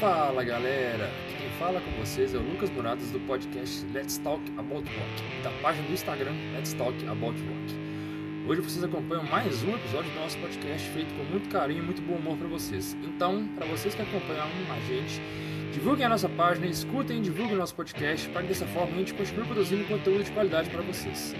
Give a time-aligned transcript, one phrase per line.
[0.00, 4.42] Fala galera, aqui quem fala com vocês é o Lucas Muradas do podcast Let's Talk
[4.56, 8.48] About Rock, da página do Instagram Let's Talk About Rock.
[8.48, 12.00] Hoje vocês acompanham mais um episódio do nosso podcast feito com muito carinho e muito
[12.00, 12.96] bom humor para vocês.
[13.04, 15.20] Então, para vocês que acompanham a gente,
[15.70, 18.98] divulguem a nossa página, escutem e divulguem o nosso podcast para que dessa forma a
[19.00, 21.34] gente continue produzindo conteúdo de qualidade para vocês.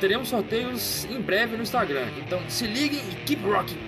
[0.00, 3.85] Teremos sorteios em breve no Instagram, então se liguem e keep rocking!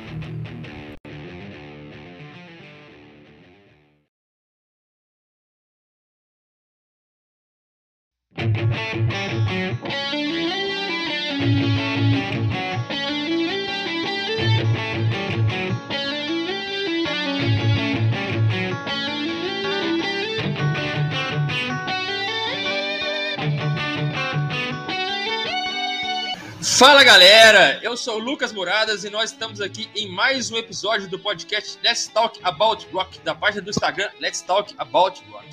[26.79, 31.09] Fala galera, eu sou o Lucas Muradas e nós estamos aqui em mais um episódio
[31.09, 35.45] do podcast Let's Talk About Rock, da página do Instagram Let's Talk About Rock.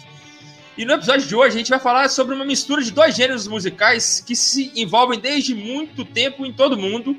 [0.78, 3.48] E no episódio de hoje a gente vai falar sobre uma mistura de dois gêneros
[3.48, 7.18] musicais que se envolvem desde muito tempo em todo mundo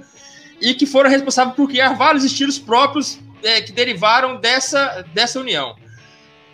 [0.60, 5.74] e que foram responsáveis por criar vários estilos próprios é, que derivaram dessa, dessa união.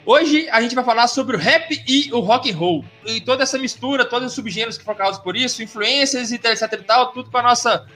[0.05, 2.85] Hoje a gente vai falar sobre o rap e o rock and roll.
[3.07, 6.73] E toda essa mistura, todos os subgêneros que foram causados por isso, influências e etc
[6.73, 7.87] e tal, tudo com a nossa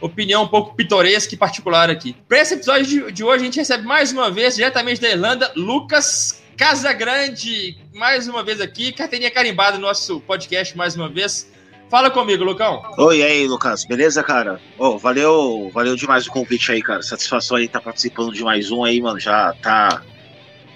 [0.00, 2.14] opinião um pouco pitoresca e particular aqui.
[2.28, 6.42] Para esse episódio de, hoje, a gente recebe mais uma vez, diretamente da Irlanda, Lucas
[6.56, 11.50] Casagrande, mais uma vez aqui, carteirinha carimbada no nosso podcast mais uma vez.
[11.88, 12.82] Fala comigo, Lucão.
[12.98, 14.60] Oi, e aí, Lucas, beleza, cara?
[14.76, 17.00] Oh, valeu, valeu demais o convite aí, cara.
[17.00, 19.18] Satisfação aí estar tá participando de mais um aí, mano.
[19.18, 20.02] Já tá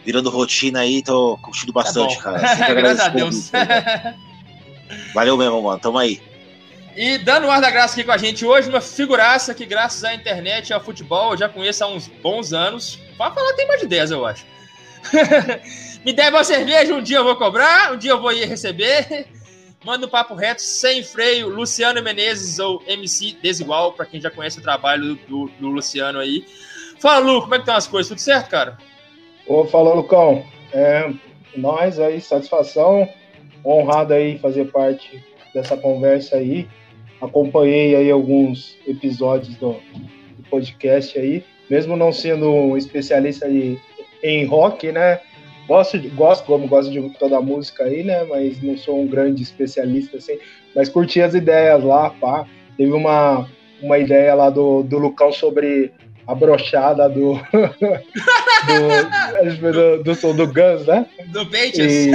[0.05, 2.39] virando rotina aí, tô curtindo bastante, tá cara.
[2.75, 3.51] Graças a Deus.
[5.15, 5.79] Valeu mesmo, mano.
[5.79, 6.21] Tamo aí.
[6.95, 10.05] E dando o ar da graça aqui com a gente hoje, uma figuraça que, graças
[10.05, 12.99] à internet e ao futebol, eu já conheço há uns bons anos.
[13.17, 14.45] Pode falar, tem mais de 10, eu acho.
[16.05, 19.27] Me deve uma cerveja, um dia eu vou cobrar, um dia eu vou ir receber.
[19.85, 24.59] Manda um papo reto, sem freio, Luciano Menezes ou MC Desigual, para quem já conhece
[24.59, 26.45] o trabalho do, do Luciano aí.
[27.01, 28.09] Fala, Lu, como é que estão as coisas?
[28.09, 28.79] Tudo certo, cara?
[29.47, 30.45] Ô, falou, Lucão.
[30.73, 31.11] É,
[31.57, 33.09] nós aí, satisfação,
[33.65, 35.23] honrado aí fazer parte
[35.55, 36.69] dessa conversa aí.
[37.21, 43.47] Acompanhei aí alguns episódios do, do podcast aí, mesmo não sendo um especialista
[44.23, 45.21] em rock, né?
[45.69, 48.25] Gosto, de, gosto, como gosto de toda a música aí, né?
[48.25, 50.39] Mas não sou um grande especialista assim.
[50.75, 52.47] Mas curti as ideias lá, pá.
[52.77, 53.49] Teve uma,
[53.81, 55.93] uma ideia lá do, do Lucão sobre
[56.27, 57.35] a brochada do,
[59.59, 61.07] do, do, do, som do Guns, né?
[61.27, 62.07] Do Patriots.
[62.07, 62.11] E,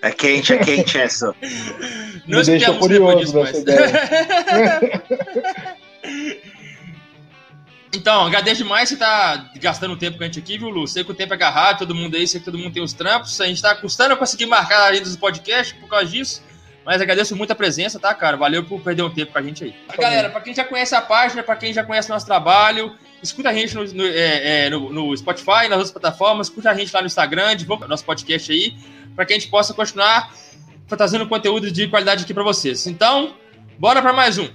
[0.00, 1.34] É quente, é quente essa.
[2.26, 5.02] Não Me deixa curioso dessa ideia.
[7.94, 10.86] Então, agradeço demais você tá gastando tempo com a gente aqui, viu, Lu?
[10.86, 12.92] Sei que o tempo é agarrado, todo mundo aí, sei que todo mundo tem os
[12.92, 13.40] trampos.
[13.40, 16.42] A gente tá custando a conseguir marcar ainda os podcasts por causa disso.
[16.88, 18.34] Mas agradeço muito a presença, tá, cara?
[18.34, 19.74] Valeu por perder um tempo com a gente aí.
[19.88, 22.96] Tá Galera, para quem já conhece a página, para quem já conhece o nosso trabalho,
[23.22, 26.74] escuta a gente no, no, é, é, no, no, Spotify, nas outras plataformas, escuta a
[26.74, 28.74] gente lá no Instagram, divulga nosso podcast aí,
[29.14, 30.32] para que a gente possa continuar
[30.88, 32.86] trazendo conteúdo de qualidade aqui para vocês.
[32.86, 33.36] Então,
[33.78, 34.48] bora para mais um.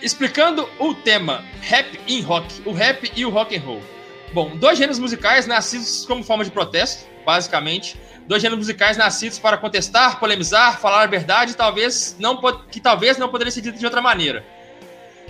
[0.00, 3.93] Explicando o tema rap in rock, o rap e o rock and roll.
[4.34, 7.96] Bom, dois gêneros musicais nascidos como forma de protesto, basicamente.
[8.26, 13.28] Dois gêneros musicais nascidos para contestar, polemizar, falar a verdade, talvez não que talvez não
[13.28, 14.44] poderia ser dito de outra maneira.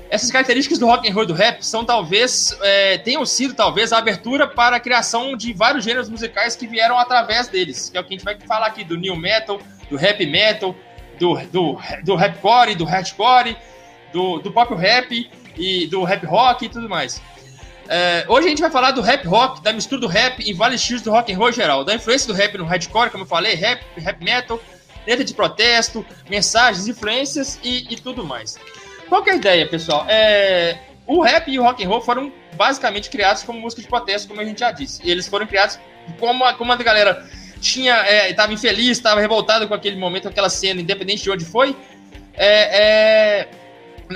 [0.08, 3.92] Essas características do rock and roll e do rap são talvez é, tenham sido talvez
[3.92, 8.00] a abertura para a criação de vários gêneros musicais que vieram através deles, que é
[8.00, 9.60] o que a gente vai falar aqui do new metal,
[9.90, 10.74] do rap metal,
[11.18, 13.54] do, do, do rapcore, do hardcore,
[14.14, 17.20] do, do pop rap e do rap rock e tudo mais.
[17.88, 20.80] É, hoje a gente vai falar do rap rock, da mistura do rap em vários
[20.80, 23.54] estilos do rock and roll geral, da influência do rap no hardcore, como eu falei,
[23.54, 24.60] rap, rap metal,
[25.06, 28.58] letra de protesto, mensagens, influências e, e tudo mais.
[29.08, 30.06] Qual que é a ideia, pessoal?
[30.08, 34.28] É, o rap e o rock and roll foram basicamente criados como música de protesto,
[34.28, 35.00] como a gente já disse.
[35.08, 35.78] Eles foram criados
[36.18, 37.26] como a, como a galera
[37.60, 41.76] tinha estava é, infeliz, estava revoltada com aquele momento, aquela cena, independente de onde foi.
[42.34, 43.48] É, é,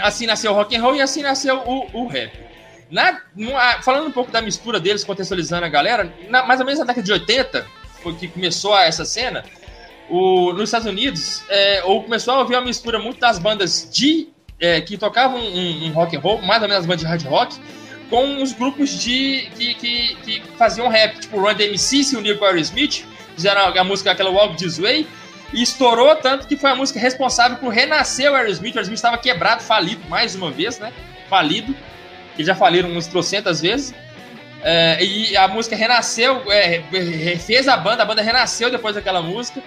[0.00, 2.47] assim nasceu o rock and roll e assim nasceu o, o rap.
[2.90, 6.78] Na, numa, falando um pouco da mistura deles, contextualizando a galera, na, mais ou menos
[6.78, 7.66] na década de 80,
[8.02, 9.44] foi que começou essa cena,
[10.08, 14.28] o, nos Estados Unidos, é, ou começou a ouvir uma mistura muito das bandas de
[14.58, 17.22] é, que tocavam um, um, rock and roll, mais ou menos as bandas de hard
[17.24, 17.56] rock,
[18.08, 22.44] com os grupos de que, que, que faziam rap, tipo Run DMC se uniu com
[22.46, 25.06] Aerosmith, fizeram a, a música aquela Walk This Way,
[25.52, 28.74] E estourou tanto que foi a música responsável por renascer o Aerosmith.
[28.74, 30.92] O Aerosmith estava quebrado, falido mais uma vez, né?
[31.28, 31.74] Falido.
[32.38, 33.92] Que já faliram umas trocentas vezes.
[34.62, 36.82] É, e a música renasceu, é,
[37.38, 39.62] fez a banda, a banda renasceu depois daquela música.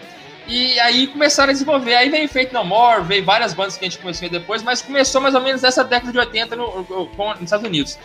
[0.47, 1.95] E aí começaram a desenvolver.
[1.95, 5.21] Aí veio Fate No More, veio várias bandas que a gente começou depois, mas começou
[5.21, 8.00] mais ou menos nessa década de 80 no, no, nos Estados Unidos.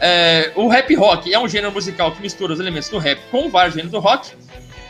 [0.00, 3.48] É, o rap rock é um gênero musical que mistura os elementos do rap com
[3.48, 4.32] vários gêneros do rock.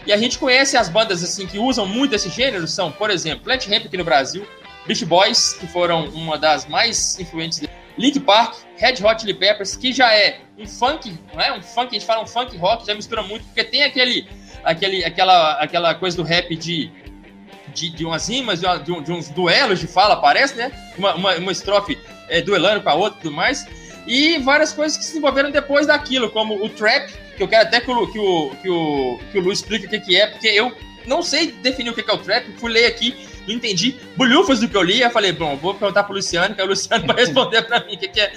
[0.07, 3.45] E a gente conhece as bandas assim que usam muito esse gênero, são, por exemplo,
[3.45, 4.47] Plant Ramp aqui no Brasil,
[4.87, 7.63] Beach Boys, que foram uma das mais influentes
[7.97, 11.53] Link Park, Red Hot Chili Peppers, que já é um funk, não é?
[11.53, 14.27] Um funk, a gente fala um funk rock, já mistura muito, porque tem aquele,
[14.65, 16.91] aquele, aquela, aquela coisa do rap de,
[17.73, 20.73] de, de umas rimas, de, de, de, uns duelos de fala, parece, né?
[20.99, 21.99] Uma, uma, uma estrofe
[22.29, 23.67] é, duelando com a outra e tudo mais.
[24.07, 27.81] E várias coisas que se desenvolveram depois daquilo, como o trap, que eu quero até
[27.81, 30.49] que o, que o, que o, que o Lu explique o que, que é, porque
[30.49, 30.77] eu
[31.07, 34.69] não sei definir o que é o trap, fui ler aqui, não entendi bulhufas do
[34.69, 37.63] que eu li, eu falei, bom, vou perguntar pro Luciano, que o Luciano vai responder
[37.63, 38.33] para mim o que, que é.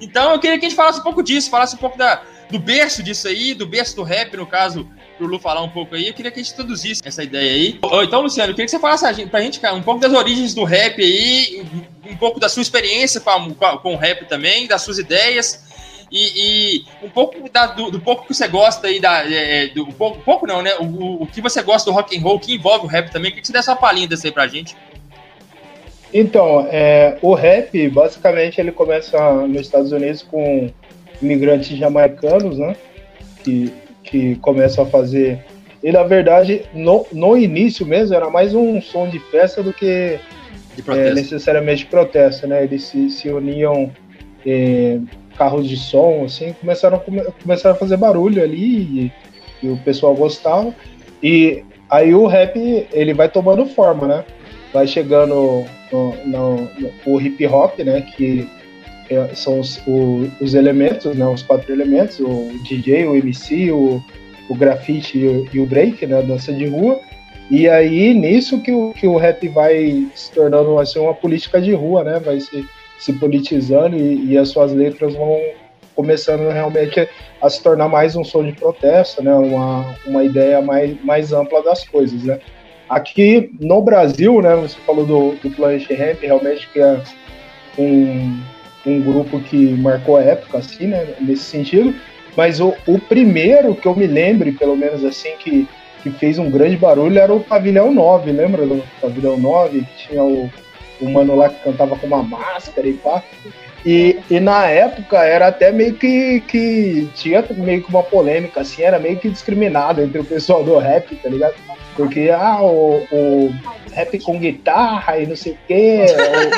[0.00, 2.58] Então eu queria que a gente falasse um pouco disso, falasse um pouco da, do
[2.58, 6.06] berço disso aí, do berço do rap, no caso, pro Lu falar um pouco aí.
[6.06, 7.80] Eu queria que a gente introduzisse essa ideia aí.
[8.04, 10.64] Então, Luciano, eu queria que você falasse pra gente, cara, um pouco das origens do
[10.64, 11.66] rap aí,
[12.08, 15.67] um pouco da sua experiência com, a, com o rap também, das suas ideias.
[16.10, 19.86] E, e um pouco da, do, do, pouco que você gosta aí da é, do
[19.88, 22.86] pouco, pouco não né o, o que você gosta do rock and roll que envolve
[22.86, 24.74] o rap também queria que você desse uma palhinha desse aí pra gente
[26.12, 30.70] então é, o rap basicamente ele começa nos Estados Unidos com
[31.20, 32.74] imigrantes jamaicanos né
[33.44, 33.70] que
[34.08, 35.44] que começam a fazer.
[35.82, 40.18] E na verdade, no, no início mesmo, era mais um som de festa do que
[40.74, 42.64] de é, necessariamente protesto, né?
[42.64, 43.90] Eles se, se uniam
[44.46, 44.98] é,
[45.38, 47.00] carros de som, assim, começaram,
[47.40, 49.12] começaram a fazer barulho ali
[49.62, 50.74] e, e, o pessoal gostava.
[51.22, 52.58] E aí o rap,
[52.92, 54.24] ele vai tomando forma, né?
[54.72, 56.70] Vai chegando no, no, no,
[57.06, 58.02] o hip hop, né?
[58.02, 58.48] Que
[59.08, 64.02] é, são os, o, os elementos, né, os quatro elementos, o DJ, o MC, o,
[64.50, 67.00] o grafite e o, e o break, né, a dança de rua.
[67.50, 71.72] E aí, nisso que o, que o rap vai se tornando assim, uma política de
[71.72, 72.20] rua, né?
[72.20, 72.66] Vai se,
[72.98, 75.38] se politizando e, e as suas letras vão
[75.94, 77.08] começando realmente
[77.40, 79.34] a se tornar mais um som de protesto, né?
[79.34, 82.38] Uma, uma ideia mais, mais ampla das coisas, né?
[82.88, 84.54] Aqui no Brasil, né?
[84.56, 87.00] Você falou do, do Planet Ramp, realmente que é
[87.76, 88.40] um,
[88.86, 91.94] um grupo que marcou a época, assim, né, nesse sentido.
[92.36, 95.68] Mas o, o primeiro que eu me lembre, pelo menos assim, que,
[96.02, 99.80] que fez um grande barulho era o Pavilhão 9, lembra do Pavilhão 9?
[99.80, 100.48] Que tinha o,
[101.00, 103.22] o mano lá que cantava com uma máscara e pá.
[103.86, 108.82] E, e na época era até meio que, que tinha meio que uma polêmica, assim,
[108.82, 111.54] era meio que discriminado entre o pessoal do rap, tá ligado?
[111.96, 113.54] Porque, ah, o, o
[113.92, 116.04] rap com guitarra e não sei o quê,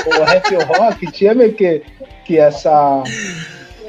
[0.07, 1.83] o, o rap rock, tinha meio que
[2.31, 3.03] que essa,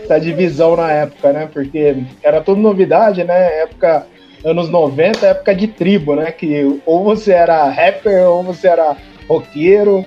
[0.03, 1.47] essa divisão na época, né?
[1.53, 3.61] Porque era tudo novidade, né?
[3.61, 4.07] Época
[4.43, 6.31] anos 90, época de tribo, né?
[6.31, 8.97] Que ou você era rapper ou você era
[9.29, 10.03] roqueiro,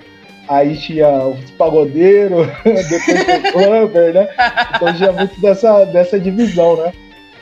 [0.49, 4.29] aí tinha os pagodeiros, depois o clubber, né?
[4.75, 6.93] Então tinha muito dessa, dessa divisão, né?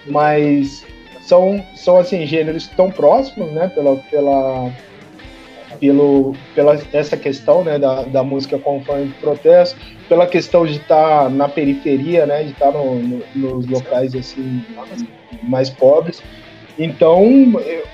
[0.07, 0.85] Mas
[1.21, 3.69] são, são assim, gêneros tão próximos, né?
[3.69, 4.71] Pela, pela,
[5.81, 9.79] pelo, pela essa questão né, da, da música com forma de protesto,
[10.09, 14.15] pela questão de estar tá na periferia, né, de estar tá no, no, nos locais
[14.15, 14.65] assim
[15.43, 16.23] mais pobres.
[16.79, 17.25] Então,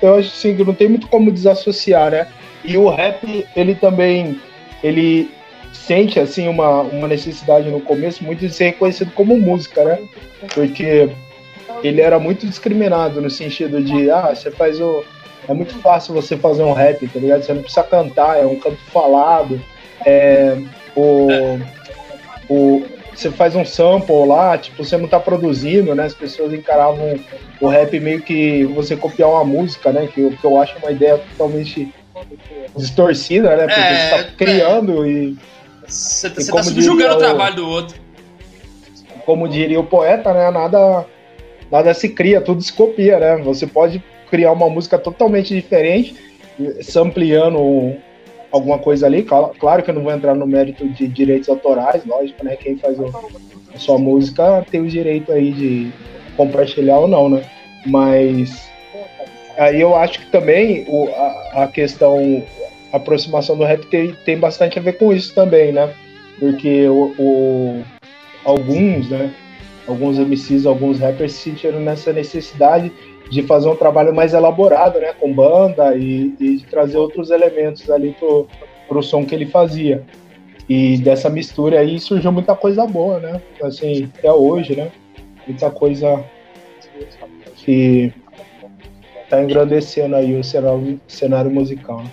[0.01, 2.29] eu acho assim, que não tem muito como desassociar, né?
[2.65, 4.41] E o rap, ele também,
[4.83, 5.31] ele
[5.73, 9.99] sente assim uma, uma necessidade no começo muito de ser reconhecido como música, né?
[10.55, 11.11] Porque
[11.83, 15.05] ele era muito discriminado no sentido de, ah, você faz o
[15.49, 17.43] é muito fácil você fazer um rap, tá ligado?
[17.43, 19.59] Você não precisa cantar, é um canto falado.
[20.05, 20.59] É,
[20.95, 21.29] o,
[22.51, 26.05] o, você faz um sample lá, tipo, você não tá produzindo, né?
[26.05, 27.19] As pessoas encaravam
[27.61, 30.07] o rap meio que você copiar uma música, né?
[30.07, 31.95] Que, que eu acho uma ideia totalmente
[32.77, 33.67] distorcida, né?
[33.67, 35.09] Porque é, você tá criando é.
[35.09, 35.37] e.
[35.87, 37.97] Você, você tá subjugando o trabalho do outro.
[39.25, 40.51] Como diria o poeta, né?
[40.51, 41.07] Nada,
[41.71, 43.37] nada se cria, tudo se copia, né?
[43.39, 46.15] Você pode criar uma música totalmente diferente,
[46.83, 47.97] sampleando
[48.51, 49.23] alguma coisa ali.
[49.23, 52.57] Claro que eu não vou entrar no mérito de direitos autorais, lógico, né?
[52.57, 55.93] Quem faz a sua música tem o direito aí de
[56.37, 57.43] compartilhar ou não, né?
[57.87, 58.69] Mas
[59.59, 62.45] aí eu acho que também o, a, a questão,
[62.93, 65.93] a aproximação do rap tem, tem bastante a ver com isso também, né?
[66.39, 67.85] Porque o, o
[68.45, 69.35] alguns, né?
[69.89, 72.93] alguns MCs, alguns rappers se sentiram nessa necessidade
[73.31, 77.91] de fazer um trabalho mais elaborado, né, com banda e, e de trazer outros elementos
[77.91, 78.47] ali pro,
[78.87, 80.05] pro som que ele fazia.
[80.69, 83.41] E dessa mistura aí surgiu muita coisa boa, né?
[83.63, 84.91] Assim, até hoje, né?
[85.47, 86.23] Muita coisa
[87.57, 88.13] que
[89.29, 92.03] tá engrandecendo aí o cenário, cenário musical.
[92.03, 92.11] Né?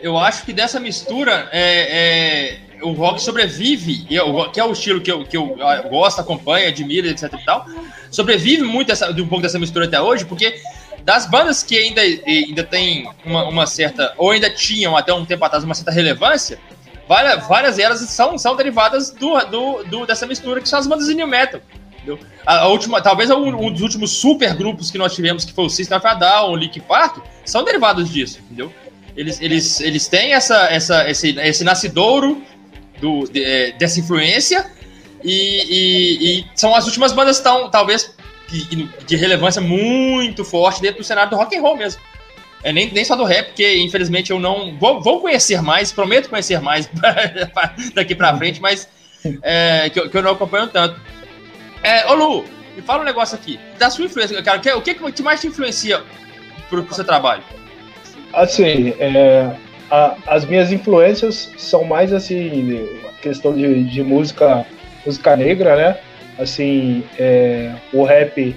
[0.00, 4.04] Eu acho que dessa mistura é, é, o rock sobrevive,
[4.52, 5.56] que é o estilo que eu, que eu
[5.88, 7.66] gosto, acompanho, admiro, etc e tal.
[8.10, 10.60] Sobrevive muito essa, um pouco dessa mistura até hoje, porque
[11.04, 15.44] das bandas que ainda, ainda tem uma, uma certa, ou ainda tinham até um tempo
[15.44, 16.58] atrás uma certa relevância,
[17.08, 21.06] várias, várias delas são, são derivadas do, do, do, dessa mistura, que são as bandas
[21.06, 21.60] de new metal.
[22.44, 25.64] A, a, última, talvez um, um, dos últimos super grupos que nós tivemos, que foi
[25.64, 28.72] o System of a Down, o Leak Park, são derivados disso, entendeu?
[29.16, 32.42] Eles, eles, eles têm essa, essa, esse, esse nascidouro
[33.00, 34.70] do, de, é, dessa influência
[35.22, 38.14] e, e, e, são as últimas bandas tão, talvez,
[38.48, 42.00] de, de relevância muito forte dentro do cenário do rock and roll mesmo.
[42.64, 44.76] É, nem, nem só do rap, porque infelizmente eu não.
[44.78, 46.88] Vou, vou conhecer mais, prometo conhecer mais
[47.92, 48.88] daqui pra frente, mas
[49.42, 51.00] é, que, que, eu não acompanho tanto.
[51.82, 52.44] É, ô Lu,
[52.76, 53.58] me fala um negócio aqui.
[53.78, 56.02] Da sua influência, cara, o que, o que mais te influencia
[56.68, 57.42] pro, pro seu trabalho?
[58.32, 59.54] Assim, é,
[59.90, 62.88] a, as minhas influências são mais assim,
[63.20, 64.64] questão de, de música,
[65.04, 65.98] música negra, né?
[66.38, 68.56] Assim, é, o rap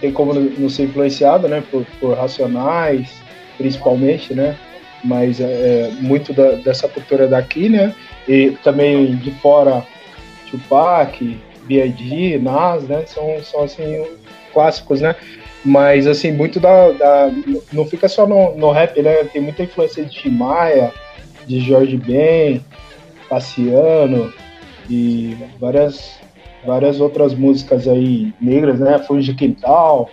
[0.00, 1.62] tem como não ser influenciado, né?
[1.70, 3.10] Por, por Racionais,
[3.56, 4.56] principalmente, né?
[5.02, 7.94] Mas é, é, muito da, dessa cultura daqui, né?
[8.28, 9.82] E também de fora,
[10.50, 11.38] Tupac,
[11.70, 13.04] B.I.G., Nas, né?
[13.06, 14.04] São, são assim,
[14.52, 15.14] clássicos, né?
[15.64, 16.90] Mas, assim, muito da.
[16.90, 17.30] da
[17.72, 19.24] não fica só no, no rap, né?
[19.24, 20.92] Tem muita influência de Maia,
[21.46, 22.64] de Jorge Ben,
[23.28, 24.32] Cassiano
[24.88, 26.18] e várias,
[26.66, 29.00] várias outras músicas aí negras, né?
[29.20, 30.10] De Quintal.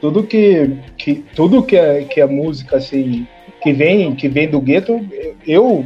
[0.00, 3.26] Tudo que, que, tudo que, é, que é música, assim,
[3.62, 5.00] que vem, que vem do gueto,
[5.46, 5.84] eu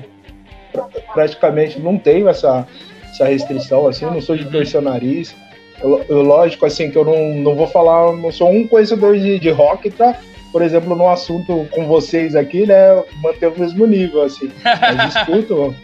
[1.14, 2.67] praticamente não tenho essa,
[3.12, 5.35] essa restrição, assim, eu não sou de torcer o nariz.
[5.83, 9.38] Eu, eu, lógico, assim, que eu não, não vou falar, não sou um conhecedor de,
[9.38, 10.19] de rock pra,
[10.50, 14.50] por exemplo, no assunto com vocês aqui, né, manter o mesmo nível, assim.
[14.64, 15.75] Mas escuto,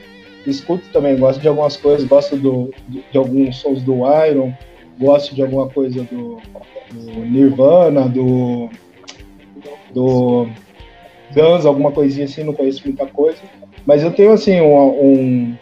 [0.47, 4.53] escuto também, gosto de algumas coisas, gosto do, de, de alguns sons do Iron,
[4.99, 6.41] gosto de alguma coisa do,
[6.93, 8.71] do Nirvana, do,
[9.93, 10.49] do
[11.35, 13.39] Guns, alguma coisinha assim, não conheço muita coisa.
[13.85, 15.57] Mas eu tenho, assim, um, um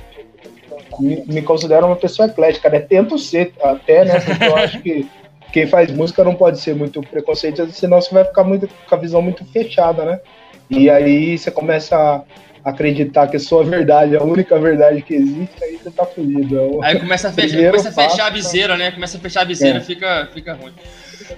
[1.00, 2.80] me, me considero uma pessoa eclética, né?
[2.80, 4.20] Tento ser até, né?
[4.20, 5.06] Porque eu acho que
[5.52, 8.98] quem faz música não pode ser muito preconceituoso, senão você vai ficar muito, com a
[8.98, 10.20] visão muito fechada, né?
[10.68, 15.14] E aí você começa a acreditar que a sua verdade é a única verdade que
[15.14, 16.82] existe, aí você tá fudido.
[16.82, 18.90] É aí começa a fechar, começa a fechar a viseira, né?
[18.90, 19.80] Começa a fechar a viseira, é.
[19.80, 20.72] fica, fica ruim.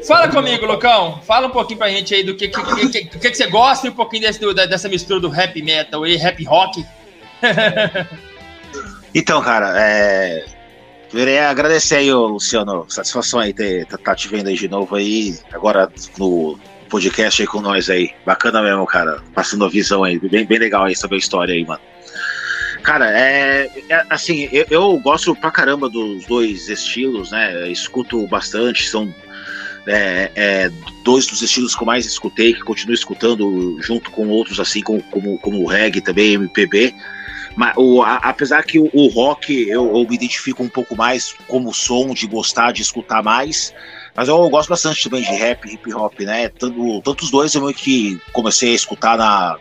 [0.07, 1.21] Fala comigo, Lucão.
[1.23, 3.91] Fala um pouquinho pra gente aí do que, que, que, que, que você gosta e
[3.91, 6.85] um pouquinho desse, dessa mistura do rap metal e rap rock.
[9.19, 10.45] Então, cara, é.
[11.11, 12.87] Queria agradecer aí, Luciano.
[12.89, 15.37] Satisfação aí ter tá, tá te vendo aí de novo aí.
[15.53, 16.57] Agora no
[16.89, 18.13] podcast aí com nós aí.
[18.25, 19.21] Bacana mesmo, cara.
[19.35, 20.21] Passando a visão aí.
[20.21, 21.81] Bem, bem legal aí saber a história aí, mano.
[22.85, 27.69] Cara, é, é assim, eu, eu, gosto pra caramba dos dois estilos, né?
[27.73, 29.13] Escuto bastante, são
[29.85, 30.71] é, é,
[31.03, 35.03] dois dos estilos que eu mais escutei, que continuo escutando junto com outros assim, como,
[35.03, 36.95] como, como o reggae também, MPB.
[37.59, 41.35] Mas o, a, apesar que o, o rock eu, eu, me identifico um pouco mais
[41.49, 43.75] como som, de gostar, de escutar mais.
[44.15, 46.51] Mas eu gosto bastante também de rap, hip hop, né?
[46.51, 49.59] Tanto, tanto os dois eu meio que comecei a escutar na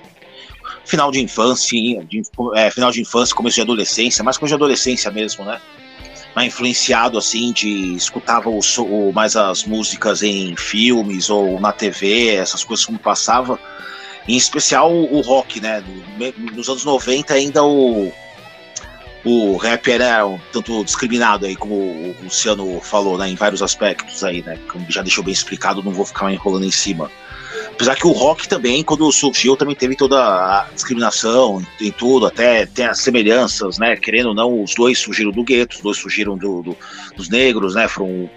[0.85, 2.21] final de infância, de,
[2.53, 5.59] é, final de infância, começo de adolescência, mais coisa de adolescência mesmo, né?
[6.35, 12.35] Mais influenciado assim de escutava o, o, mais as músicas em filmes ou na TV,
[12.35, 13.59] essas coisas como passava.
[14.27, 15.83] Em especial o, rock, né?
[16.53, 18.11] Nos anos 90 ainda o,
[19.23, 23.29] o rap era um tanto discriminado aí, como o Luciano falou, né?
[23.29, 24.59] Em vários aspectos aí, né?
[24.69, 27.09] Como já deixou bem explicado, não vou ficar enrolando em cima.
[27.71, 32.65] Apesar que o rock também, quando surgiu, também teve toda a discriminação em tudo, até
[32.65, 33.95] tem as semelhanças, né?
[33.95, 36.77] Querendo ou não, os dois surgiram do gueto, os dois surgiram do, do,
[37.15, 37.87] dos negros, né?
[37.87, 38.29] Foram,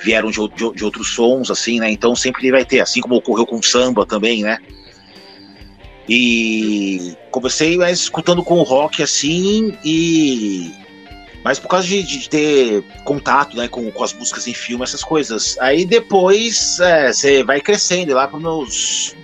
[0.00, 1.90] vieram de, de, de, outros sons, assim, né?
[1.90, 4.58] Então sempre vai ter, assim como ocorreu com o samba também, né?
[6.08, 10.72] E comecei mais escutando com o rock assim e
[11.44, 15.04] mas por causa de, de, ter contato né, com, com as músicas em filme, essas
[15.04, 15.56] coisas.
[15.60, 19.14] Aí depois é, você é, vai crescendo, lá para meus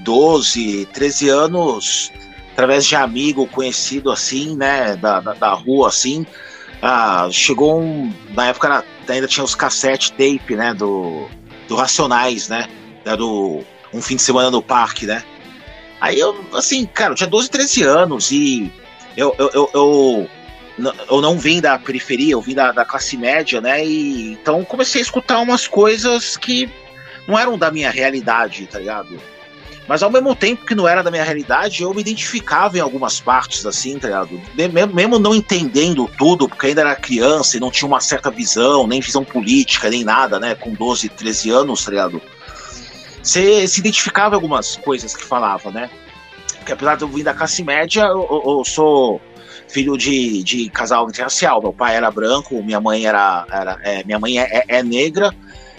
[0.00, 2.12] 12, 13 anos,
[2.52, 6.24] através de amigo conhecido assim, né, da, da, da, rua assim,
[6.80, 8.12] Ah, chegou um.
[8.34, 10.74] Na época ainda tinha os cassete tape, né?
[10.74, 11.28] Do,
[11.68, 12.68] do Racionais, né?
[13.16, 13.60] Do
[13.92, 15.22] Um Fim de Semana no Parque, né?
[16.02, 18.72] Aí eu, assim, cara, eu tinha 12, 13 anos e
[19.16, 20.30] eu, eu, eu, eu
[21.08, 23.86] eu não vim da periferia, eu vim da, da classe média, né?
[23.86, 26.68] E então comecei a escutar umas coisas que
[27.28, 29.16] não eram da minha realidade, tá ligado?
[29.86, 33.20] Mas ao mesmo tempo que não era da minha realidade, eu me identificava em algumas
[33.20, 34.40] partes, assim, tá ligado?
[34.92, 39.00] Mesmo não entendendo tudo, porque ainda era criança e não tinha uma certa visão, nem
[39.00, 40.56] visão política, nem nada, né?
[40.56, 42.20] Com 12, 13 anos, tá ligado?
[43.22, 45.90] Você se identificava algumas coisas que falava, né?
[46.58, 49.20] Porque apesar de eu vir da classe média, eu, eu sou
[49.68, 51.62] filho de, de casal interracial.
[51.62, 53.46] Meu pai era branco, minha mãe era.
[53.50, 55.34] era é, minha mãe é, é, é negra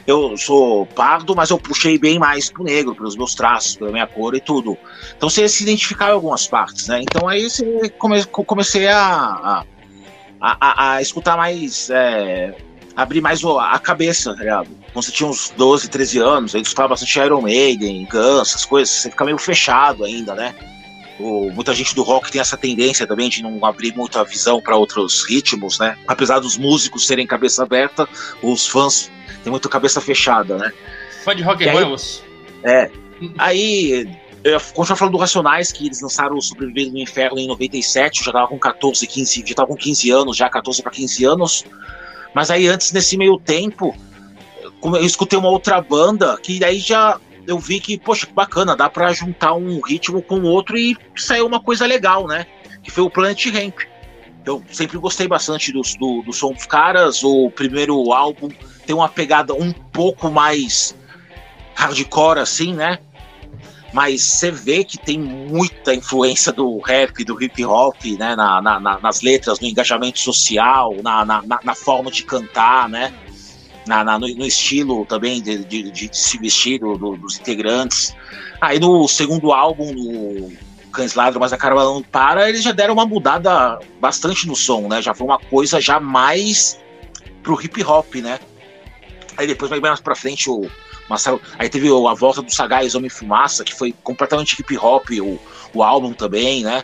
[0.06, 4.06] eu sou pardo, mas eu puxei bem mais pro negro, pelos meus traços, pela minha
[4.06, 4.78] cor e tudo.
[5.16, 7.02] Então você se identificar em algumas partes, né?
[7.02, 7.48] Então aí
[7.98, 9.64] come, comecei a,
[10.42, 11.90] a, a, a escutar mais.
[11.90, 12.54] É,
[12.96, 14.70] abrir mais a cabeça, tá ligado?
[14.92, 18.94] Quando você tinha uns 12, 13 anos, aí escutava bastante Iron Maiden, Guns, essas coisas,
[18.94, 20.54] você fica meio fechado ainda, né?
[21.20, 24.76] O, muita gente do rock tem essa tendência também de não abrir muita visão para
[24.76, 25.98] outros ritmos, né?
[26.08, 28.08] Apesar dos músicos serem cabeça aberta,
[28.42, 29.12] os fãs
[29.44, 30.72] tem muito cabeça fechada, né?
[31.24, 31.96] Fã de rock and roll,
[32.64, 32.90] É.
[33.38, 34.10] Aí,
[34.44, 38.26] eu continuo falando do Racionais, que eles lançaram o Sobrevivendo no Inferno em 97, eu
[38.26, 41.66] já tava com 14, 15, já tava com 15 anos, já 14 para 15 anos.
[42.34, 43.96] Mas aí antes, nesse meio tempo,
[44.84, 48.90] eu escutei uma outra banda, que aí já eu vi que, poxa, que bacana, dá
[48.90, 52.46] para juntar um ritmo com o outro e saiu uma coisa legal, né?
[52.82, 53.80] Que foi o Planet Ramp.
[54.46, 58.50] Eu sempre gostei bastante do, do, do som dos caras, o primeiro álbum
[58.86, 60.96] tem uma pegada um pouco mais
[61.76, 63.00] hardcore, assim, né?
[63.94, 68.36] Mas você vê que tem muita influência do rap, do hip hop, né?
[68.36, 73.14] Na, na, na, nas letras, no engajamento social, na, na, na forma de cantar, né?
[73.86, 78.16] Na, no, no, estilo também de, de, de se vestir do, do, dos integrantes.
[78.60, 80.52] Aí no segundo álbum, no
[80.92, 84.88] Cães Ladram, mas a Caravana não para, eles já deram uma mudada bastante no som,
[84.88, 85.02] né?
[85.02, 86.80] Já foi uma coisa já mais
[87.44, 88.40] pro hip hop, né?
[89.38, 90.70] Aí depois, mais pra frente, o
[91.58, 95.40] Aí teve a volta do Sagaz Homem Fumaça, que foi completamente hip hop, o,
[95.74, 96.84] o álbum também, né?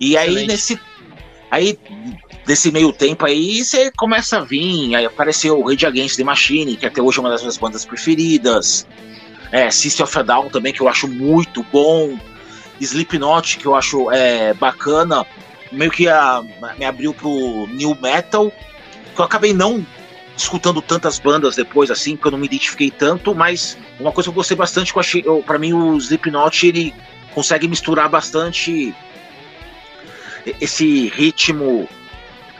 [0.00, 0.48] E aí Excelente.
[0.48, 0.80] nesse.
[1.50, 1.78] Aí,
[2.46, 4.94] desse meio tempo aí, você começa a vir.
[4.94, 7.84] Aí apareceu o Rage Against the Machine, que até hoje é uma das minhas bandas
[7.84, 8.86] preferidas.
[9.50, 12.18] É, System of a Down também, que eu acho muito bom.
[12.80, 15.26] Slipknot, que eu acho é, bacana.
[15.72, 16.42] Meio que a,
[16.78, 18.52] me abriu pro New Metal.
[19.14, 19.84] Que eu acabei não
[20.42, 24.30] escutando tantas bandas depois, assim, que eu não me identifiquei tanto, mas uma coisa que
[24.30, 26.94] eu gostei bastante, que eu achei, eu, pra mim o Slipknot, ele
[27.34, 28.94] consegue misturar bastante
[30.60, 31.88] esse ritmo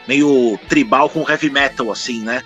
[0.06, 2.42] meio tribal com heavy metal, assim, né?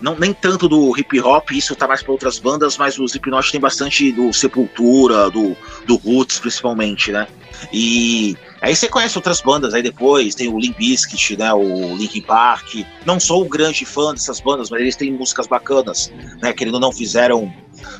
[0.00, 3.50] Não, nem tanto do hip hop, isso tá mais para outras bandas, mas o Slipknot
[3.50, 5.56] tem bastante do Sepultura, do,
[5.86, 7.26] do Roots, principalmente, né?
[7.72, 12.22] E Aí você conhece outras bandas aí depois, tem o Limp Bizkit, né, o Linkin
[12.22, 12.84] Park.
[13.04, 16.80] Não sou um grande fã dessas bandas, mas eles têm músicas bacanas, né, que ainda
[16.80, 17.52] não fizeram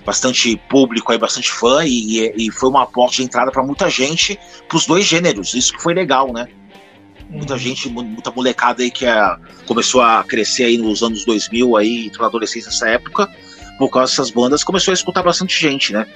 [0.05, 4.39] bastante público aí, bastante fã e, e foi uma porta de entrada para muita gente
[4.69, 5.55] pros dois gêneros.
[5.55, 6.49] Isso que foi legal, né?
[7.29, 9.37] Muita gente, muita molecada aí que é,
[9.67, 13.29] começou a crescer aí nos anos 2000 aí, entrou na adolescência nessa época,
[13.79, 16.07] por causa dessas bandas, começou a escutar bastante gente, né?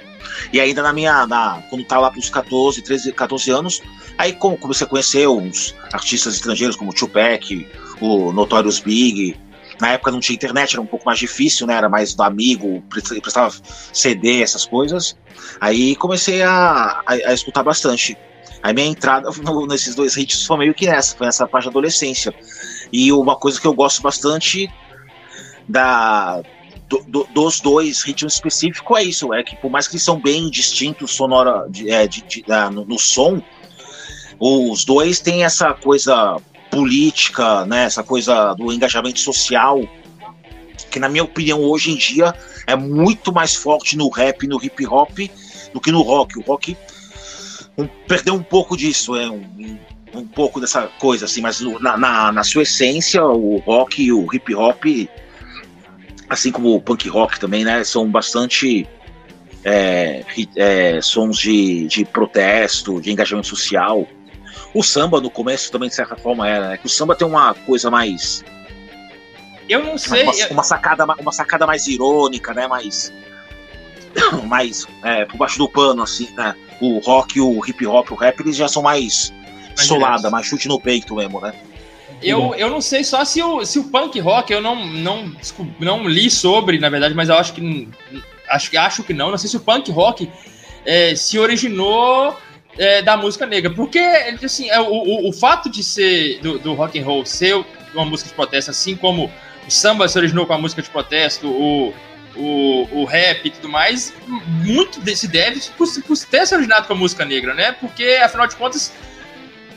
[0.51, 1.27] E ainda na minha.
[1.27, 3.81] Na, quando tava lá pros 14, 13, 14 anos,
[4.17, 7.67] aí comecei a conhecer uns artistas estrangeiros como o Tupac,
[7.99, 9.37] o Notorious Big.
[9.79, 11.75] Na época não tinha internet, era um pouco mais difícil, né?
[11.75, 13.53] Era mais do amigo, prestava
[13.91, 15.17] CD, essas coisas.
[15.59, 18.17] Aí comecei a, a, a escutar bastante.
[18.61, 21.71] Aí minha entrada no, nesses dois hits foi meio que nessa, foi nessa parte da
[21.71, 22.33] adolescência.
[22.91, 24.69] E uma coisa que eu gosto bastante
[25.67, 26.41] da,
[26.89, 30.19] do, do, dos dois ritmos específicos é isso, é que por mais que eles são
[30.19, 33.41] bem distintos sonora de, é, de, de, no, no, som,
[34.37, 36.37] os dois têm essa coisa
[36.69, 39.81] política, né, essa coisa do engajamento social,
[40.89, 42.35] que na minha opinião hoje em dia
[42.67, 45.17] é muito mais forte no rap, no hip hop,
[45.73, 46.37] do que no rock.
[46.39, 46.75] O rock
[47.77, 49.79] um, perdeu um pouco disso, é um,
[50.13, 54.27] um pouco dessa coisa assim, mas na, na, na sua essência o rock e o
[54.33, 54.85] hip hop
[56.31, 57.83] assim como o punk rock também, né?
[57.83, 58.87] São bastante
[59.65, 60.23] é,
[60.55, 64.07] é, sons de, de protesto, de engajamento social.
[64.73, 66.77] O samba no começo também, de certa forma, era, né?
[66.77, 68.45] Que o samba tem uma coisa mais.
[69.67, 70.23] Eu não sei.
[70.23, 72.65] Uma, uma sacada, uma sacada mais irônica, né?
[72.65, 73.11] Mais.
[74.47, 76.55] mais é, por baixo do pano, assim, né?
[76.81, 79.31] O rock, o hip hop, o rap, eles já são mais,
[79.77, 81.53] mais solada, mais chute no peito mesmo, né?
[82.21, 85.31] Eu, eu não sei só se o, se o punk rock, eu não, não,
[85.79, 87.87] não li sobre, na verdade, mas eu acho que
[88.51, 89.31] acho, acho que não.
[89.31, 90.29] Não sei se o punk rock
[90.85, 92.37] é, se originou
[92.77, 93.71] é, da música negra.
[93.71, 93.99] Porque,
[94.43, 97.63] assim, é, o, o, o fato de ser do, do rock and roll ser
[97.93, 99.31] uma música de protesto, assim como
[99.67, 101.93] o samba se originou com a música de protesto, o,
[102.35, 104.13] o, o rap e tudo mais,
[104.63, 107.71] muito se deve por, por ter se originado com a música negra, né?
[107.73, 108.93] Porque, afinal de contas,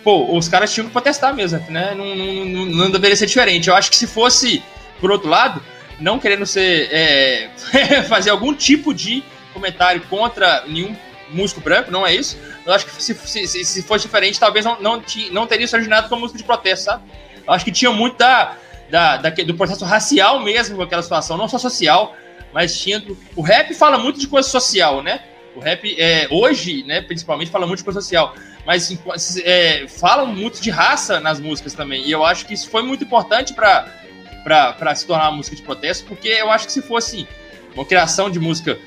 [0.03, 1.95] pô, os caras tinham que protestar mesmo, né?
[1.95, 3.69] Não, não, não deveria ser diferente.
[3.69, 4.63] Eu acho que se fosse,
[5.01, 5.63] por outro lado,
[5.99, 7.51] não querendo ser é,
[8.09, 10.95] fazer algum tipo de comentário contra nenhum
[11.31, 12.39] músico branco, não é isso.
[12.65, 16.09] Eu acho que se, se, se fosse diferente, talvez não, não, não teria se originado
[16.09, 17.03] com música de protesto, sabe?
[17.47, 18.57] Eu acho que tinha muito da,
[18.91, 22.17] da, da, do processo racial mesmo com aquela situação, não só social,
[22.55, 23.05] mas tinha.
[23.37, 25.21] O rap fala muito de coisa social, né?
[25.55, 30.61] O rap, é, hoje, né, principalmente, fala muito de coisa social mas é, falam muito
[30.61, 32.03] de raça nas músicas também.
[32.07, 36.07] E eu acho que isso foi muito importante para se tornar uma música de protesto,
[36.07, 37.27] porque eu acho que se fosse
[37.75, 38.79] uma criação de música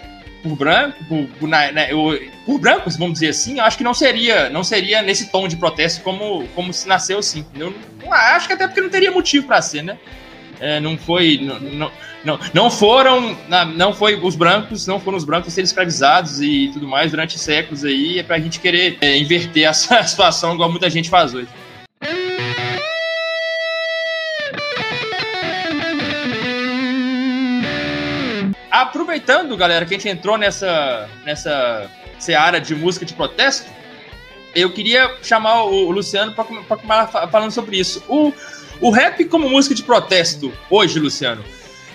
[0.41, 1.89] por branco, por, por, né,
[2.45, 5.57] por brancos, vamos dizer assim, eu acho que não seria, não seria nesse tom de
[5.57, 7.45] protesto como, como se nasceu assim.
[7.55, 9.97] Eu não, acho que até porque não teria motivo para ser, né?
[10.59, 11.39] É, não foi.
[11.41, 11.91] Não,
[12.23, 13.37] não, não, foram.
[13.75, 17.85] Não foi os brancos, não foram os brancos serem escravizados e tudo mais durante séculos
[17.85, 21.47] aí, é pra gente querer é, inverter essa situação igual muita gente faz hoje.
[28.69, 31.89] Aproveitando, galera, que a gente entrou nessa, nessa
[32.19, 33.71] seara de música de protesto,
[34.55, 38.03] eu queria chamar o, Luciano para começar falando sobre isso.
[38.07, 38.33] O,
[38.81, 41.43] o rap como música de protesto hoje, Luciano,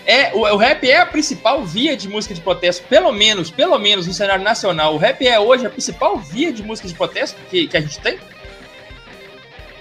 [0.06, 3.78] é o, o, rap é a principal via de música de protesto, pelo menos, pelo
[3.78, 4.94] menos no cenário nacional.
[4.94, 8.00] O rap é hoje a principal via de música de protesto que, que a gente
[8.00, 8.18] tem?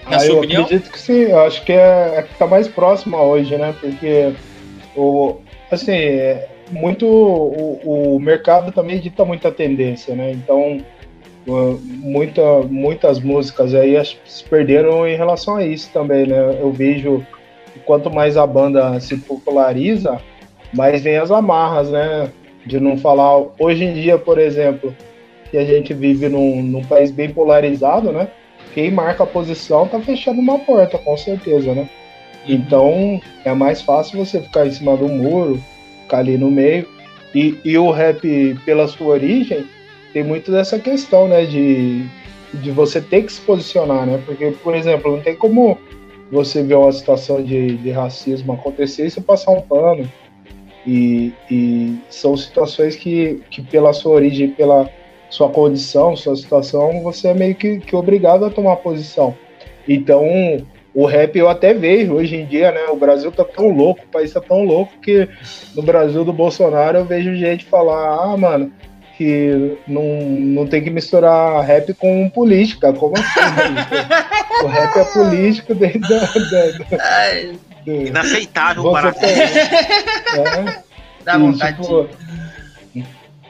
[0.08, 0.64] Na ah, sua eu opinião?
[0.64, 3.74] acredito que sim, eu acho que é, é que tá mais próxima hoje, né?
[3.80, 4.32] Porque
[4.96, 5.38] o
[5.70, 10.32] assim, é muito o, o mercado também dita muita tendência, né?
[10.32, 10.84] Então,
[11.46, 16.58] muita, muitas músicas aí se perderam em relação a isso também, né?
[16.60, 17.24] Eu vejo
[17.84, 20.20] quanto mais a banda se populariza,
[20.72, 22.30] mais vem as amarras, né?
[22.64, 23.44] De não falar.
[23.58, 24.94] Hoje em dia, por exemplo,
[25.50, 28.28] que a gente vive num, num país bem polarizado, né?
[28.74, 31.88] Quem marca a posição tá fechando uma porta, com certeza, né?
[32.46, 35.60] Então é mais fácil você ficar em cima do muro,
[36.02, 36.88] ficar ali no meio.
[37.34, 38.20] E, e o rap,
[38.64, 39.64] pela sua origem,
[40.12, 41.44] tem muito dessa questão, né?
[41.44, 42.04] De,
[42.54, 44.22] de você ter que se posicionar, né?
[44.24, 45.78] Porque, por exemplo, não tem como
[46.30, 50.10] você vê uma situação de, de racismo acontecer e você passar um pano.
[50.86, 54.88] E, e, são situações que, que, pela sua origem, pela
[55.30, 59.34] sua condição, sua situação, você é meio que, que obrigado a tomar posição.
[59.86, 60.26] Então,
[60.94, 62.86] o rap eu até vejo hoje em dia, né?
[62.90, 65.28] O Brasil tá tão louco, o país tá tão louco que
[65.74, 68.72] no Brasil do Bolsonaro eu vejo gente falar: ah, mano,
[69.16, 72.92] que não, não tem que misturar rap com política.
[72.92, 73.24] Como assim?
[74.64, 76.66] o rap é político desde da, da,
[77.84, 80.82] do, Inaceitável para é,
[81.24, 82.08] Dá vontade tipo,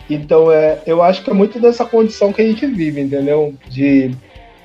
[0.09, 3.55] Então, é, eu acho que é muito dessa condição que a gente vive, entendeu?
[3.69, 4.11] De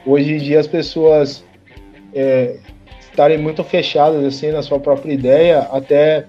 [0.05, 1.43] hoje em dia as pessoas
[2.13, 2.57] é,
[2.99, 6.25] estarem muito fechadas assim na sua própria ideia, até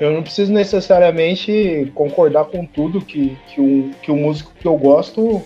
[0.00, 4.76] eu não preciso necessariamente concordar com tudo que, que, o, que o músico que eu
[4.76, 5.42] gosto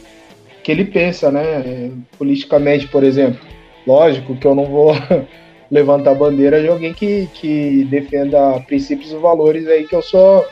[0.62, 1.92] que ele pensa, né?
[2.18, 3.38] Politicamente, por exemplo.
[3.86, 4.92] Lógico que eu não vou
[5.70, 10.46] levantar a bandeira de alguém que, que defenda princípios e valores aí que eu sou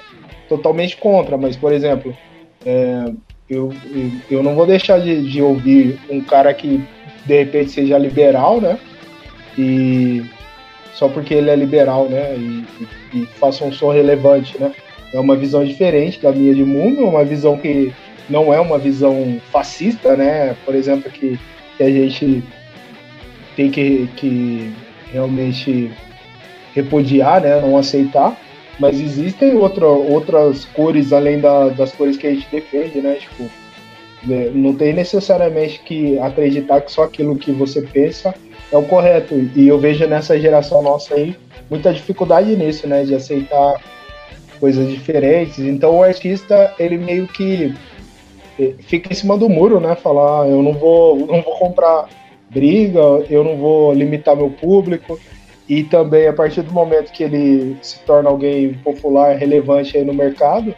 [0.49, 2.15] totalmente contra, mas, por exemplo,
[2.67, 3.11] é,
[3.49, 3.73] eu,
[4.31, 6.83] eu não vou deixar de, de ouvir um cara que
[7.25, 8.79] de repente seja liberal, né?
[9.57, 10.23] E
[10.95, 12.35] só porque ele é liberal, né?
[12.37, 12.65] E,
[13.15, 14.73] e, faça um som relevante, né?
[15.13, 17.93] É uma visão diferente da minha de mundo, uma visão que
[18.29, 20.57] não é uma visão fascista, né?
[20.65, 21.39] Por exemplo, que,
[21.77, 22.43] que a gente
[23.57, 24.73] tem que, que
[25.13, 25.91] realmente
[26.75, 27.61] repudiar, né?
[27.61, 28.37] Não aceitar.
[28.79, 33.17] Mas existem outra, outras cores além da, das cores que a gente defende, né?
[33.17, 33.51] Tipo,
[34.31, 38.35] é, não tem necessariamente que acreditar que só aquilo que você pensa
[38.73, 39.35] é o correto.
[39.55, 41.37] E eu vejo nessa geração nossa aí
[41.71, 43.05] muita dificuldade nisso, né?
[43.05, 43.81] De aceitar
[44.59, 45.59] coisas diferentes.
[45.59, 47.75] Então o artista, ele meio que
[48.59, 49.95] eh, fica em cima do muro, né?
[49.95, 52.09] Falar, ah, eu não vou, não vou comprar
[52.51, 55.19] briga, eu não vou limitar meu público.
[55.69, 60.13] E também a partir do momento que ele se torna alguém popular, relevante aí no
[60.13, 60.75] mercado,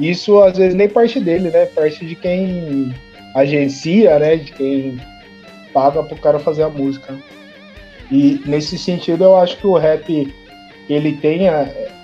[0.00, 1.66] isso às vezes nem parte dele, né?
[1.66, 2.94] Parte de quem
[3.34, 4.36] agencia, né?
[4.36, 4.98] De quem
[5.72, 7.16] paga pro cara fazer a música.
[8.10, 10.32] E nesse sentido eu acho que o rap
[10.88, 11.48] ele tem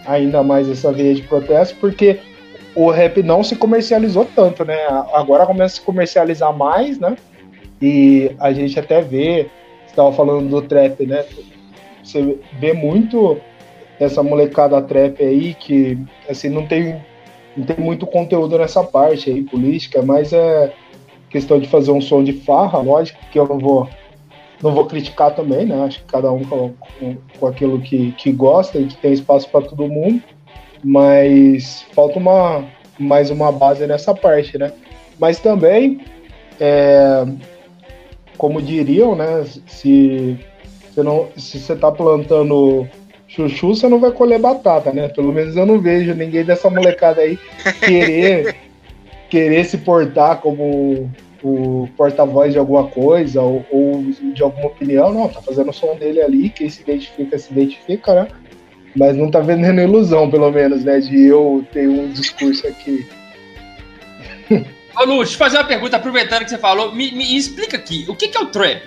[0.07, 2.21] ainda mais essa veia de protesto, porque
[2.75, 4.79] o rap não se comercializou tanto, né?
[5.13, 7.17] Agora começa a se comercializar mais, né?
[7.81, 9.47] E a gente até vê,
[9.87, 11.25] estava falando do trap, né?
[12.03, 13.39] Você vê muito
[14.01, 17.01] essa molecada trap aí que assim não tem
[17.57, 20.73] não tem muito conteúdo nessa parte aí política, mas é
[21.31, 23.89] questão de fazer um som de farra, lógico que eu não vou
[24.63, 25.85] não vou criticar também, né?
[25.85, 26.75] Acho que cada um com,
[27.39, 30.21] com aquilo que, que gosta e que tem espaço para todo mundo,
[30.83, 32.65] mas falta uma
[32.99, 34.73] mais uma base nessa parte, né?
[35.19, 36.01] Mas também,
[36.59, 37.25] é,
[38.37, 39.45] como diriam, né?
[39.67, 40.39] Se
[40.91, 42.89] você não, se você tá plantando
[43.29, 45.09] chuchu, você não vai colher batata, né?
[45.09, 47.39] Pelo menos eu não vejo ninguém dessa molecada aí
[47.85, 48.57] querer
[49.29, 51.11] querer se portar como
[51.43, 54.03] o porta-voz de alguma coisa ou, ou,
[54.35, 58.15] de alguma opinião, não, tá fazendo o som dele ali, quem se identifica, se identifica,
[58.15, 58.29] né?
[58.97, 60.99] Mas não tá vendendo ilusão, pelo menos, né?
[60.99, 63.07] De eu ter um discurso aqui.
[64.97, 66.93] Ô, Lu, deixa eu fazer uma pergunta, aproveitando que você falou.
[66.93, 68.83] Me, me explica aqui, o que, que é o trap?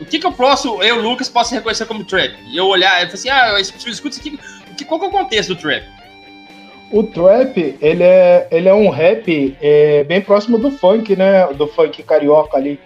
[0.00, 2.34] O que, que eu posso, eu, Lucas, posso reconhecer como trap?
[2.52, 4.38] Eu olhar, eu assim, ah, eu escuto isso aqui.
[4.86, 5.84] Qual que é o contexto do trap?
[6.92, 11.46] O trap, ele é, ele é um rap é, bem próximo do funk, né?
[11.54, 12.78] Do funk carioca ali,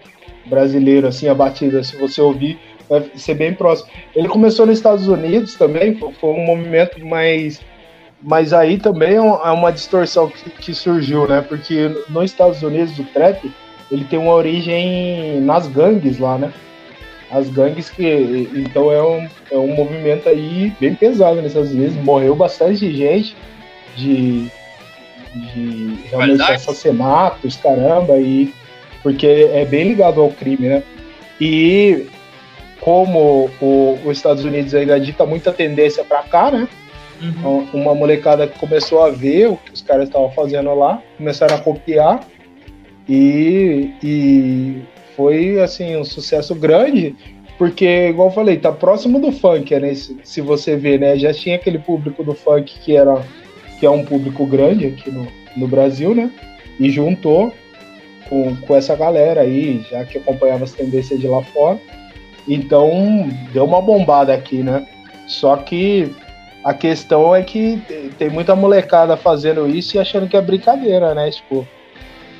[0.46, 2.58] brasileiro, assim, a batida, se você ouvir,
[2.88, 3.90] vai ser bem próximo.
[4.14, 7.60] Ele começou nos Estados Unidos também, foi um movimento mais.
[8.20, 11.40] Mas aí também é, é uma distorção que, que surgiu, né?
[11.40, 13.50] Porque nos Estados Unidos o trap
[13.90, 16.52] ele tem uma origem nas gangues lá, né?
[17.30, 18.48] As gangues que.
[18.54, 21.94] Então é um, é um movimento aí bem pesado Estados Unidos.
[21.96, 23.36] Morreu bastante gente
[23.98, 24.50] de,
[25.34, 26.52] de realmente Verdade.
[26.52, 28.52] assassinatos, caramba, e
[29.02, 30.82] porque é bem ligado ao crime, né?
[31.40, 32.06] E
[32.80, 36.68] como o, os Estados Unidos ainda dita muita tendência para cá, né?
[37.20, 37.28] Uhum.
[37.30, 41.56] Então, uma molecada que começou a ver o que os caras estavam fazendo lá, começaram
[41.56, 42.20] a copiar
[43.08, 44.82] e, e
[45.16, 47.16] foi assim um sucesso grande,
[47.56, 49.94] porque igual eu falei, tá próximo do funk, né?
[49.94, 51.16] Se, se você ver, né?
[51.16, 53.20] Já tinha aquele público do funk que era
[53.78, 56.30] que é um público grande aqui no, no Brasil, né?
[56.78, 57.52] E juntou
[58.28, 61.80] com, com essa galera aí, já que acompanhava as tendências de lá fora.
[62.46, 64.86] Então, deu uma bombada aqui, né?
[65.26, 66.10] Só que
[66.64, 67.80] a questão é que
[68.18, 71.30] tem muita molecada fazendo isso e achando que é brincadeira, né?
[71.30, 71.66] Tipo,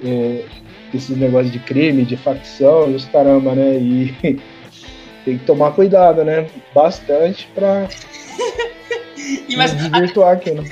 [0.05, 0.45] é,
[0.95, 3.77] esses negócios de crime, de facção, os caramba, né?
[3.77, 4.15] E
[5.25, 6.47] tem que tomar cuidado, né?
[6.75, 7.87] Bastante pra
[9.49, 10.65] e mas, desvirtuar aqui, né?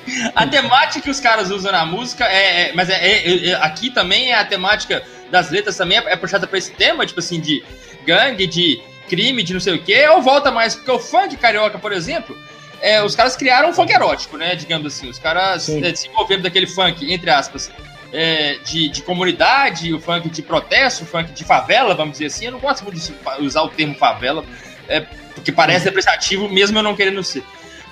[0.34, 2.70] a temática que os caras usam na música é.
[2.70, 6.16] é mas é, é, é, aqui também é a temática das letras também é, é
[6.16, 7.62] puxada pra esse tema, tipo assim, de
[8.04, 11.78] gangue, de crime, de não sei o quê, ou volta mais, porque o funk carioca,
[11.78, 12.36] por exemplo,
[12.82, 14.56] é, os caras criaram um funk erótico, né?
[14.56, 15.08] Digamos assim.
[15.08, 17.70] Os caras é, desenvolveram daquele funk, entre aspas,
[18.12, 22.46] é, de, de comunidade, o funk de protesto, o funk de favela, vamos dizer assim.
[22.46, 24.44] Eu não gosto muito de usar o termo favela,
[24.88, 25.00] é,
[25.34, 27.44] porque parece depreciativo, mesmo eu não querendo ser.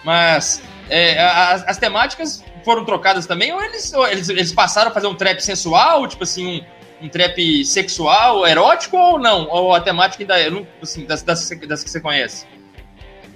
[0.03, 4.95] Mas é, as, as, temáticas foram trocadas também, ou eles, ou eles, eles, passaram a
[4.95, 6.61] fazer um trap sensual, tipo assim,
[7.01, 9.49] um, um trap sexual, erótico, ou não?
[9.49, 12.45] Ou a temática ainda é, assim, das, das, das que você conhece?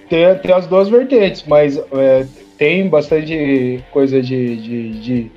[0.09, 5.31] Tem, tem as duas vertentes, mas é, tem bastante coisa de, de, de,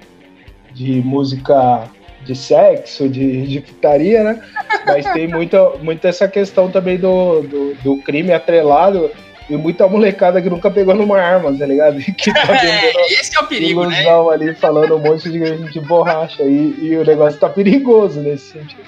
[0.74, 1.88] de, música
[2.24, 4.42] de sexo, de, de putaria, né?
[4.84, 9.10] Mas tem muita, muita essa questão também do, do, do crime atrelado
[9.48, 11.98] e muita molecada que nunca pegou numa arma, tá ligado?
[12.16, 14.04] Que tá é, esse é o perigo, né?
[14.32, 16.42] ali falando um monte de, de borracha.
[16.42, 18.84] E, e o negócio tá perigoso nesse sentido.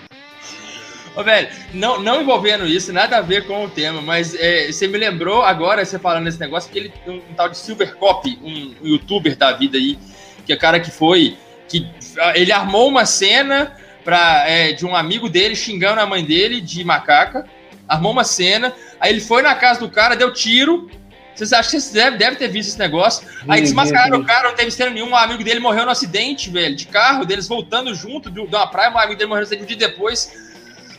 [1.16, 4.86] Ô, velho, não, não envolvendo isso, nada a ver com o tema, mas é, você
[4.86, 8.28] me lembrou agora, você falando nesse negócio, que ele um, um tal de Silver Cop,
[8.42, 9.98] um, um youtuber da vida aí,
[10.46, 11.36] que é cara que foi.
[11.68, 11.86] que
[12.34, 16.84] Ele armou uma cena pra, é, de um amigo dele xingando a mãe dele de
[16.84, 17.44] macaca,
[17.90, 20.90] armou uma cena, Aí ele foi na casa do cara, deu tiro.
[21.34, 23.26] Vocês acham que vocês devem deve ter visto esse negócio?
[23.48, 25.12] Aí desmascararam o cara, não teve cena nenhuma.
[25.12, 28.90] Um amigo dele morreu no acidente, velho, de carro, deles voltando junto de uma praia.
[28.90, 30.30] Um amigo dele morreu no acidente um dia depois.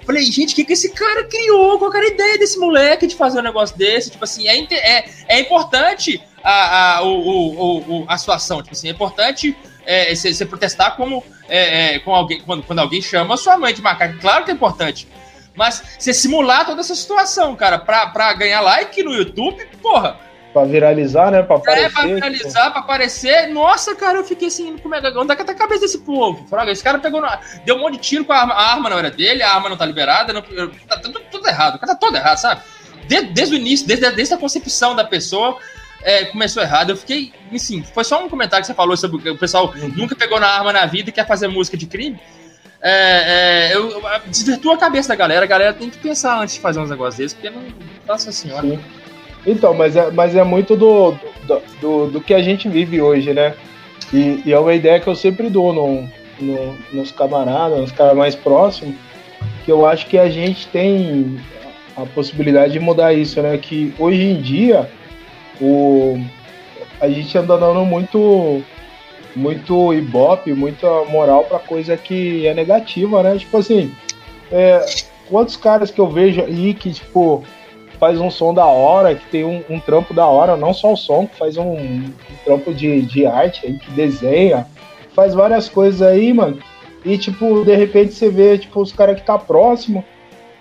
[0.04, 1.78] Falei, gente, o que, que esse cara criou?
[1.78, 4.10] Qual era a ideia desse moleque de fazer um negócio desse?
[4.10, 8.64] Tipo assim, é, é, é importante a, a, o, o, o, a situação.
[8.64, 13.00] Tipo assim, é importante é, você, protestar como, é, é, com alguém, quando, quando alguém
[13.00, 14.18] chama a sua mãe de macaco.
[14.18, 15.08] Claro que é importante.
[15.56, 20.18] Mas você simular toda essa situação, cara, pra, pra ganhar like no YouTube, porra.
[20.54, 21.42] Pra viralizar, né?
[21.44, 21.86] Pra aparecer.
[21.86, 22.72] É, pra viralizar, pô.
[22.72, 23.48] pra aparecer.
[23.48, 25.18] Nossa, cara, eu fiquei assim, como é que.
[25.18, 26.46] Onde é que tá a cabeça desse povo?
[26.48, 27.22] Fraga, esse cara pegou.
[27.22, 27.40] Na...
[27.66, 28.54] Deu um monte de tiro com a arma.
[28.54, 30.34] A arma não era dele, a arma não tá liberada.
[30.34, 30.42] Não...
[30.42, 31.76] Tá tudo, tudo errado.
[31.76, 32.62] O cara tá todo errado, sabe?
[33.12, 35.58] desde, desde o início, desde, desde a concepção da pessoa,
[36.02, 36.92] é, começou errado.
[36.92, 39.90] Eu fiquei, assim, foi só um comentário que você falou sobre o pessoal uhum.
[39.90, 42.20] nunca pegou na arma na vida e quer fazer música de crime.
[42.82, 45.46] É, é, eu, eu desvirtua a cabeça da galera.
[45.46, 47.64] A galera tem que pensar antes de fazer uns negócios desses, porque não.
[48.08, 48.68] Nossa senhora.
[48.68, 48.80] Sim.
[49.46, 51.12] Então, mas é, mas é muito do,
[51.46, 53.56] do, do, do que a gente vive hoje, né?
[54.14, 56.08] E, e, é uma ideia que eu sempre dou no,
[56.40, 58.96] no, nos camaradas, nos caras mais próximos,
[59.64, 61.40] que eu acho que a gente tem
[61.96, 63.58] a possibilidade de mudar isso, né?
[63.58, 64.90] Que hoje em dia
[65.60, 66.20] o,
[67.00, 68.64] a gente anda dando muito
[69.36, 73.38] muito ibope, muita moral para coisa que é negativa, né?
[73.38, 73.92] Tipo assim,
[74.52, 74.86] é,
[75.30, 77.44] quantos caras que eu vejo aí que, tipo,
[78.00, 80.98] faz um som da hora, que tem um, um trampo da hora, não só o
[80.98, 82.14] som, que faz um, um
[82.44, 84.68] trampo de, de arte aí, que desenha,
[85.14, 86.60] faz várias coisas aí, mano.
[87.06, 90.04] E, tipo, de repente você vê, tipo, os caras que tá próximo,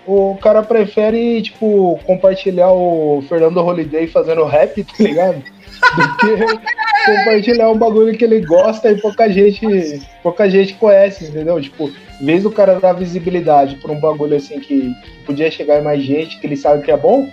[0.07, 5.41] o cara prefere, tipo, compartilhar o Fernando Holiday fazendo rap, tá ligado?
[5.95, 11.61] Do que compartilhar um bagulho que ele gosta e pouca gente, pouca gente conhece, entendeu?
[11.61, 14.93] Tipo, em vez do cara dar visibilidade pra um bagulho assim que
[15.25, 17.29] podia chegar em mais gente, que ele sabe que é bom,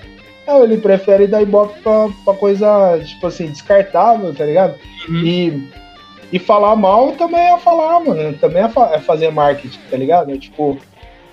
[0.49, 4.77] não, ele prefere dar ibope pra, pra coisa, tipo assim, descartável, tá ligado?
[5.07, 5.23] Uhum.
[5.23, 5.69] E,
[6.33, 8.33] e falar mal também é falar, mano.
[8.39, 10.33] Também é, fa é fazer marketing, tá ligado?
[10.33, 10.79] É, tipo,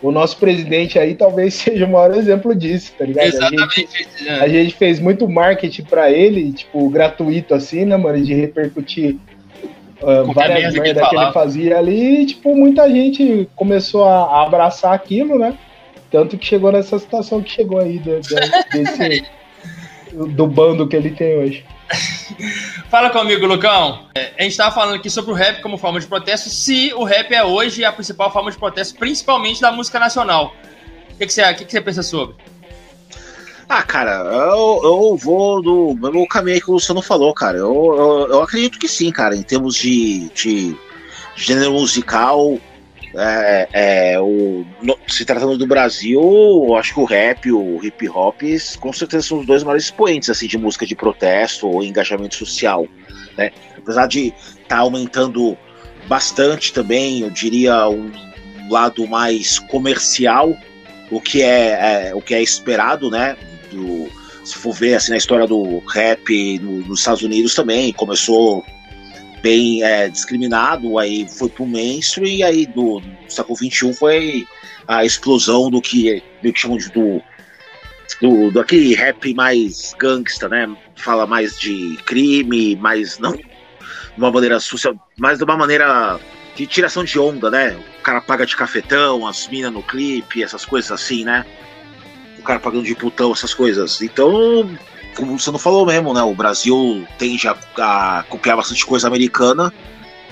[0.02, 3.28] o nosso presidente aí talvez seja o maior exemplo disso, tá ligado?
[3.28, 3.70] Exatamente.
[3.74, 8.34] A gente, a gente fez muito marketing para ele, tipo, gratuito assim, né, mano, de
[8.34, 9.18] repercutir
[10.02, 14.94] uh, várias merdas que, que, ele fazia ali, e, tipo, muita gente começou a, abraçar
[14.94, 15.58] aquilo, né?
[16.12, 18.36] Tanto que chegou nessa situação que chegou aí, de, de,
[18.72, 19.26] desse,
[20.34, 21.66] do bando que ele tem hoje.
[22.90, 24.08] Fala comigo, Lucão.
[24.16, 27.04] É, a gente estava falando aqui sobre o rap como forma de protesto, se o
[27.04, 30.54] rap é hoje a principal forma de protesto, principalmente da música nacional.
[31.14, 32.36] O que, você, que, que você pensa sobre?
[33.68, 37.58] Ah, cara, eu, eu vou do mesmo caminho que o Luciano falou, cara.
[37.58, 40.76] Eu, eu, eu acredito que sim, cara, em termos de, de
[41.36, 42.60] gênero musical,
[43.18, 43.68] é,
[44.14, 46.22] é, o, no, se tratando do Brasil,
[46.78, 48.42] acho que o rap, o hip hop,
[48.80, 52.88] com certeza são os dois maiores expoentes assim, de música de protesto ou engajamento social.
[53.38, 53.52] Né?
[53.78, 55.58] Apesar de estar tá aumentando
[56.08, 58.12] bastante também, eu diria, um
[58.70, 60.56] lado mais comercial,
[61.10, 63.38] o que é, é o que é esperado, né?
[63.72, 64.10] Do,
[64.44, 68.64] se for ver assim, na história do rap no, nos Estados Unidos também, começou
[69.46, 74.48] bem é, discriminado, aí foi pro mainstream, e aí do, do século XXI foi
[74.88, 77.22] a explosão do que meio que chamam de do,
[78.20, 80.76] do, do aquele rap mais gangsta, né?
[80.96, 83.46] Fala mais de crime, mais não de
[84.18, 86.20] uma maneira social, mais de uma maneira
[86.56, 87.78] de tiração de onda, né?
[88.00, 91.46] O cara paga de cafetão, as minas no clipe, essas coisas assim, né?
[92.40, 94.02] O cara pagando de putão, essas coisas.
[94.02, 94.68] Então,
[95.16, 96.22] como você não falou mesmo, né?
[96.22, 99.74] O Brasil tende a, a copiar bastante coisa americana,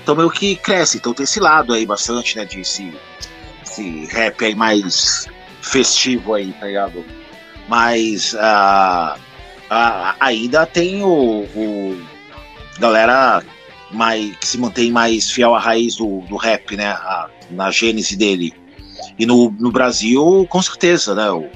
[0.02, 0.98] então meio que cresce.
[0.98, 2.44] Então tem esse lado aí bastante, né?
[2.44, 2.92] De esse,
[3.64, 5.26] esse rap aí mais
[5.62, 7.04] festivo aí, tá ligado?
[7.68, 12.02] Mas uh, uh, ainda tem o, o,
[12.78, 13.42] galera
[13.90, 16.88] mais, que se mantém mais fiel à raiz do, do rap, né?
[16.88, 18.52] A, na gênese dele.
[19.18, 21.30] E no, no Brasil, com certeza, né?
[21.30, 21.48] O,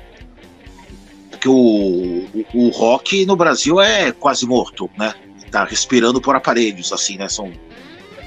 [1.38, 5.14] porque o, o, o, rock no Brasil é quase morto, né?
[5.51, 7.29] Tá respirando por aparelhos, assim, né?
[7.29, 7.53] São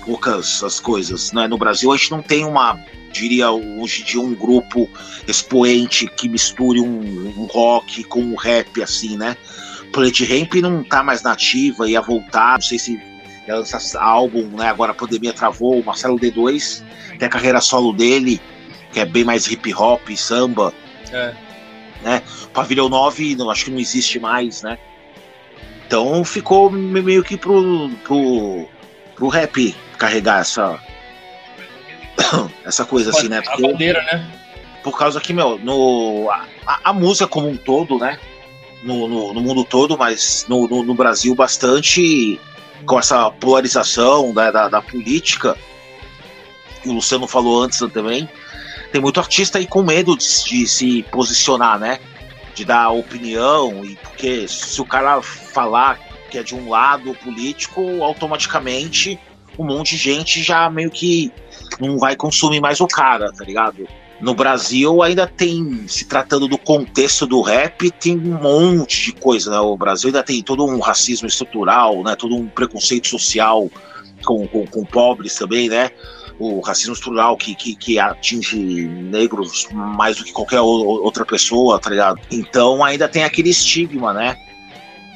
[0.06, 1.46] poucas as coisas, né?
[1.48, 2.80] No Brasil a gente não tem uma,
[3.12, 4.90] diria hoje de um grupo
[5.28, 9.36] expoente que misture um, um rock com um rap, assim, né?
[9.92, 12.94] Planet Ramp não tá mais nativa, ia voltar, não sei se
[13.46, 14.70] ia lançar álbum, né?
[14.70, 16.82] Agora a pandemia travou, o Marcelo D2
[17.20, 18.40] tem a carreira solo dele,
[18.94, 20.74] que é bem mais hip hop, samba.
[21.12, 21.51] É
[22.02, 22.22] né?
[22.54, 24.78] Pavilhão 9 não, acho que não existe mais, né?
[25.86, 28.68] Então ficou meio que pro, pro,
[29.16, 30.80] pro rap carregar essa
[32.66, 33.42] essa coisa assim, né?
[33.42, 34.32] Porque, a bandeira, né?
[34.84, 36.30] Por causa que, meu, no,
[36.66, 38.18] a, a música como um todo, né?
[38.84, 42.40] No, no, no mundo todo, mas no, no, no, Brasil bastante
[42.86, 45.56] com essa polarização da, da, da política,
[46.84, 48.28] o Luciano falou antes também,
[48.92, 52.00] tem muito artista aí com medo de, de, se posicionar, né?
[52.54, 58.04] De dar opinião, e porque se o cara falar que é de um lado político,
[58.04, 59.20] automaticamente
[59.60, 61.32] um monte de gente já meio que
[61.80, 63.88] não vai consumir mais o cara, tá ligado?
[64.22, 69.50] No Brasil ainda tem, se tratando do contexto do rap, tem um monte de coisa,
[69.50, 69.60] né?
[69.60, 72.16] O Brasil ainda tem todo um racismo estrutural, né?
[72.16, 73.70] Todo um preconceito social
[74.24, 75.90] com, com, com pobres também, né?
[76.40, 81.90] O racismo estrutural que, que, que, atinge negros mais do que qualquer outra pessoa, tá
[81.90, 82.20] ligado?
[82.32, 84.38] Então ainda tem aquele estigma, né?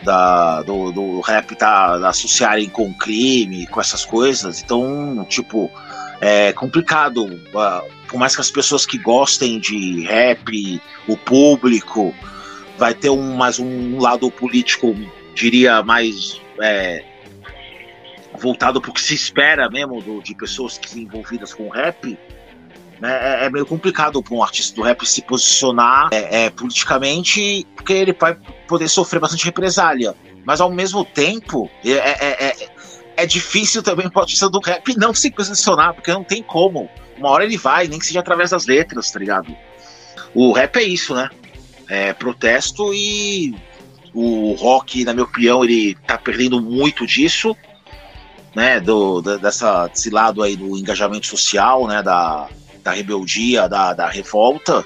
[0.03, 4.61] Da, do, do rap tá associarem com crime, com essas coisas.
[4.61, 5.71] Então, tipo,
[6.21, 7.25] é complicado.
[7.25, 12.13] Uh, por mais que as pessoas que gostem de rap, o público,
[12.77, 14.95] vai ter um, mais um lado político,
[15.33, 16.39] diria, mais.
[16.61, 17.03] É,
[18.35, 22.17] voltado para o que se espera mesmo do, de pessoas que envolvidas com rap,
[22.99, 27.65] né, é, é, meio complicado para um artista do rap se posicionar é, é, politicamente,
[27.75, 28.35] porque ele vai
[28.67, 30.15] poder sofrer bastante represália.
[30.45, 32.69] Mas ao mesmo tempo, é, é, é,
[33.17, 36.89] é difícil também para o artista do rap não se posicionar, porque não tem como.
[37.17, 39.55] Uma hora ele vai, nem que seja através das letras, tá ligado?
[40.33, 41.29] O rap é isso, né?
[41.87, 43.55] É protesto e
[44.13, 47.55] o rock, na minha opinião, ele tá perdendo muito disso
[48.55, 52.47] né, do, dessa, desse lado aí do engajamento social, né, da,
[52.83, 54.85] da rebeldia, da, da revolta.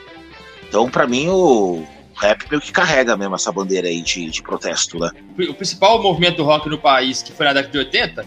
[0.68, 5.00] Então, para mim, o rap meio que carrega mesmo essa bandeira aí de, de protesto,
[5.00, 5.12] né?
[5.50, 8.26] O principal movimento rock no país, que foi na década de 80,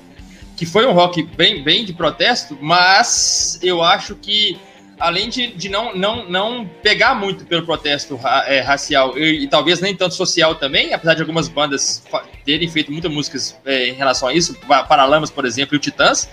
[0.57, 4.59] que foi um rock bem, bem de protesto, mas eu acho que
[5.03, 9.81] além de, de não, não, não pegar muito pelo protesto é, racial e, e, talvez
[9.81, 12.03] nem tanto social também, apesar de algumas bandas
[12.45, 14.57] terem feito muitas músicas é, em relação a isso,
[14.89, 16.29] Paralamas, por exemplo, e o Titãs,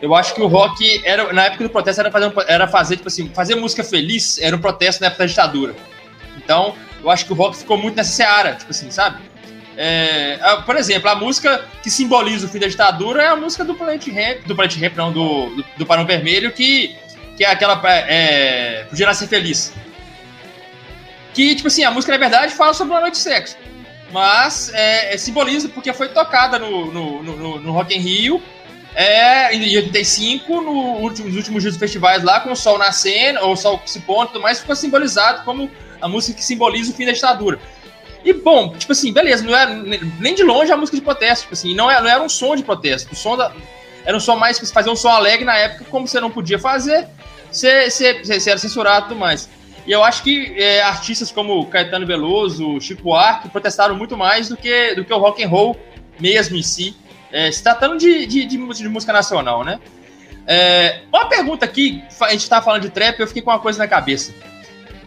[0.00, 3.08] eu acho que o rock, era, na época do protesto, era fazer, era fazer, tipo
[3.08, 5.76] assim, fazer música feliz era um protesto na época da ditadura.
[6.38, 9.20] Então, eu acho que o rock ficou muito nessa seara, tipo assim, sabe?
[9.76, 13.74] É, por exemplo, a música que simboliza o fim da ditadura é a música do
[13.74, 16.96] Planet Ramp, do Planet Ramp, não, do, do, do Vermelho, que
[17.36, 19.72] que é aquela é, Podia Ser Feliz.
[21.34, 23.56] Que, tipo assim, a música, na verdade, fala sobre uma noite de sexo.
[24.10, 28.42] Mas é, é simboliza porque foi tocada no, no, no, no Rock in Rio
[28.94, 33.40] é, em 85, no último, nos últimos dias dos festivais lá, com o sol nascendo,
[33.40, 35.70] ou o sol se pondo e tudo mais, ficou simbolizado como
[36.00, 37.58] a música que simboliza o fim da ditadura.
[38.24, 39.74] E, bom, tipo assim, beleza, não era
[40.20, 42.54] nem de longe a música de protesto, tipo assim, não era, não era um som
[42.54, 43.12] de protesto.
[43.12, 43.52] O som da,
[44.04, 47.08] era um som mais fazer um som alegre na época, como você não podia fazer,
[47.52, 49.48] você, você, você era censurado e tudo mais.
[49.86, 54.56] E eu acho que é, artistas como Caetano Veloso, Chico Buarque protestaram muito mais do
[54.56, 55.76] que, do que o rock and roll
[56.20, 56.94] mesmo em si,
[57.32, 59.80] é, se tratando de, de, de, de música nacional, né?
[60.46, 63.78] É, uma pergunta aqui, a gente estava falando de trap, eu fiquei com uma coisa
[63.78, 64.32] na cabeça.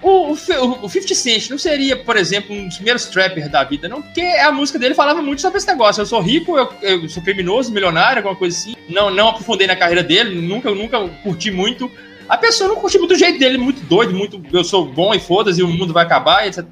[0.02, 3.88] O, o, o 50 Cent não seria, por exemplo, um dos primeiros trappers da vida,
[3.88, 4.02] não?
[4.02, 6.02] Porque a música dele falava muito sobre esse negócio.
[6.02, 8.76] Eu sou rico, eu, eu sou criminoso, milionário, alguma coisa assim.
[8.88, 11.90] Não, não aprofundei na carreira dele, nunca, nunca curti muito.
[12.28, 15.20] A pessoa não curte muito o jeito dele, muito doido, muito eu sou bom e
[15.20, 16.64] foda-se, e o mundo vai acabar, etc.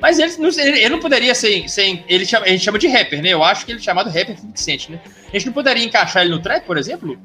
[0.00, 2.88] Mas ele não, ele, ele não poderia ser, ser ele chama, a gente chama de
[2.88, 3.30] rapper, né?
[3.30, 5.00] Eu acho que ele é chamado rapper 50 Cent, né?
[5.28, 7.16] A gente não poderia encaixar ele no trap, por exemplo?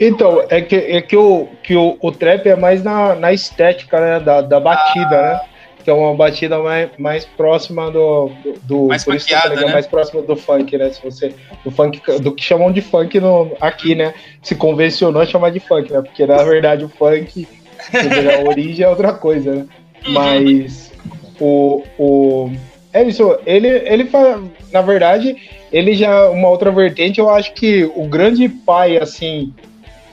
[0.00, 4.00] Então, é que, é que, o, que o, o trap é mais na, na estética
[4.00, 5.22] né, da, da batida, ah.
[5.22, 5.40] né?
[5.82, 8.30] Que é uma batida mais, mais próxima do.
[8.62, 9.72] do mais por isso, né?
[9.72, 10.90] Mais próxima do funk, né?
[10.90, 14.14] Se você, do funk, do que chamam de funk no, aqui, né?
[14.42, 16.02] Se convencionou chamar de funk, né?
[16.02, 17.48] Porque na verdade o funk,
[17.92, 19.66] a origem é outra coisa, né?
[20.06, 20.12] Uhum.
[20.12, 20.92] Mas
[21.40, 22.50] o, o
[22.92, 24.40] é isso, ele, ele faz,
[24.72, 25.36] na verdade,
[25.72, 29.54] ele já, uma outra vertente, eu acho que o grande pai, assim,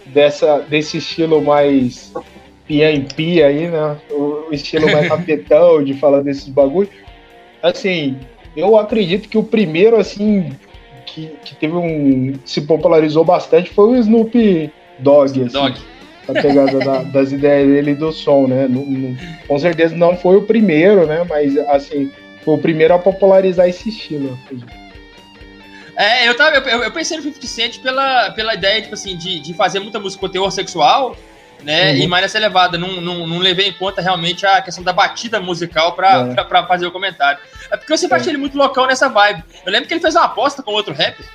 [0.05, 2.13] dessa, desse estilo mais
[2.68, 6.89] pia em pia aí, né, o estilo mais rapetão de falar desses bagulho,
[7.61, 8.18] assim,
[8.55, 10.51] eu acredito que o primeiro, assim,
[11.05, 15.47] que, que teve um, se popularizou bastante foi o Snoop Dogg, assim.
[15.47, 15.78] Dogg
[16.28, 18.68] a pegada da, das ideias dele do som, né?
[18.68, 21.26] Não, não, com certeza não foi o primeiro, né?
[21.28, 22.11] Mas assim,
[22.43, 24.38] foi o primeiro a popularizar esse estilo.
[25.95, 29.39] É, eu, tava, eu, eu, pensei no 50 Cent pela, pela ideia, tipo assim, de,
[29.39, 31.15] de fazer muita música com teor sexual,
[31.64, 31.91] né?
[31.91, 31.97] Uhum.
[31.97, 32.78] E mais nessa elevada.
[32.78, 36.43] Não, não, não levei em conta realmente a questão da batida musical pra, é.
[36.43, 37.39] pra, fazer o comentário.
[37.72, 38.20] É porque eu sempre é.
[38.20, 39.43] achei ele muito loucão nessa vibe.
[39.66, 41.26] Eu lembro que ele fez uma aposta com outro rapper,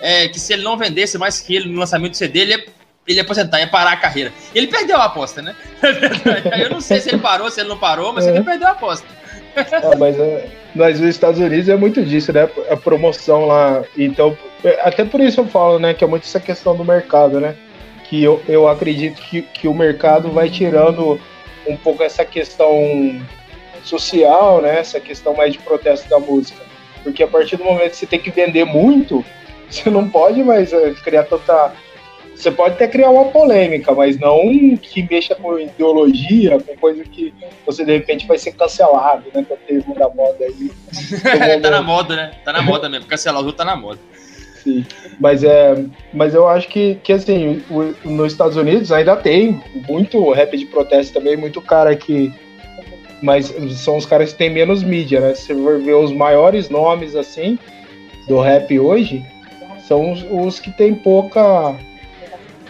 [0.00, 2.64] é, que se ele não vendesse mais que ele no lançamento do CD, ele ia,
[3.06, 4.32] ele ia aposentar, ia parar a carreira.
[4.54, 5.54] E ele perdeu a aposta, né?
[6.58, 9.06] eu não sei se ele parou, se ele não parou, mas ele perdeu a aposta.
[9.56, 12.48] Ah, mas, é, mas os Estados Unidos é muito disso, né?
[12.70, 13.84] A promoção lá.
[13.96, 14.36] Então,
[14.82, 15.92] até por isso eu falo, né?
[15.92, 17.54] Que é muito essa questão do mercado, né?
[18.12, 21.18] Que eu, eu acredito que, que o mercado vai tirando
[21.66, 22.78] um pouco essa questão
[23.82, 24.80] social, né?
[24.80, 26.62] Essa questão mais de protesto da música.
[27.02, 29.24] Porque a partir do momento que você tem que vender muito,
[29.66, 31.72] você não pode mais é, criar tanta
[32.36, 37.32] você pode até criar uma polêmica, mas não que mexa com ideologia, com coisa que
[37.64, 39.42] você de repente vai ser cancelado, né?
[39.48, 40.70] Com o termo da moda aí.
[41.62, 42.32] tá na moda, né?
[42.44, 43.06] Tá na moda mesmo.
[43.06, 43.98] Cancelar o tá na moda.
[44.62, 44.84] Sim.
[45.18, 50.30] Mas, é, mas eu acho que, que assim, o, nos Estados Unidos ainda tem muito
[50.30, 52.32] rap de protesto também, muito cara que.
[53.20, 55.34] Mas são os caras que têm menos mídia, né?
[55.34, 57.58] Se você ver os maiores nomes, assim,
[58.28, 59.24] do rap hoje,
[59.86, 61.76] são os, os que têm pouca,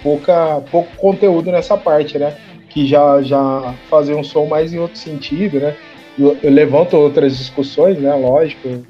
[0.02, 2.36] pouca, pouco conteúdo nessa parte, né?
[2.68, 5.74] Que já, já fazem um som mais em outro sentido, né?
[6.18, 8.14] Eu, eu levanto outras discussões, né?
[8.14, 8.84] Lógico,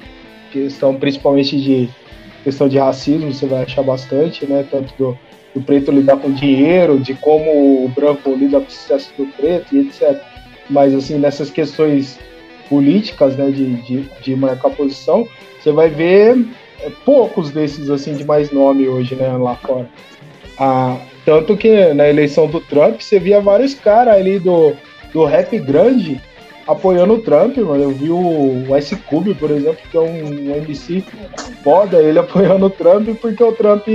[0.53, 1.89] questão principalmente de
[2.43, 4.64] questão de racismo, você vai achar bastante, né?
[4.70, 5.18] Tanto do,
[5.55, 9.74] do preto lidar com dinheiro, de como o branco lida com o sucesso do preto
[9.74, 10.20] e etc.
[10.68, 12.18] Mas, assim, nessas questões
[12.68, 15.28] políticas, né, de, de, de marcar posição,
[15.61, 16.47] você vai ver
[16.80, 19.88] é, poucos desses, assim, de mais nome hoje, né, lá fora.
[20.59, 24.72] Ah, tanto que na eleição do Trump, você via vários caras ali do,
[25.12, 26.20] do rap grande
[26.67, 27.85] apoiando o Trump, mano.
[27.85, 31.05] Eu vi o Ice Cube, por exemplo, que é um, MC
[31.63, 33.87] foda, ele apoiando o Trump porque o Trump.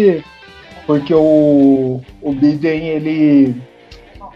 [0.86, 3.55] Porque o, o Biden, ele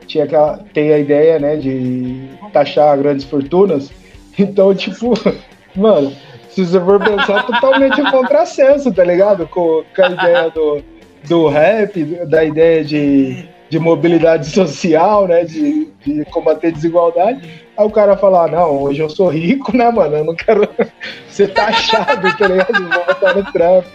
[0.06, 0.36] tinha que
[0.74, 3.90] ter a ideia, né, de taxar grandes fortunas.
[4.38, 5.14] Então, tipo,
[5.74, 6.12] mano,
[6.50, 9.48] se você for pensar, totalmente um contrassenso, tá ligado?
[9.48, 10.84] Com, com a ideia do,
[11.28, 15.46] do rap, da ideia de, de mobilidade social, né?
[15.46, 17.61] De, de combater desigualdade.
[17.78, 20.18] Aí o cara fala, ah, não, hoje eu sou rico, né, mano?
[20.18, 20.68] Eu não quero
[21.30, 22.90] ser taxado, tá ligado?
[22.90, 23.86] Vou botar no Trump.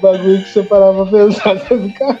[0.00, 2.18] Bagulho que você parava pra pensar, você fica.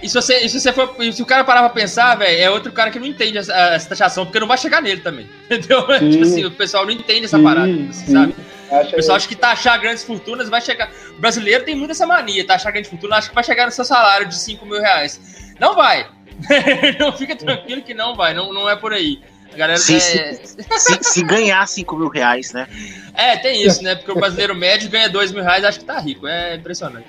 [0.00, 2.48] E se, você, e se, você for, se o cara parar pra pensar, velho, é
[2.48, 5.28] outro cara que não entende essa, essa, taxação, porque não vai chegar nele também.
[5.50, 5.84] Entendeu?
[5.98, 8.12] Sim, tipo assim, o pessoal não entende essa sim, parada, sim.
[8.12, 8.34] sabe?
[8.70, 10.90] Acha o pessoal acha que taxar grandes fortunas vai chegar.
[11.16, 13.84] O brasileiro tem muito essa mania, taxar grandes fortunas, acha que vai chegar no seu
[13.84, 15.20] salário de 5 mil reais.
[15.58, 16.06] Não vai.
[17.00, 19.20] não fica tranquilo que não vai, não, não é por aí.
[19.58, 19.98] Galera se, é...
[19.98, 22.68] se, se, se, ganhar 5 mil reais, né?
[23.18, 23.96] É, tem isso, né?
[23.96, 26.28] Porque o brasileiro médio ganha 2 mil reais, acho que tá rico.
[26.28, 27.08] É impressionante.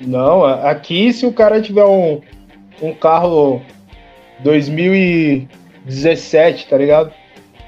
[0.00, 2.22] Não, aqui se o cara tiver um,
[2.80, 3.60] um carro
[4.40, 7.12] 2017, tá ligado?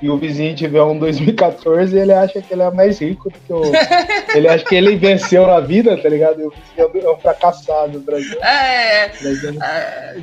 [0.01, 3.53] E o vizinho tiver um 2014, ele acha que ele é mais rico do que
[3.53, 3.63] o.
[4.35, 6.41] ele acha que ele venceu na vida, tá ligado?
[6.41, 8.39] E o vizinho é um fracassado no Brasil.
[8.43, 9.13] É, é,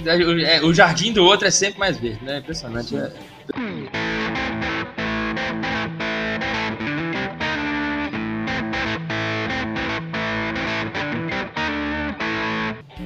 [0.08, 2.40] é, é, o jardim do outro é sempre mais verde, né?
[2.40, 2.96] Impressionante.
[2.96, 3.12] É.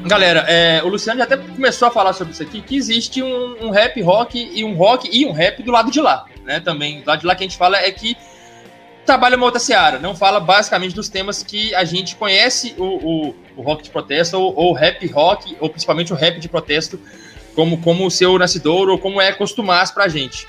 [0.05, 3.65] Galera, é, o Luciano já até começou a falar sobre isso aqui, que existe um,
[3.65, 6.59] um, rap rock e um rock e um rap do lado de lá, né?
[6.59, 8.15] Também, do lado de lá que a gente fala é que
[9.05, 13.35] trabalha uma outra seara, não fala basicamente dos temas que a gente conhece o, o,
[13.55, 16.99] o rock de protesto, ou, ou rap rock, ou principalmente o rap de protesto,
[17.57, 20.45] como, como o seu nascedor, ou como é costumar pra gente.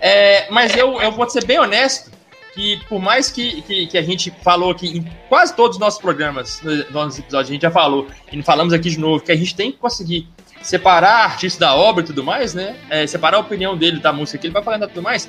[0.00, 2.12] É, mas eu, eu vou ser bem honesto,
[2.54, 6.00] que por mais que, que, que, a gente falou aqui em quase todos os nossos
[6.00, 9.36] programas, nos nossos episódios, a gente já falou, e falamos aqui de novo, que a
[9.36, 10.28] gente tem que conseguir
[10.62, 12.76] separar artista da obra e tudo mais, né?
[12.88, 15.28] É, separar a opinião dele da música que ele vai falando e tudo mais.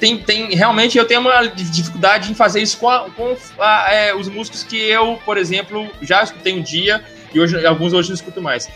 [0.00, 4.14] Tem, tem, realmente eu tenho uma dificuldade em fazer isso com, a, com a, é,
[4.14, 8.14] os músicos que eu, por exemplo, já escutei um dia e hoje alguns hoje não
[8.14, 8.66] escuto mais.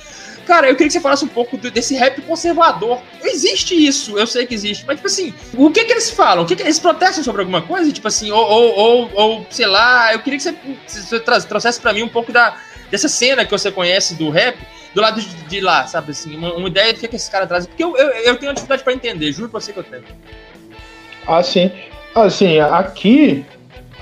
[0.46, 3.00] Cara, eu queria que você falasse um pouco desse rap conservador.
[3.22, 4.84] Existe isso, eu sei que existe.
[4.86, 6.44] Mas, tipo assim, o que que eles falam?
[6.44, 7.92] O que, que eles protestam sobre alguma coisa?
[7.92, 10.54] Tipo assim, ou, ou, ou, ou sei lá, eu queria que você,
[10.86, 12.56] você trouxesse para mim um pouco da,
[12.90, 14.58] dessa cena que você conhece do rap,
[14.94, 16.36] do lado de, de lá, sabe assim?
[16.36, 17.66] Uma, uma, ideia do que, que esse cara traz.
[17.66, 20.04] Porque eu, eu, eu tenho uma dificuldade para entender, juro pra você que eu tenho.
[21.26, 21.70] Ah, sim.
[22.14, 23.46] Assim, aqui,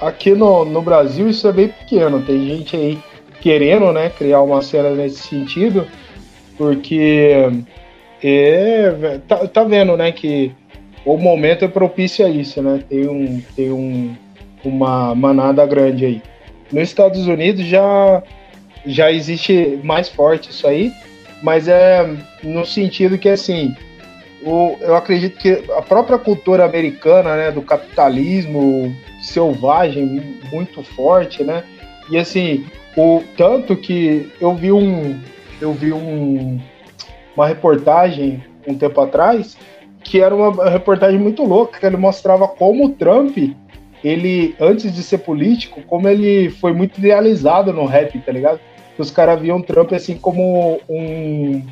[0.01, 2.23] aqui no, no Brasil isso é bem pequeno.
[2.23, 2.99] Tem gente aí
[3.41, 5.87] querendo, né, criar uma cena nesse sentido
[6.61, 7.49] porque
[8.23, 10.53] é, tá, tá vendo, né, que
[11.07, 12.85] o momento é propício a isso, né?
[12.87, 14.15] Tem, um, tem um,
[14.63, 16.23] uma manada grande aí.
[16.71, 18.23] Nos Estados Unidos já,
[18.85, 20.93] já existe mais forte isso aí,
[21.43, 22.07] mas é
[22.43, 23.75] no sentido que, assim,
[24.45, 31.65] o, eu acredito que a própria cultura americana, né, do capitalismo selvagem muito forte, né?
[32.11, 32.67] E assim,
[32.99, 35.19] o tanto que eu vi um,
[35.61, 36.59] eu vi um,
[37.37, 39.57] uma reportagem um tempo atrás
[40.03, 43.37] que era uma reportagem muito louca, que ele mostrava como o Trump,
[44.03, 48.59] ele, antes de ser político, como ele foi muito idealizado no rap, tá ligado?
[48.99, 51.63] Os caras viam o Trump assim como um,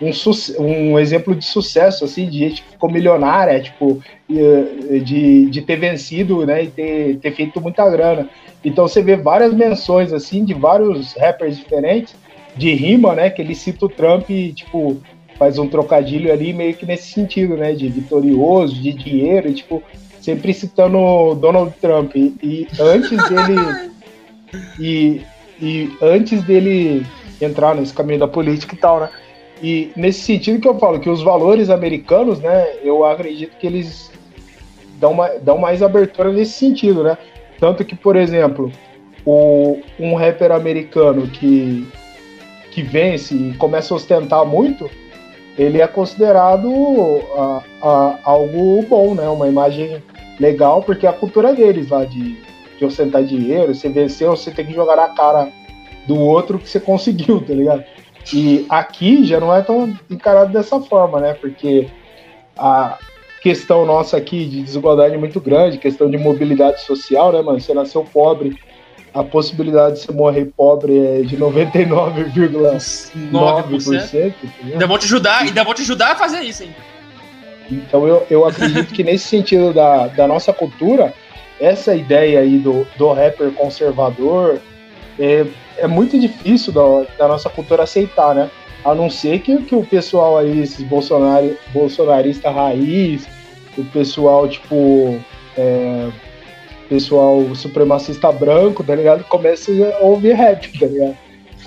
[0.00, 0.10] um,
[0.58, 6.44] um, exemplo de sucesso, assim, de gente que ficou milionária, tipo, de, de ter vencido,
[6.44, 8.28] né, e ter, ter feito muita grana.
[8.64, 12.14] Então você vê várias menções, assim, de vários rappers diferentes,
[12.58, 13.30] de rima, né?
[13.30, 14.98] Que ele cita o Trump e, tipo,
[15.38, 17.72] faz um trocadilho ali meio que nesse sentido, né?
[17.72, 19.82] De vitorioso, de dinheiro, e, tipo,
[20.20, 22.14] sempre citando Donald Trump.
[22.16, 23.90] E, e antes dele.
[24.78, 25.22] e
[25.60, 27.04] e antes dele
[27.40, 29.10] entrar nesse caminho da política e tal, né?
[29.60, 34.10] E nesse sentido que eu falo que os valores americanos, né, eu acredito que eles
[35.00, 37.18] dão, uma, dão mais abertura nesse sentido, né?
[37.58, 38.70] Tanto que, por exemplo,
[39.26, 41.88] o, um rapper americano que,
[42.78, 44.88] que vence e começa a ostentar muito,
[45.58, 46.70] ele é considerado
[47.34, 49.28] a, a, algo bom, né?
[49.28, 50.00] Uma imagem
[50.38, 52.40] legal, porque é a cultura deles lá de,
[52.78, 55.50] de ostentar dinheiro, você venceu, você tem que jogar na cara
[56.06, 57.82] do outro que você conseguiu, tá ligado?
[58.32, 61.34] E aqui já não é tão encarado dessa forma, né?
[61.34, 61.88] Porque
[62.56, 62.96] a
[63.42, 67.58] questão nossa aqui de desigualdade é muito grande, questão de mobilidade social, né, mano?
[67.58, 68.56] Você nasceu pobre,
[69.18, 74.32] a possibilidade de você morrer pobre é de 99,9%.
[74.62, 76.72] Ainda vou te ajudar, ainda vou te ajudar a fazer isso, hein?
[77.68, 81.12] Então eu, eu acredito que nesse sentido da, da nossa cultura,
[81.60, 84.60] essa ideia aí do, do rapper conservador
[85.18, 85.44] é,
[85.76, 88.48] é muito difícil da, da nossa cultura aceitar, né?
[88.84, 93.26] A não ser que, que o pessoal aí, esses bolsonaro, bolsonarista raiz,
[93.76, 95.18] o pessoal, tipo,
[95.56, 96.08] é,
[96.88, 99.24] pessoal supremacista branco, tá ligado?
[99.24, 101.16] Comece a ouvir rap, tá ligado?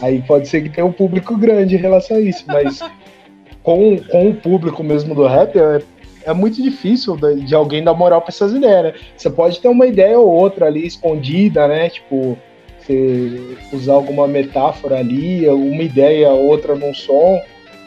[0.02, 2.80] Aí pode ser que tenha um público grande em relação a isso, mas
[3.62, 5.82] com, com o público mesmo do rap é,
[6.26, 8.94] é muito difícil de, de alguém dar moral pra essas ideias, né?
[9.16, 11.90] Você pode ter uma ideia ou outra ali escondida, né?
[11.90, 12.38] Tipo,
[12.80, 17.40] você usar alguma metáfora ali, uma ideia, outra num som,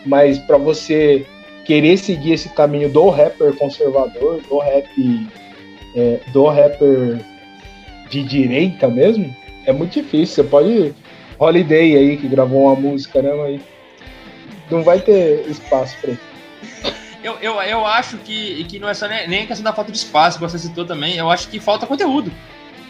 [0.06, 1.26] mas para você
[1.64, 4.86] querer seguir esse caminho do rapper conservador, do rap,
[5.94, 7.20] é, do rapper
[8.10, 9.34] de direita mesmo,
[9.66, 10.44] é muito difícil.
[10.44, 10.94] Você pode
[11.38, 13.60] Holiday aí que gravou uma música, né, mas
[14.70, 16.14] não vai ter espaço para
[17.24, 19.96] eu, eu, eu acho que, que não é só nem, nem questão da falta de
[19.96, 22.30] espaço, que você citou também, eu acho que falta conteúdo.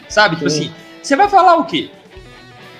[0.09, 0.35] Sabe?
[0.35, 0.63] Tipo Sim.
[0.63, 1.89] Tipo assim, você vai falar o quê?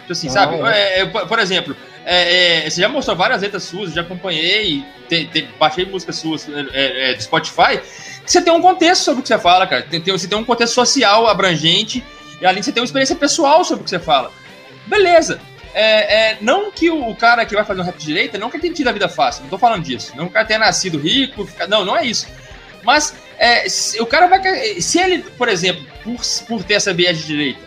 [0.01, 0.57] Tipo assim, ah, sabe?
[0.57, 1.01] É.
[1.01, 5.43] É, por exemplo, é, é, você já mostrou várias letras suas, já acompanhei, te, te,
[5.59, 7.81] baixei músicas suas é, é, do Spotify.
[8.25, 9.83] Você tem um contexto sobre o que você fala, cara.
[9.83, 12.05] Tem, tem, você tem um contexto social abrangente,
[12.41, 14.31] e além você tem uma experiência pessoal sobre o que você fala.
[14.87, 15.41] Beleza.
[15.77, 18.63] É, não que o, cara que vai fazer um rap de direita, não que ele
[18.63, 20.13] tenha tido a vida fácil, não tô falando disso.
[20.17, 22.29] Não que o tenha nascido rico, fica, não, não é isso.
[22.85, 23.15] Mas
[23.67, 24.41] se, o cara vai.
[24.81, 26.17] Se ele, por exemplo, por,
[26.47, 27.61] por ter essa viés de direita,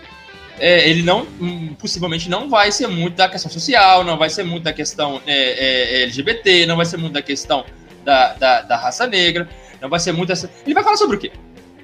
[0.59, 4.43] é, ele não, hum, possivelmente não vai ser muito da questão social, não vai ser
[4.43, 7.65] muito da questão é, é, LGBT, não vai ser muito da questão
[8.03, 9.47] da, da, da, raça negra,
[9.82, 10.49] não vai ser muito essa.
[10.65, 11.32] Ele vai falar sobre o quê?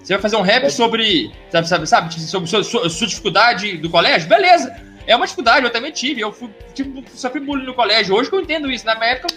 [0.01, 3.89] Você vai fazer um rap sobre, sabe, sabe, sabe sobre sua, sua, sua dificuldade do
[3.89, 4.27] colégio?
[4.27, 4.75] Beleza!
[5.07, 6.21] É uma dificuldade, eu também tive.
[6.21, 8.15] Eu fui, tipo, sofri bullying no colégio.
[8.15, 9.33] Hoje que eu entendo isso, na minha época.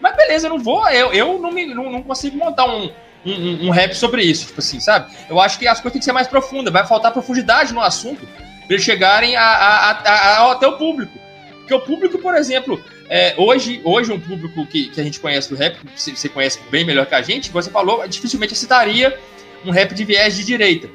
[0.00, 2.90] Mas beleza, eu não vou, eu, eu não, me, não, não consigo montar um,
[3.24, 5.14] um, um, rap sobre isso, tipo assim, sabe?
[5.28, 8.26] Eu acho que as coisas têm que ser mais profundas, vai faltar profundidade no assunto
[8.26, 11.12] para eles chegarem a, a, a, até o público.
[11.58, 15.50] Porque o público, por exemplo, é, hoje, hoje um público que, que a gente conhece
[15.50, 19.18] do rap, você, você conhece bem melhor que a gente, você falou, dificilmente citaria
[19.66, 20.88] um rap de viés de direita.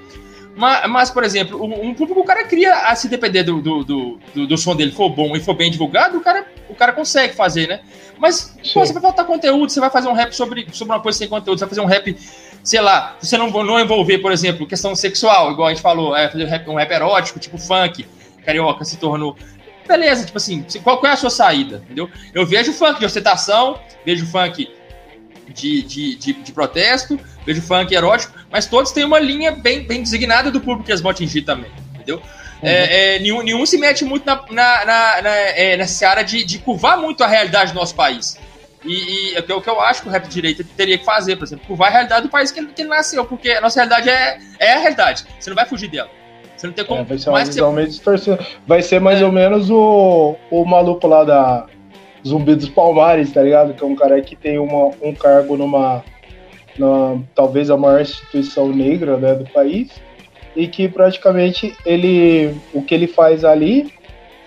[0.55, 3.84] Mas, mas, por exemplo, um, um público, o cara cria, a se depender do, do,
[3.84, 6.93] do, do, do som dele for bom e for bem divulgado, o cara, o cara
[6.93, 7.82] consegue fazer, né?
[8.18, 11.18] Mas pô, você vai faltar conteúdo, você vai fazer um rap sobre, sobre uma coisa
[11.18, 12.16] sem conteúdo, você vai fazer um rap
[12.63, 16.16] sei lá, se você não, não envolver, por exemplo, questão sexual, igual a gente falou,
[16.16, 18.05] é, fazer um rap erótico, tipo funk,
[18.45, 19.36] carioca se tornou.
[19.88, 21.78] Beleza, tipo assim, qual, qual é a sua saída?
[21.86, 22.10] Entendeu?
[22.34, 24.70] Eu vejo funk de ostentação, vejo funk
[25.50, 30.02] de, de, de, de, protesto, vejo funk erótico, mas todos têm uma linha bem, bem
[30.02, 32.18] designada do público que eles vão atingir também, entendeu?
[32.18, 32.70] Uhum.
[32.70, 36.44] É, é, nenhum, nenhum se mete muito na, na, na, na é, nessa área de,
[36.44, 38.38] de curvar muito a realidade do nosso país.
[38.84, 41.46] E, e é o que eu acho que o rap direita teria que fazer, por
[41.46, 44.10] exemplo, curvar a realidade do país que ele, que ele nasceu, porque a nossa realidade
[44.10, 45.26] é, é a realidade.
[45.40, 46.10] Você não vai fugir dela.
[46.56, 47.01] Você não tem como.
[47.01, 48.39] É, vai ser mais visão meio distorcida.
[48.66, 49.26] Vai ser mais é.
[49.26, 51.66] ou menos o, o maluco lá da
[52.26, 53.74] Zumbi dos Palmares, tá ligado?
[53.74, 56.03] Que é um cara que tem uma, um cargo numa.
[56.78, 59.89] Na, talvez a maior instituição negra né, do país.
[60.56, 62.56] E que praticamente ele.
[62.74, 63.93] O que ele faz ali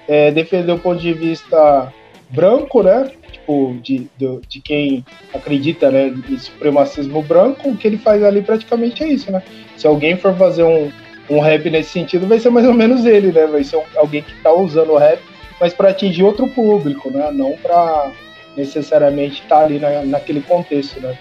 [0.06, 1.92] é defender o ponto de vista
[2.30, 3.10] branco, né?
[3.30, 8.42] tipo, de, de, de, quem acredita né, em supremacismo branco, o que ele faz ali
[8.42, 9.42] praticamente é isso, né?
[9.76, 10.90] Se alguém for fazer um,
[11.28, 13.46] um rap nesse sentido, vai ser mais ou menos ele, né?
[13.46, 15.20] Vai ser alguém que está usando o rap,
[15.60, 17.30] mas para atingir outro público, né?
[17.32, 18.10] Não para
[18.56, 21.16] necessariamente estar tá ali na, naquele contexto, né?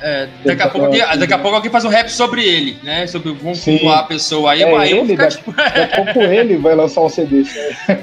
[0.00, 3.06] É, daqui, a pouco, alguém, daqui a pouco alguém faz um rap sobre ele, né?
[3.06, 4.62] Sobre vamos cultuar a pessoa aí.
[4.62, 5.52] É aí ele, ficar, daqui, tipo...
[5.52, 7.44] daqui a pouco ele vai lançar um CD.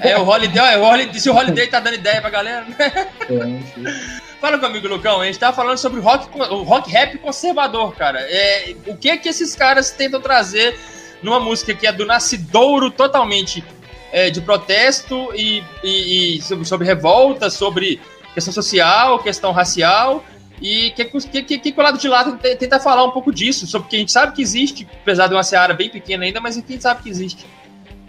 [0.02, 2.76] É, o Holiday, o Holiday, se o Holiday tá dando ideia pra galera, né?
[2.80, 8.22] É, Fala comigo, Lucão, a gente tava falando sobre rock, o rock rap conservador, cara.
[8.22, 10.80] É, o que é que esses caras tentam trazer
[11.22, 13.64] numa música que é do nascidouro totalmente
[14.12, 18.00] é, de protesto e, e, e sobre, sobre, revolta, sobre
[18.34, 20.24] questão social, questão racial.
[20.62, 23.88] E que, que, que, que o lado de lá tenta falar um pouco disso, sobre
[23.88, 26.60] que a gente sabe que existe, apesar de uma seara bem pequena ainda, mas a
[26.60, 27.46] gente sabe que existe.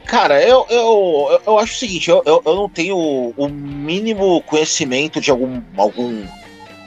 [0.04, 2.96] Cara, eu, eu, eu acho o seguinte, eu, eu, eu não tenho
[3.36, 6.24] o mínimo conhecimento de algum, algum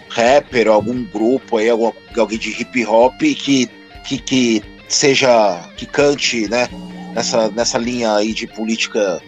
[0.10, 3.70] rapper, algum grupo aí, algum, alguém de hip hop que,
[4.04, 4.64] que, que
[4.94, 6.70] seja, que cante, né,
[7.14, 9.22] nessa, nessa linha aí de política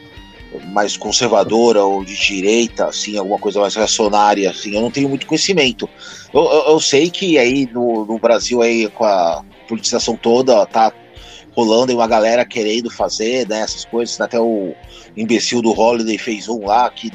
[0.67, 5.27] mais conservadora ou de direita, assim, alguma coisa mais reacionária, assim, eu não tenho muito
[5.27, 5.89] conhecimento.
[6.33, 10.93] Eu, eu, eu sei que aí no, no Brasil aí com a politização toda tá
[11.55, 14.19] rolando e uma galera querendo fazer né, essas coisas.
[14.19, 14.73] Até o
[15.15, 17.11] imbecil do Holiday fez um lá que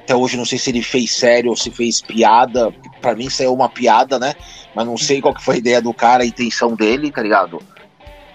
[0.00, 2.72] até hoje não sei se ele fez sério ou se fez piada.
[3.00, 4.34] Para mim saiu uma piada, né?
[4.74, 7.60] Mas não sei qual que foi a ideia do cara, a intenção dele, tá ligado?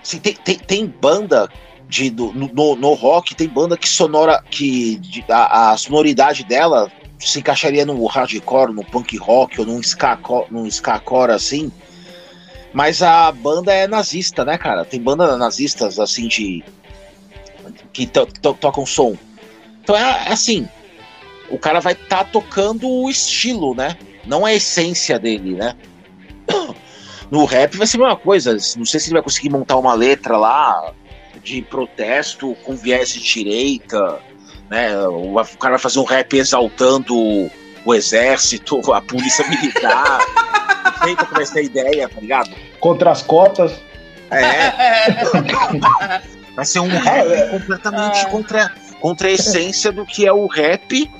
[0.04, 1.50] Assim, tem, tem, tem banda
[1.88, 4.44] de, do, no, no rock, tem banda que sonora.
[4.52, 9.82] que de, a, a, sonoridade dela se encaixaria no hardcore, no punk rock ou num
[9.82, 10.20] ska,
[10.52, 11.72] num ska core assim
[12.74, 14.84] mas a banda é nazista, né, cara?
[14.84, 16.64] Tem banda nazistas, assim, de.
[17.94, 19.16] que to to tocam som.
[19.84, 20.68] Então é, é assim:
[21.52, 23.96] o cara vai estar tá tocando o estilo, né?
[24.26, 25.76] Não a essência dele, né?
[27.34, 28.56] No rap vai ser a mesma coisa.
[28.78, 30.94] Não sei se ele vai conseguir montar uma letra lá
[31.44, 34.20] de protesto com viés de direita,
[34.70, 34.96] né?
[35.08, 37.16] O cara vai fazer um rap exaltando
[37.84, 40.20] o exército, a polícia militar.
[41.04, 42.52] Feita com essa ideia, tá ligado?
[42.80, 43.82] Contra as cotas.
[44.30, 44.72] É.
[46.56, 48.26] Vai ser um rap completamente é.
[48.26, 48.72] contra,
[49.02, 51.12] contra a essência do que é o rap,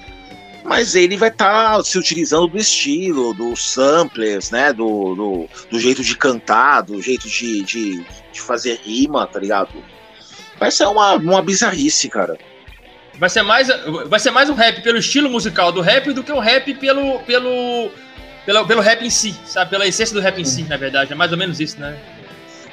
[0.64, 4.72] mas ele vai estar tá se utilizando do estilo, dos samplers, né?
[4.72, 9.84] Do, do, do, jeito de cantar, do jeito de, de, de fazer rima, tá ligado?
[10.58, 12.38] Vai ser uma, uma bizarrice, cara.
[13.20, 13.68] Vai ser mais,
[14.08, 17.20] vai ser mais um rap pelo estilo musical do rap do que um rap pelo,
[17.20, 17.92] pelo,
[18.46, 19.70] pelo, pelo rap em si, sabe?
[19.70, 21.12] Pela essência do rap em si, na verdade.
[21.12, 21.98] É mais ou menos isso, né?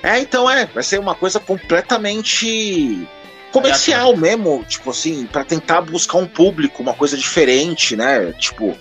[0.02, 0.64] É, então é.
[0.66, 3.06] Vai ser uma coisa completamente
[3.52, 8.32] comercial mesmo, tipo assim, para tentar buscar um público, uma coisa diferente, né?
[8.32, 8.76] Tipo,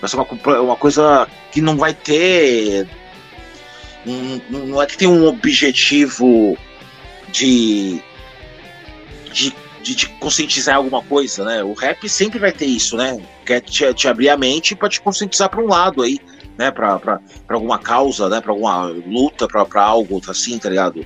[0.00, 2.88] vai ser uma, uma coisa que não vai ter.
[4.06, 6.58] Um, não é que tem um objetivo
[7.32, 8.00] de,
[9.32, 9.54] de
[9.84, 11.62] de, de, conscientizar alguma coisa, né?
[11.62, 13.20] O rap sempre vai ter isso, né?
[13.44, 16.18] Quer te, te abrir a mente para te conscientizar para um lado aí,
[16.56, 16.70] né?
[16.70, 18.40] Para alguma causa, né?
[18.40, 21.04] Para alguma luta, para algo assim, tá ligado?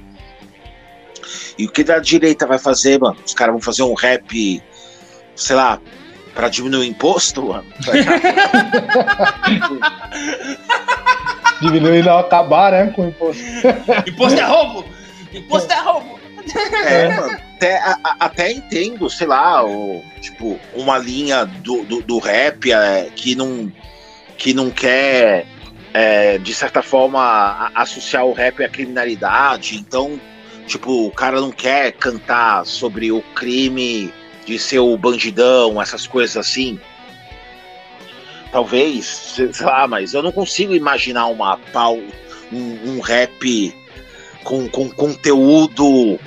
[1.58, 3.18] E o que da direita vai fazer, mano?
[3.24, 4.62] Os caras vão fazer um rap,
[5.34, 5.80] sei lá,
[6.34, 7.64] para diminuir o imposto, mano?
[11.60, 12.92] diminuir e não acabar, né?
[12.94, 13.42] Com o imposto.
[14.06, 14.84] imposto é roubo!
[15.32, 16.18] Imposto é roubo!
[16.86, 22.18] É, mano até, a, até entendo, sei lá, o, tipo, uma linha do, do, do
[22.18, 23.70] rap é, que, não,
[24.36, 25.44] que não quer,
[25.92, 29.76] é, de certa forma, a, associar o rap à criminalidade.
[29.76, 30.20] Então,
[30.68, 34.12] tipo, o cara não quer cantar sobre o crime
[34.44, 36.78] de ser o bandidão, essas coisas assim.
[38.52, 39.06] Talvez,
[39.52, 41.98] sei lá, mas eu não consigo imaginar uma pau,
[42.52, 43.74] um, um rap
[44.44, 46.18] com, com conteúdo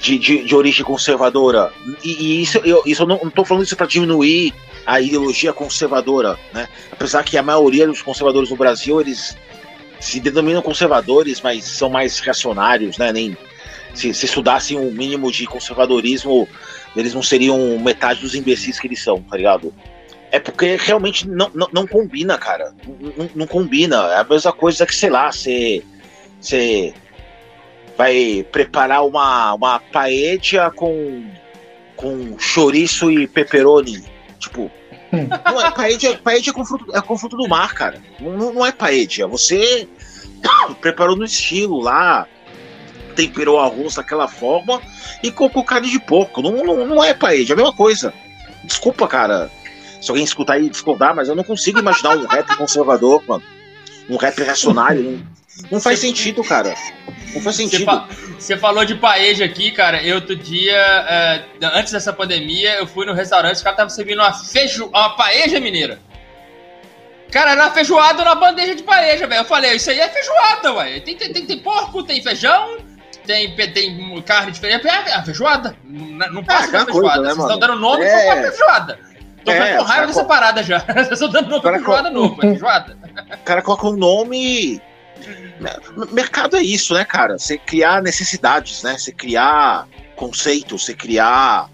[0.00, 1.72] de, de, de origem conservadora.
[2.02, 4.54] E, e, isso, eu, isso eu não estou falando isso para diminuir
[4.86, 6.68] a ideologia conservadora, né?
[6.90, 9.36] Apesar que a maioria dos conservadores no Brasil eles
[10.00, 13.12] se denominam conservadores, mas são mais reacionários, né?
[13.12, 13.36] Nem
[13.98, 16.48] se, se estudassem o um mínimo de conservadorismo,
[16.94, 19.74] eles não seriam metade dos imbecis que eles são, tá ligado?
[20.30, 22.74] É porque realmente não, não, não combina, cara.
[23.16, 23.96] Não, não, combina.
[24.12, 25.82] É a mesma coisa que, sei lá, você.
[26.40, 26.94] Você
[27.96, 31.24] vai preparar uma, uma paella com,
[31.96, 34.04] com chouriço e pepperoni.
[34.38, 34.70] Tipo,
[35.10, 38.00] não é paella, paella é, com fruto, é com fruto do mar, cara.
[38.20, 39.26] Não, não é paella.
[39.28, 39.88] Você
[40.80, 42.28] preparou no estilo lá,
[43.18, 44.80] temperou o arroz daquela forma
[45.20, 46.40] e colocou carne de porco.
[46.40, 48.14] Não, não, não é paella, é a mesma coisa.
[48.62, 49.50] Desculpa, cara.
[50.00, 53.42] Se alguém escutar aí discordar, mas eu não consigo imaginar um rap conservador, mano.
[54.08, 55.02] Um rap reacionário.
[55.02, 55.22] Não,
[55.72, 56.76] não faz sentido, cara.
[57.34, 57.84] Não faz sentido.
[58.38, 60.00] Você, fa falou de paeja aqui, cara.
[60.00, 61.44] Eu outro dia, é,
[61.74, 65.58] antes dessa pandemia, eu fui no restaurante, os caras estavam servindo uma, feijo, uma paeja
[65.58, 65.98] mineira.
[67.32, 69.40] Cara, era feijoada na bandeja de paeja, velho.
[69.40, 71.00] Eu falei, isso aí é feijoada, ué.
[71.00, 72.78] Tem, tem, tem, tem porco, tem feijão,
[73.28, 74.88] tem, tem carne diferente.
[74.88, 75.76] É, é feijoada.
[75.84, 76.92] Não, passa é, feijoada.
[76.92, 78.24] Coisa, né, Vocês estão dando nome é...
[78.24, 78.98] pra feijoada.
[79.44, 80.78] Tô é, com raiva dessa parada já.
[80.88, 82.96] Vocês estão dando nome pra feijoada novo, feijoada.
[83.34, 84.80] O cara coloca um nome
[86.12, 87.38] Mercado é isso, né, cara?
[87.38, 88.96] Você criar necessidades, né?
[88.96, 91.68] Você criar conceitos, você criar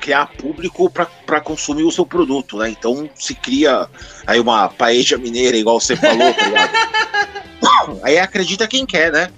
[0.00, 2.68] criar público para consumir o seu produto, né?
[2.68, 3.88] Então se cria
[4.26, 9.30] aí uma paeja mineira, igual você falou, tá aí acredita quem quer, né?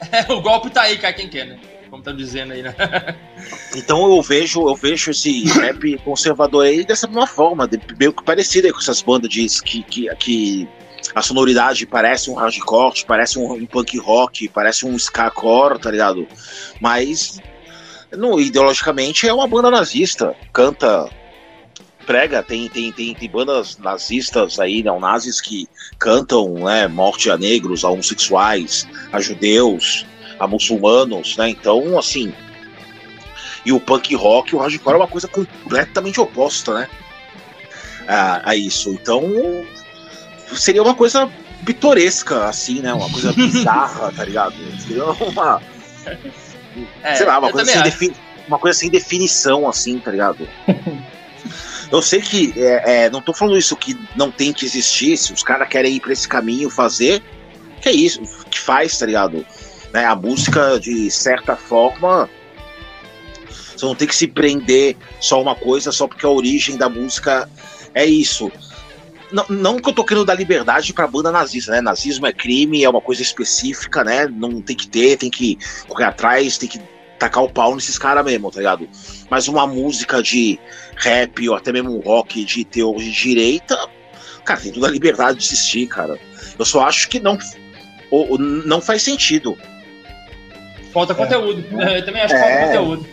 [0.28, 1.58] o golpe tá aí, cara, quem quer, né?
[1.90, 2.74] Como tá dizendo aí, né?
[3.74, 7.68] então eu vejo, eu vejo esse rap conservador aí dessa mesma forma,
[7.98, 10.68] meio que parecido com essas bandas de, que, que, que
[11.14, 16.26] a sonoridade parece um hardcore, parece um, um punk rock, parece um skacore, tá ligado?
[16.80, 17.40] Mas
[18.12, 21.08] no, ideologicamente é uma banda nazista, canta,
[22.08, 27.84] prega, tem, tem, tem, tem bandas nazistas aí, neonazis, que cantam né, morte a negros,
[27.84, 30.06] a homossexuais, a judeus,
[30.40, 31.50] a muçulmanos, né?
[31.50, 32.32] Então, assim.
[33.62, 36.88] E o punk rock, o hardcore é uma coisa completamente oposta, né?
[38.08, 38.90] A, a isso.
[38.94, 39.22] Então,
[40.54, 41.30] seria uma coisa
[41.66, 42.94] pitoresca, assim, né?
[42.94, 44.54] Uma coisa bizarra, tá ligado?
[44.80, 45.60] Seria uma.
[47.02, 48.16] É, sei lá, uma coisa, sem defini...
[48.46, 50.48] uma coisa sem definição, assim, tá ligado?
[51.90, 55.32] Eu sei que é, é, não tô falando isso que não tem que existir, se
[55.32, 57.22] os caras querem ir pra esse caminho fazer,
[57.80, 58.20] que é isso,
[58.50, 59.44] que faz, tá ligado?
[59.92, 62.28] Né, a música, de certa forma,
[63.74, 67.48] você não tem que se prender só uma coisa, só porque a origem da música
[67.94, 68.50] é isso.
[69.32, 71.80] Não, não que eu tô querendo dar liberdade pra banda nazista, né?
[71.80, 74.26] Nazismo é crime, é uma coisa específica, né?
[74.26, 76.80] Não tem que ter, tem que correr atrás, tem que
[77.18, 78.88] tacar o pau nesses caras mesmo, tá ligado?
[79.30, 80.58] Mas uma música de
[80.96, 83.76] rap ou até mesmo um rock de teor de direita,
[84.44, 86.18] cara, tem toda a liberdade de existir, cara.
[86.58, 87.38] Eu só acho que não,
[88.10, 89.56] ou, não faz sentido.
[90.92, 91.16] Falta é.
[91.16, 91.64] conteúdo.
[91.94, 92.66] Eu também acho que falta é.
[92.66, 93.06] conteúdo.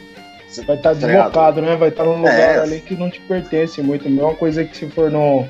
[0.47, 1.75] Você vai estar tá, tá deslocado, né?
[1.75, 2.59] Vai estar tá num lugar é.
[2.59, 4.09] ali que não te pertence muito.
[4.09, 5.45] Não é uma coisa que se for no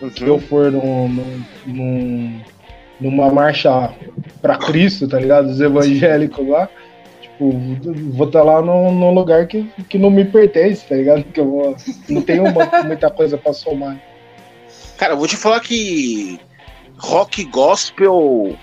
[0.00, 0.10] Uhum.
[0.10, 2.40] Se eu for num, num,
[3.00, 3.92] numa marcha
[4.40, 5.48] para Cristo, tá ligado?
[5.50, 6.68] Os evangélicos lá,
[7.40, 11.24] tipo, vou estar tá lá num, num, lugar que, que não me pertence, tá ligado?
[11.24, 11.76] Que eu vou,
[12.08, 13.96] não tenho uma, muita coisa para somar.
[14.98, 16.38] Cara, eu vou te falar que
[16.98, 18.56] rock gospel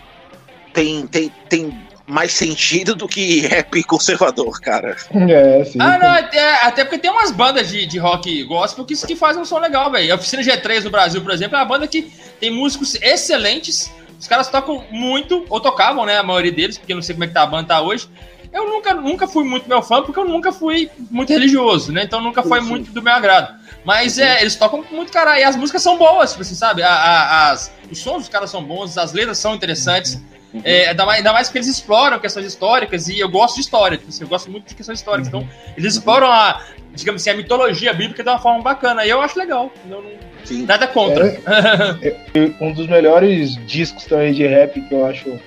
[0.72, 4.96] tem, tem, tem mais sentido do que rap conservador, cara.
[5.12, 5.80] É, sim.
[5.82, 9.42] Ah, não, até, até porque tem umas bandas de, de rock gospel que, que fazem
[9.42, 10.14] um som legal, velho.
[10.14, 13.92] A Oficina G3 no Brasil, por exemplo, é uma banda que tem músicos excelentes.
[14.20, 16.18] Os caras tocam muito, ou tocavam, né?
[16.18, 18.08] A maioria deles, porque eu não sei como é que tá a banda tá hoje.
[18.52, 22.04] Eu nunca, nunca fui muito meu fã, porque eu nunca fui muito religioso, né?
[22.04, 23.58] Então nunca foi muito do meu agrado.
[23.84, 25.42] Mas é, eles tocam muito caralho.
[25.42, 26.84] E as músicas são boas, tipo assim, sabe?
[26.84, 30.16] A, a, as, os sons dos caras são bons, as letras são interessantes.
[30.16, 30.38] Uhum.
[30.54, 30.62] Uhum.
[30.64, 33.98] É, ainda, mais, ainda mais porque eles exploram questões históricas e eu gosto de história,
[33.98, 35.32] tipo assim, eu gosto muito de questões históricas.
[35.32, 35.42] Uhum.
[35.42, 36.62] Então, eles exploram a,
[36.94, 39.06] digamos assim, a mitologia bíblica de uma forma bacana.
[39.06, 39.72] E eu acho legal.
[39.90, 41.28] Eu não, nada contra.
[41.28, 45.40] É, é, um dos melhores discos também de rap que eu acho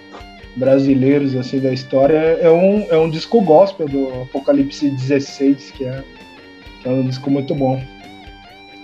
[0.60, 6.04] brasileiros assim da história é um, é um disco gospel do Apocalipse 16, que é,
[6.82, 7.82] que é um disco muito bom.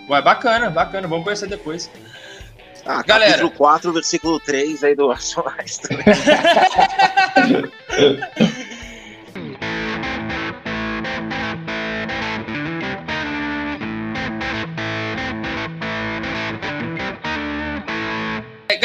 [0.09, 1.91] Ué, bacana, bacana, vamos conhecer depois.
[2.87, 3.33] Ah, Galera.
[3.33, 6.05] capítulo 4, versículo 3 aí do Racionais também.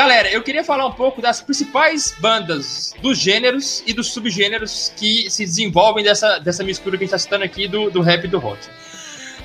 [0.02, 5.30] Galera, eu queria falar um pouco das principais bandas dos gêneros e dos subgêneros que
[5.30, 8.28] se desenvolvem dessa, dessa mistura que a gente está citando aqui do, do rap e
[8.28, 8.68] do rock.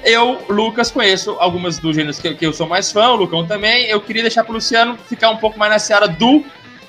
[0.03, 3.85] Eu, Lucas, conheço algumas dos gêneros que, que eu sou mais fã, o Lucão também.
[3.85, 6.43] Eu queria deixar pro Luciano ficar um pouco mais na seara do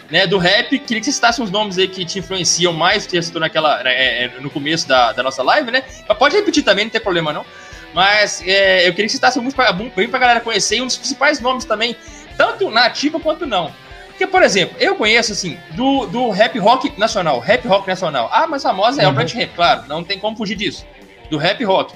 [0.09, 0.79] né, do rap.
[0.79, 3.81] Queria que você citasse uns nomes aí que te influenciam mais, que você citou naquela,
[3.85, 5.83] é, é, no começo da, da nossa live, né?
[6.07, 7.45] Mas pode repetir também, não tem problema não.
[7.93, 10.85] Mas é, eu queria que você citasse alguns pra, bem pra galera conhecer e um
[10.85, 11.95] dos principais nomes também,
[12.37, 13.73] tanto na ativa quanto não.
[14.07, 18.29] Porque, por exemplo, eu conheço, assim, do, do rap rock nacional, rap rock nacional.
[18.31, 19.11] Ah, mas famosa é uhum.
[19.11, 20.85] o Brett Rap, claro, não tem como fugir disso.
[21.29, 21.93] Do rap rock.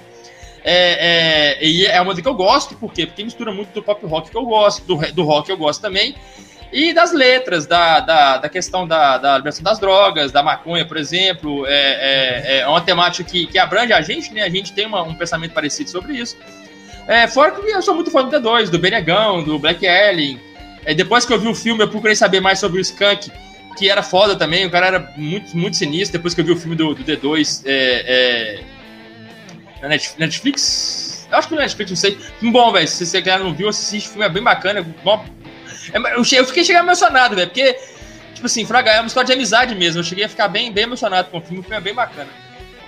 [0.64, 3.08] É, é, e é uma música que eu gosto, por quê?
[3.08, 6.16] Porque mistura muito do pop rock que eu gosto, do, do rock eu gosto também,
[6.72, 10.96] e das letras, da, da, da questão da, da liberação das drogas, da maconha, por
[10.96, 11.66] exemplo.
[11.68, 14.44] É, é, é uma temática que, que abrange a gente, né?
[14.44, 16.38] A gente tem uma, um pensamento parecido sobre isso.
[17.12, 20.39] É, fora que eu sou muito fã do D2, do Benegão, do Black Alien.
[20.86, 23.30] É, depois que eu vi o filme, eu procurei saber mais sobre o Skunk,
[23.78, 26.14] que era foda também, o cara era muito, muito sinistro.
[26.14, 28.62] Depois que eu vi o filme do, do D2, é,
[29.82, 31.28] é na Netflix?
[31.30, 32.18] Eu acho que na Netflix, não sei.
[32.41, 32.88] Bom, velho.
[32.88, 34.07] Se você não viu, assiste.
[34.07, 34.82] O filme é bem bacana.
[35.03, 35.26] Bom,
[35.91, 37.74] é, eu fiquei chegando emocionado, velho, porque,
[38.34, 39.99] tipo assim, Fraga é uma história de amizade mesmo.
[39.99, 41.59] Eu cheguei a ficar bem, bem emocionado com o filme.
[41.59, 42.30] O filme é bem bacana.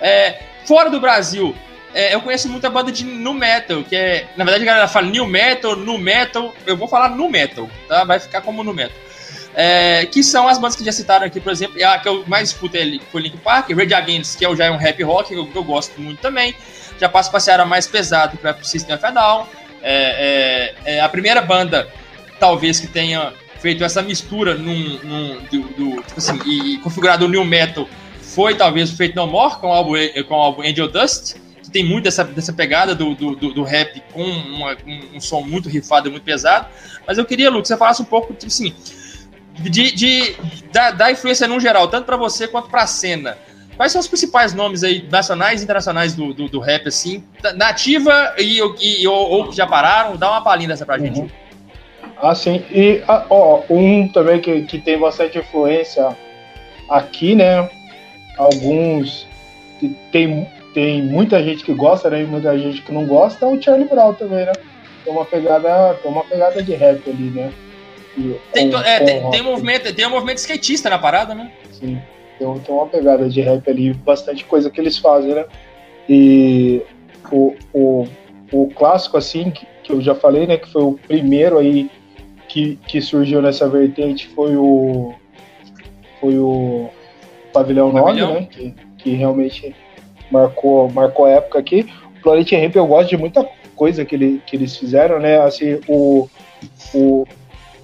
[0.00, 1.54] É, fora do Brasil,
[1.94, 4.26] é, eu conheço muita banda de nu metal, que é.
[4.36, 6.52] Na verdade, a galera fala new metal, nu metal.
[6.66, 8.02] Eu vou falar nu metal, tá?
[8.02, 8.96] Vai ficar como nu metal.
[9.54, 12.48] É, que são as bandas que já citaram aqui, por exemplo, a que eu mais
[12.48, 15.46] escutei foi Link Park, Red Against, que é já é um rap rock, que eu,
[15.46, 16.52] que eu gosto muito também.
[16.98, 19.46] Já passo para a seara mais pesado, que vai pro System of a Down.
[19.80, 21.88] É, é, é, a primeira banda,
[22.40, 27.28] talvez, que tenha feito essa mistura num, num do, do, tipo assim, e, configurado o
[27.28, 27.88] New Metal
[28.20, 29.92] foi talvez Feito No More com o álbum,
[30.26, 31.36] com o álbum Angel Dust,
[31.74, 35.40] tem muito dessa, dessa pegada do, do, do, do rap com uma, um, um, som
[35.40, 36.68] muito rifado e muito pesado.
[37.04, 38.72] Mas eu queria, Lu, que você falasse um pouco, tipo assim,
[39.58, 40.36] de, de,
[40.72, 43.36] da, da influência no geral, tanto para você quanto para a cena.
[43.76, 47.24] Quais são os principais nomes aí, nacionais e internacionais do, do, do rap, assim,
[47.56, 50.16] nativa e, e, ou, ou, que já pararam?
[50.16, 51.18] Dá uma palhinha dessa pra gente.
[51.18, 51.28] Uhum.
[52.22, 52.64] Ah, sim.
[52.70, 56.16] E, ah, ó, um também que, que tem bastante influência
[56.88, 57.68] aqui, né?
[58.38, 59.26] Alguns.
[60.12, 62.22] Tem, tem muita gente que gosta, né?
[62.22, 64.52] E muita gente que não gosta, é o Charlie Brown também, né?
[65.04, 67.52] Tem uma pegada, tem uma pegada de rap ali, né?
[68.18, 71.34] E, tem, com, é, com tem, tem, um movimento, tem um movimento skatista na parada,
[71.34, 71.50] né?
[71.70, 72.00] Sim.
[72.38, 75.44] Tem, tem uma pegada de rap ali, bastante coisa que eles fazem, né?
[76.08, 76.82] E
[77.30, 78.06] o, o,
[78.52, 80.56] o clássico, assim, que, que eu já falei, né?
[80.56, 81.88] Que foi o primeiro aí
[82.48, 85.14] que, que surgiu nessa vertente foi o.
[86.20, 86.88] Foi o
[87.52, 88.34] Pavilhão, Pavilhão.
[88.34, 88.48] 9, né?
[88.50, 89.74] Que, que realmente
[90.34, 91.86] marcou, marcou a época aqui.
[92.18, 95.40] O Planet Ramp eu gosto de muita coisa que, ele, que eles fizeram, né?
[95.40, 96.28] Assim, o,
[96.94, 97.26] o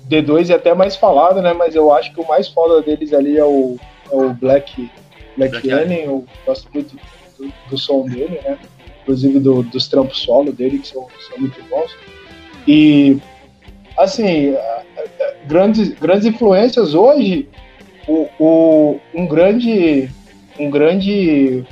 [0.09, 1.53] D2 é até mais falado, né?
[1.53, 3.77] Mas eu acho que o mais foda deles ali é o
[4.11, 4.91] é o Black,
[5.37, 6.97] Black, Black Alien, eu gosto muito
[7.39, 8.59] do, do, som dele, né?
[9.03, 11.97] Inclusive do, dos trampos solo dele, que são, são muito bons.
[12.67, 13.19] E,
[13.97, 14.57] assim,
[15.47, 17.49] grandes, grandes influências hoje,
[18.09, 20.11] o, o, um grande
[20.59, 21.65] um grande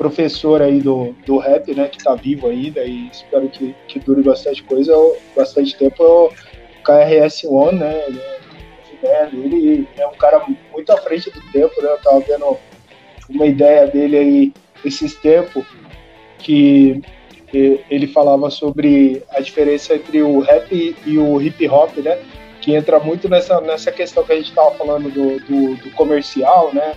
[0.00, 4.22] professor aí do, do rap, né, que tá vivo ainda e espero que, que dure
[4.22, 4.94] bastante coisa,
[5.36, 6.30] bastante tempo, é o
[6.82, 8.06] KRS-One, né?
[9.30, 10.42] Ele é um cara
[10.72, 11.90] muito à frente do tempo, né?
[11.90, 12.56] Eu tava vendo
[13.28, 14.52] uma ideia dele aí
[14.86, 15.66] esses tempos
[16.38, 17.02] que
[17.52, 22.18] ele falava sobre a diferença entre o rap e o hip hop, né?
[22.62, 26.70] Que entra muito nessa, nessa questão que a gente estava falando do, do, do, comercial,
[26.72, 26.94] né?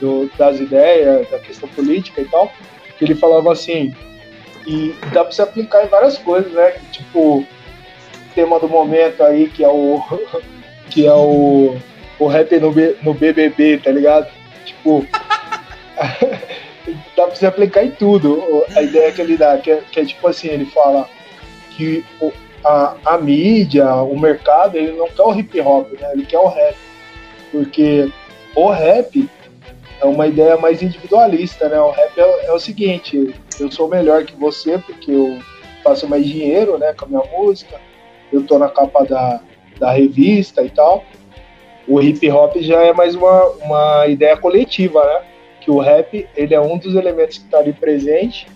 [0.00, 2.52] Do, das ideias, da questão política e tal.
[2.98, 3.94] Que ele falava assim,
[4.66, 6.74] e dá para se aplicar em várias coisas, né?
[6.92, 7.46] Tipo,
[8.34, 10.02] tema do momento aí, que é o
[10.90, 11.76] que é o,
[12.18, 14.28] o rap no, B, no BBB, tá ligado?
[14.64, 15.06] Tipo,
[17.16, 18.64] dá pra você aplicar em tudo.
[18.74, 21.08] A ideia que ele dá, que é, que é tipo assim, ele fala
[21.70, 22.32] que o,
[22.64, 26.10] a, a mídia, o mercado, ele não quer o hip hop, né?
[26.12, 26.76] Ele quer o rap.
[27.52, 28.10] Porque
[28.54, 29.28] o rap
[30.00, 31.78] é uma ideia mais individualista, né?
[31.80, 35.38] O rap é, é o seguinte, eu sou melhor que você porque eu
[35.82, 37.80] faço mais dinheiro, né, com a minha música.
[38.32, 39.40] Eu tô na capa da,
[39.78, 41.04] da revista e tal.
[41.86, 45.20] O hip hop já é mais uma, uma ideia coletiva, né?
[45.60, 48.46] Que o rap ele é um dos elementos que está ali presente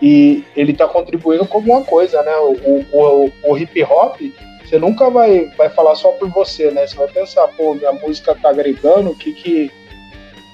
[0.00, 2.34] e ele está contribuindo com alguma coisa, né?
[2.36, 4.20] O, o, o, hip hop
[4.64, 6.86] você nunca vai, vai falar só por você, né?
[6.86, 9.70] Você vai pensar, pô, minha música tá agregando, o que que,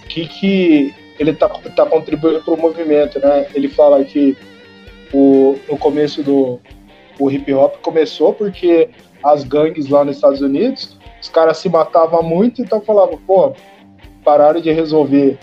[0.08, 3.46] que, que ele tá, tá contribuindo para o movimento, né?
[3.54, 4.36] Ele fala que
[5.12, 6.60] o, no começo do
[7.18, 8.90] o hip hop começou porque
[9.22, 13.54] as gangues lá nos Estados Unidos, os caras se matavam muito, então falavam, pô,
[14.22, 15.38] pararam de resolver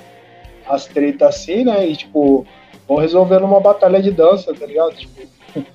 [0.68, 1.88] as tretas assim, né?
[1.88, 2.45] E tipo,
[2.88, 4.93] vão resolver numa batalha de dança, tá ligado?
[4.95, 5.22] Tipo,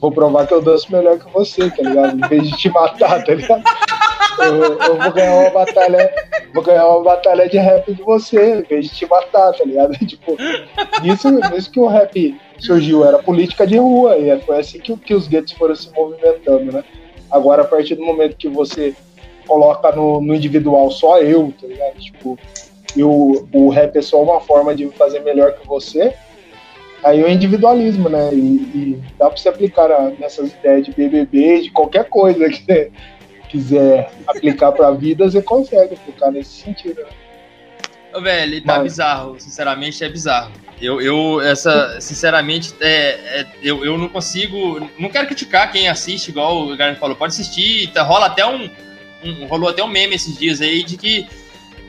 [0.00, 2.18] vou provar que eu danço melhor que você, tá ligado?
[2.18, 3.62] Em vez de te matar, tá ligado?
[4.38, 6.12] Eu, eu, vou ganhar uma batalha,
[6.54, 9.92] vou ganhar uma batalha de rap de você, em vez de te matar, tá ligado?
[10.06, 10.36] Tipo,
[11.02, 15.14] isso, isso que o rap surgiu, era política de rua, e foi assim que, que
[15.14, 16.84] os guetos foram se movimentando, né?
[17.30, 18.94] Agora, a partir do momento que você
[19.46, 21.98] coloca no, no individual só eu, tá ligado?
[21.98, 22.38] Tipo,
[22.96, 26.14] e o, o rap é só uma forma de fazer melhor que você,
[27.02, 28.32] aí o individualismo, né?
[28.32, 29.88] E, e dá pra você aplicar
[30.20, 32.92] nessas ideias de BBB, de qualquer coisa que
[33.54, 38.20] quiser aplicar pra vida, você consegue aplicar nesse sentido, né?
[38.20, 38.82] Velho, tá Mas...
[38.84, 40.52] bizarro, sinceramente é bizarro.
[40.80, 44.80] Eu, eu essa, sinceramente, é, é, eu, eu não consigo.
[44.98, 47.16] Não quero criticar quem assiste, igual o Garnet falou.
[47.16, 48.68] Pode assistir, tá, rola até um,
[49.24, 51.26] um, Rolou até um meme esses dias aí de que.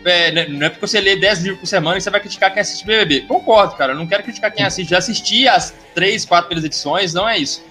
[0.05, 2.61] É, não é porque você lê 10 livros por semana que você vai criticar quem
[2.61, 3.21] assiste BBB.
[3.21, 3.95] Concordo, cara.
[3.95, 4.91] Não quero criticar quem assiste.
[4.91, 7.63] Já assisti as três, quatro primeiras edições, não é isso.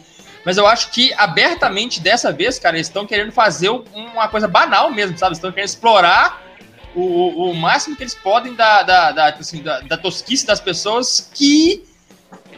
[0.44, 4.90] Mas eu acho que abertamente dessa vez, cara, eles estão querendo fazer uma coisa banal
[4.90, 5.34] mesmo, sabe?
[5.34, 6.42] Estão querendo explorar
[6.94, 11.30] o, o máximo que eles podem da, da, da, assim, da, da tosquice das pessoas
[11.34, 11.82] que,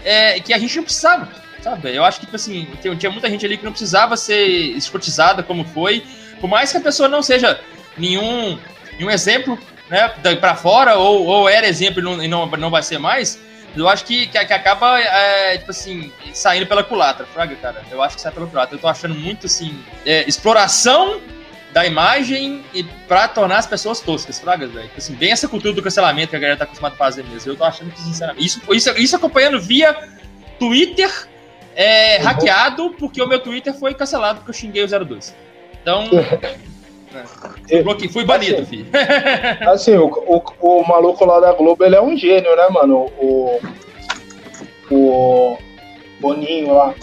[0.05, 1.29] é, que a gente não precisava,
[1.63, 1.95] sabe?
[1.95, 2.67] Eu acho que, tipo assim,
[2.99, 6.05] tinha muita gente ali que não precisava ser escrotizada como foi,
[6.41, 7.61] por mais que a pessoa não seja
[7.97, 8.59] nenhum,
[8.99, 9.59] nenhum exemplo
[9.89, 10.09] né,
[10.41, 13.39] para fora, ou, ou era exemplo e não, não, não vai ser mais,
[13.77, 17.83] eu acho que, que, que acaba, é, tipo assim, saindo pela culatra, Fraga, cara.
[17.91, 18.77] Eu acho que sai pela culatra.
[18.77, 21.21] Eu tô achando muito, assim, é, exploração
[21.73, 24.87] da imagem e pra tornar as pessoas toscas, Fraga, velho.
[24.89, 27.53] Tipo assim, bem essa cultura do cancelamento que a galera tá acostumada a fazer mesmo.
[27.53, 29.95] Eu tô achando que, sinceramente, isso, isso, isso acompanhando via
[30.59, 31.11] Twitter
[31.75, 35.35] é, hackeado, porque o meu Twitter foi cancelado porque eu xinguei o 02.
[35.83, 36.09] Então.
[37.71, 37.83] É.
[37.83, 38.87] Fui, fui banido, assim, filho.
[39.71, 43.11] assim, o, o, o, maluco lá da Globo, ele é um gênio, né, mano?
[43.19, 43.61] O.
[44.91, 45.59] O.
[46.21, 46.95] Boninho lá.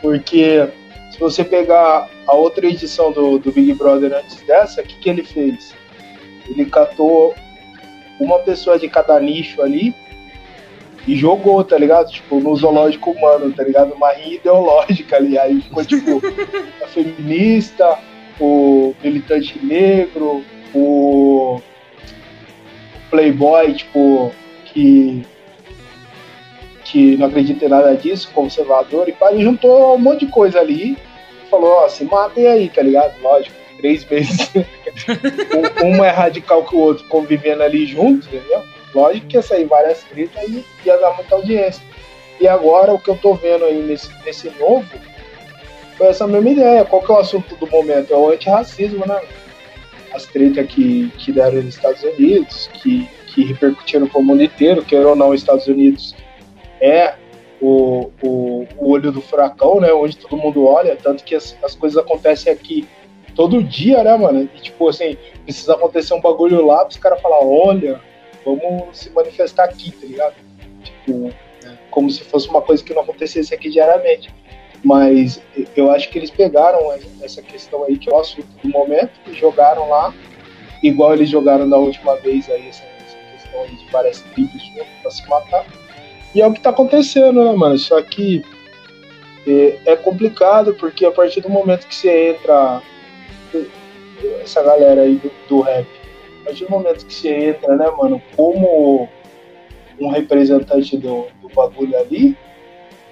[0.00, 0.68] Porque
[1.10, 5.08] se você pegar a outra edição do, do Big Brother antes dessa, o que, que
[5.08, 5.74] ele fez?
[6.48, 7.34] Ele catou
[8.20, 9.94] uma pessoa de cada nicho ali
[11.06, 12.10] e jogou, tá ligado?
[12.10, 13.92] Tipo, no zoológico humano, tá ligado?
[13.92, 15.38] Uma rinha ideológica ali.
[15.38, 16.22] Aí ficou, tipo,
[16.82, 17.98] a feminista,
[18.40, 21.60] o militante negro, o
[23.10, 24.32] playboy, tipo,
[24.66, 25.24] que
[26.84, 30.96] que não acredita em nada disso, conservador, e pá, juntou um monte de coisa ali
[31.54, 33.20] falou, ó, se matem aí, tá ligado?
[33.20, 34.50] Lógico, três vezes.
[35.82, 38.62] um, é radical que o outro convivendo ali juntos, entendeu?
[38.94, 41.82] Lógico que ia sair várias tretas e ia dar muita audiência.
[42.40, 44.84] E agora o que eu tô vendo aí nesse, nesse novo
[45.96, 46.84] foi essa mesma ideia.
[46.84, 48.12] Qual que é o assunto do momento?
[48.12, 49.20] É o antirracismo, né?
[50.12, 54.84] As tretas que, que deram nos Estados Unidos, que, que repercutiram para o mundo inteiro,
[54.84, 56.14] quer ou não, os Estados Unidos
[56.80, 57.14] é
[57.60, 59.92] o, o, o, olho do furacão, né?
[59.92, 62.86] Onde todo mundo olha, tanto que as, as coisas acontecem aqui
[63.34, 64.48] todo dia, né, mano?
[64.54, 68.00] E, tipo assim, precisa acontecer um bagulho lá, os caras falar, olha,
[68.44, 70.34] vamos se manifestar aqui, tá ligado?
[70.82, 71.32] Tipo,
[71.90, 74.32] como se fosse uma coisa que não acontecesse aqui diariamente.
[74.84, 75.40] Mas
[75.74, 79.32] eu acho que eles pegaram essa questão aí, que é o assunto do momento, e
[79.32, 80.12] jogaram lá,
[80.82, 84.62] igual eles jogaram da última vez aí, essa, essa questão aí de várias tribos
[85.00, 85.64] para se matar.
[86.34, 87.78] E é o que tá acontecendo, né, mano?
[87.78, 88.44] Só que
[89.46, 92.82] é, é complicado, porque a partir do momento que você entra,
[94.42, 95.86] essa galera aí do, do rap,
[96.42, 99.08] a partir do momento que você entra, né, mano, como
[99.98, 102.36] um representante do, do bagulho ali,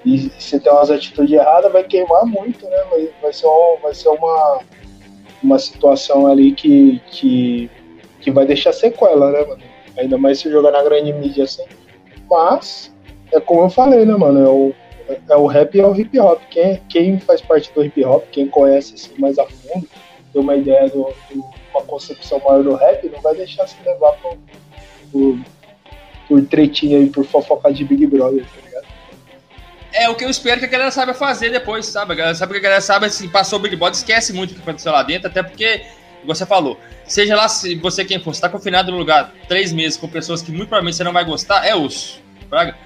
[0.05, 2.85] e se tem umas atitudes erradas, vai queimar muito, né?
[2.91, 4.61] Vai, vai, ser, uma, vai ser uma,
[5.43, 7.71] uma situação ali que, que,
[8.21, 9.63] que vai deixar sequela, né, mano?
[9.97, 11.65] Ainda mais se jogar na grande mídia assim.
[12.29, 12.93] Mas,
[13.31, 14.45] é como eu falei, né, mano?
[14.45, 14.75] É o,
[15.31, 16.41] é o rap e é o hip hop.
[16.51, 19.87] Quem, quem faz parte do hip hop, quem conhece assim, mais a fundo,
[20.33, 24.13] tem uma ideia do, do uma concepção maior do rap, não vai deixar se levar
[24.21, 24.37] por,
[26.29, 28.47] por, tretinha e por fofoca de Big Brother?
[29.93, 32.13] É o que eu espero que a galera saiba fazer depois, sabe?
[32.13, 34.55] A galera sabe que a galera sabe, assim, passou o Big Brother, esquece muito o
[34.55, 35.83] que aconteceu lá dentro, até porque,
[36.25, 39.99] você falou, seja lá se você quem for, você tá confinado no lugar três meses
[39.99, 42.77] com pessoas que muito provavelmente você não vai gostar, é osso, praga.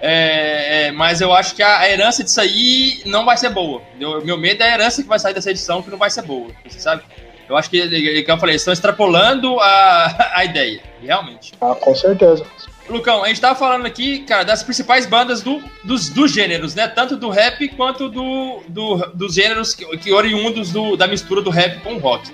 [0.00, 3.82] É, é, mas eu acho que a, herança disso aí não vai ser boa.
[3.98, 6.22] Meu, meu medo é a herança que vai sair dessa edição que não vai ser
[6.22, 7.02] boa, você sabe?
[7.48, 11.52] Eu acho que, como eu falei, estão extrapolando a, a ideia, realmente.
[11.60, 12.44] Ah, com certeza.
[12.88, 16.86] Lucão, a gente tava falando aqui, cara, das principais bandas do, dos, dos gêneros, né?
[16.86, 21.50] Tanto do rap quanto do, do dos gêneros que, que oriundos do, da mistura do
[21.50, 22.30] rap com o rock.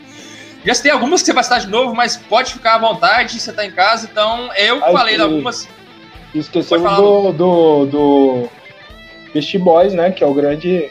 [0.64, 3.52] Já tem algumas que você vai citar de novo, mas pode ficar à vontade, você
[3.52, 5.68] tá em casa, então eu Ai, falei de algumas.
[6.34, 8.48] Esquecemos do, do, do
[9.32, 10.10] Beast Boys, né?
[10.10, 10.90] Que é o grande,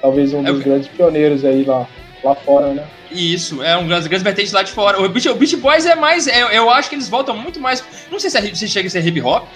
[0.00, 0.64] talvez um é dos o...
[0.64, 1.86] grandes pioneiros aí lá,
[2.22, 2.86] lá fora, né?
[3.14, 5.00] Isso, é um grande, grande vertente lá de fora.
[5.00, 6.26] O Beach, o Beach Boys é mais.
[6.26, 7.84] É, eu acho que eles voltam muito mais.
[8.10, 9.46] Não sei se, é, se chega a ser hip hop,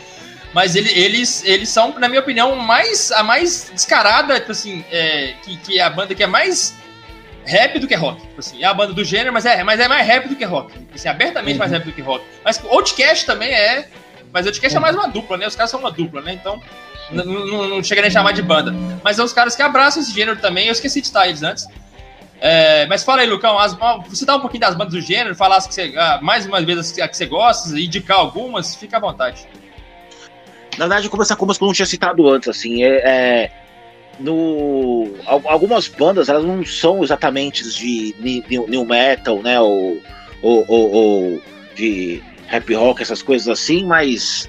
[0.53, 5.35] mas ele, eles, eles são, na minha opinião, mais, a mais descarada, tipo assim, é,
[5.43, 6.75] que, que é a banda que é mais
[7.45, 8.21] rap do que rock.
[8.21, 10.45] Tipo assim, é a banda do gênero, mas é, mas é mais rap do que
[10.45, 10.73] rock.
[10.73, 11.59] Tipo assim, abertamente uhum.
[11.59, 12.25] mais rap do que rock.
[12.45, 13.89] Mas Outcast também é.
[14.33, 14.83] Mas Outcast uhum.
[14.83, 15.47] é mais uma dupla, né?
[15.47, 16.33] Os caras são uma dupla, né?
[16.33, 16.61] Então.
[17.11, 18.75] Não, não, não chega nem a chamar de banda.
[19.05, 20.67] Mas são os caras que abraçam esse gênero também.
[20.67, 21.69] Eu esqueci de citar eles antes.
[22.41, 23.77] É, mas fala aí, Lucão, as,
[24.09, 26.99] você dá um pouquinho das bandas do gênero, falar que você, ah, mais uma vez
[26.99, 29.47] a que você gosta, indicar algumas, fica à vontade.
[30.77, 33.53] Na verdade, começar com umas que eu não tinha citado antes, assim, é, é,
[34.21, 38.15] no, algumas bandas, elas não são exatamente de
[38.69, 39.99] new metal, né, ou,
[40.43, 41.43] ou, ou, ou
[41.75, 44.49] de rap rock, essas coisas assim, mas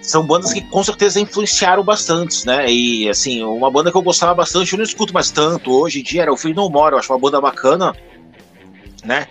[0.00, 2.70] são bandas que com certeza influenciaram bastante, né?
[2.70, 6.02] E assim, uma banda que eu gostava bastante, eu não escuto mais tanto hoje em
[6.02, 7.94] dia, era o Free No More, eu acho uma banda bacana,
[9.04, 9.26] né?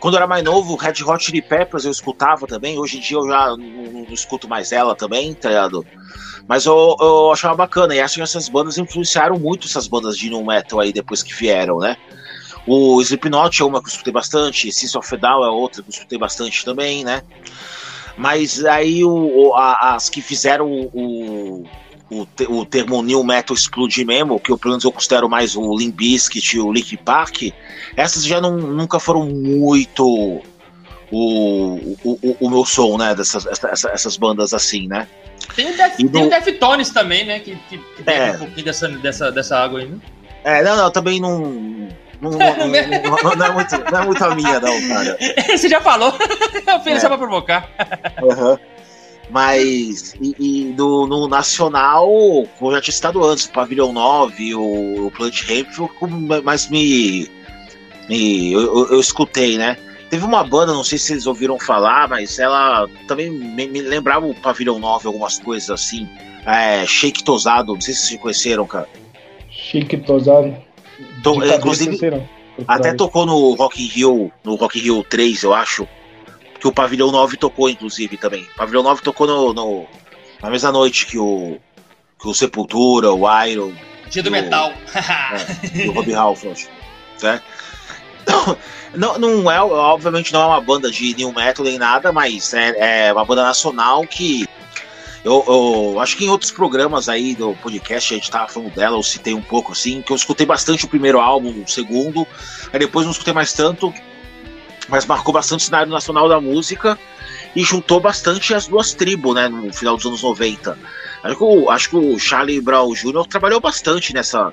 [0.00, 3.16] Quando eu era mais novo, Red Hot Chili Peppers eu escutava também, hoje em dia
[3.16, 5.86] eu já não, não escuto mais ela também, tá ligado?
[6.46, 10.28] Mas eu, eu achava bacana, e acho que essas bandas influenciaram muito essas bandas de
[10.28, 11.96] no metal aí depois que vieram, né?
[12.66, 15.92] O Slipknot é uma que eu escutei bastante, System of Down é outra que eu
[15.92, 17.22] escutei bastante também, né?
[18.16, 21.64] Mas aí o, a, as que fizeram o,
[22.10, 25.76] o, o, termo New Metal explodir mesmo, que eu pelo menos eu considero mais o
[25.76, 27.52] Limp Bizkit e o Lick Park,
[27.96, 30.42] essas já não, nunca foram muito
[31.10, 33.14] o, o, o, meu som, né?
[33.14, 35.08] Dessas essas, essas bandas assim, né?
[35.54, 37.40] Tem o, Def, tem o Deftones também, né?
[37.40, 38.32] Que, que, que é.
[38.32, 39.98] um pouquinho dessa, dessa, dessa água aí, né?
[40.44, 41.88] É, não, não, também não.
[42.20, 45.18] Não, não, não, não, é muito, não é muito a minha, não, cara.
[45.56, 46.12] Você já falou.
[46.66, 47.00] Eu fiz é.
[47.00, 47.68] só pra provocar.
[48.22, 48.58] Uhum.
[49.30, 52.06] Mas, e, e do, no Nacional,
[52.58, 55.68] como eu já tinha citado antes, o Pavilhão 9, o, o Plant Ramp,
[56.44, 57.28] mas me.
[58.08, 59.78] me eu, eu, eu, escutei, né?
[60.10, 64.26] Teve uma banda, não sei se vocês ouviram falar, mas ela também me, me lembrava
[64.26, 66.08] o Pavilhão 9, algumas coisas assim.
[66.46, 68.88] É, Shake Tosado, não sei se vocês conheceram, cara.
[69.48, 70.54] Chique Tosado.
[71.56, 71.98] Inclusive,
[72.66, 75.88] até tocou no Rock in Rio, no Rock in Rio 3, eu acho.
[76.60, 78.44] Que o Pavilhão 9 tocou, inclusive, também.
[78.54, 79.86] O Pavilhão 9 tocou no, no
[80.42, 81.58] na mesma noite que o,
[82.20, 83.72] que o Sepultura, o Iron.
[84.08, 84.72] Dia do o, Metal.
[84.94, 86.68] é, o Rob Halford.
[87.22, 87.40] Né?
[88.94, 93.08] Não, não é, obviamente não é uma banda de new metal nem nada, mas é,
[93.08, 94.46] é uma banda nacional que
[95.24, 98.98] eu, eu, acho que em outros programas aí do podcast a gente tava falando dela,
[98.98, 102.26] eu citei um pouco assim, que eu escutei bastante o primeiro álbum, o segundo,
[102.70, 103.92] aí depois não escutei mais tanto,
[104.86, 106.98] mas marcou bastante o cenário nacional da música
[107.56, 110.78] e juntou bastante as duas tribos, né, no final dos anos 90.
[111.22, 113.26] Acho que o, acho que o Charlie Brown Jr.
[113.26, 114.52] trabalhou bastante nessa, uhum.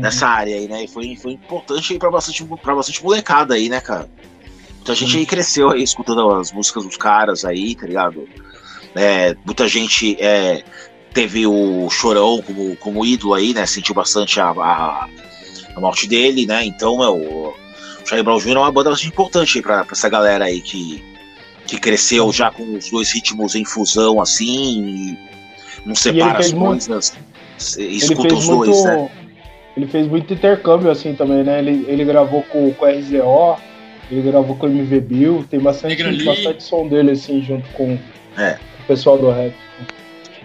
[0.00, 3.80] nessa área aí, né, e foi, foi importante para bastante, pra bastante molecada aí, né,
[3.80, 4.10] cara.
[4.74, 8.28] Muita gente aí cresceu aí escutando as músicas dos caras aí, tá ligado?
[8.94, 10.62] É, muita gente é,
[11.12, 13.66] teve o Chorão como, como ídolo aí, né?
[13.66, 15.08] Sentiu bastante a, a,
[15.74, 16.64] a morte dele, né?
[16.64, 17.54] Então, meu, o
[18.04, 18.50] Charlie Brown Jr.
[18.50, 21.02] é uma banda bastante importante para essa galera aí que,
[21.66, 25.18] que cresceu já com os dois ritmos em fusão, assim, e
[25.86, 27.14] não separa as coisas,
[27.58, 29.10] escuta os muito, dois, né?
[29.74, 31.58] Ele fez muito intercâmbio, assim, também, né?
[31.60, 33.58] Ele, ele gravou com, com o RZO,
[34.10, 37.98] ele gravou com o MV Bill, tem bastante, bastante som dele, assim, junto com,
[38.36, 39.54] é o pessoal do rap.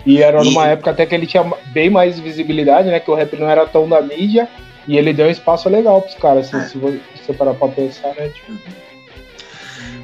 [0.05, 0.71] E era numa e...
[0.71, 2.99] época até que ele tinha bem mais visibilidade, né?
[2.99, 4.47] Que o rap não era tão da mídia.
[4.87, 6.69] E ele deu um espaço legal pros caras, assim, é.
[6.69, 8.29] se você parar pra pensar, né?
[8.29, 8.53] Tipo...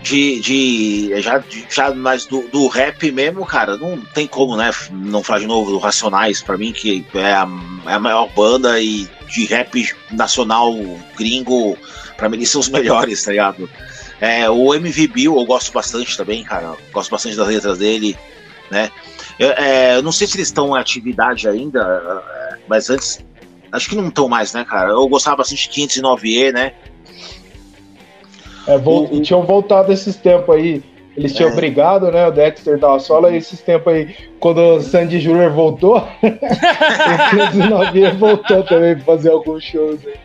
[0.01, 4.69] De, de, já, já mais do, do rap mesmo, cara, não tem como, né?
[4.91, 7.47] Não falar de novo do Racionais, para mim, que é a,
[7.88, 10.73] é a maior banda e de rap nacional
[11.18, 11.77] gringo,
[12.18, 13.69] para mim eles são os melhores, tá ligado?
[14.23, 16.77] É, o MV Bill eu gosto bastante também, cara.
[16.93, 18.15] Gosto bastante das letras dele,
[18.71, 18.89] né?
[19.37, 23.19] Eu, é, eu não sei se eles estão em atividade ainda, é, mas antes.
[23.69, 24.91] Acho que não estão mais, né, cara?
[24.91, 26.71] Eu gostava bastante de 509E, né?
[28.65, 30.81] É, vol o, tinham voltado esses tempos aí.
[31.17, 31.55] Eles tinham é.
[31.55, 32.25] brigado, né?
[32.25, 35.51] O Dexter da Sola, e esses tempos aí, quando o Sandy Jr.
[35.53, 36.27] voltou, o
[37.91, 40.15] 509E voltou também pra fazer alguns shows aí.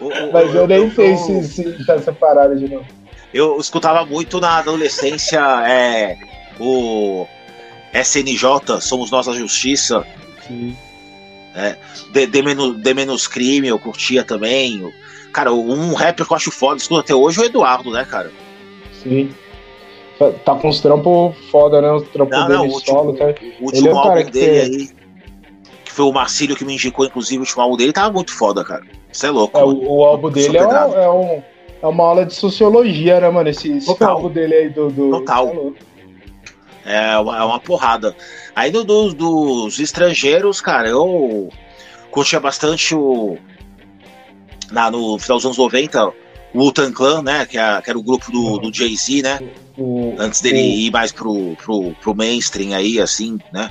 [0.00, 3.03] O, Mas eu nem sei se, se tá separado de novo
[3.34, 6.16] eu escutava muito na adolescência é,
[6.60, 7.26] o
[7.92, 10.06] SNJ, Somos Nossa Justiça.
[10.46, 10.76] Sim.
[11.52, 11.76] É,
[12.12, 14.88] de, de, menos, crime, eu curtia também.
[15.32, 18.30] Cara, um rapper que eu acho foda, escuto até hoje é o Eduardo, né, cara?
[19.02, 19.34] Sim.
[20.44, 21.90] Tá, com uns trampos foda, né?
[21.90, 23.16] Os trampos não, dele não, último, solo.
[23.16, 23.24] Tá?
[23.60, 24.88] O último é um álbum dele aí,
[25.84, 28.64] que foi o Marcílio que me indicou, inclusive, o último álbum dele, tava muito foda,
[28.64, 28.84] cara.
[29.12, 29.58] Isso é louco.
[29.58, 31.42] É, o, o, álbum dele é um, é um
[31.84, 33.48] é uma aula de sociologia, né, mano?
[33.50, 34.88] Esse, campo dele aí do.
[34.88, 35.74] do Total.
[36.86, 38.16] É uma, é uma porrada.
[38.56, 41.50] Aí do, do, dos estrangeiros, cara, eu
[42.10, 43.36] curtia bastante o.
[44.72, 46.14] Na, no final dos anos 90, o
[46.54, 47.44] Wu-Tang Clan, né?
[47.44, 49.40] Que, é, que, era o grupo do, do Jay-Z, né?
[49.76, 53.70] O, Antes dele o, ir mais pro, pro, pro mainstream aí, assim, né?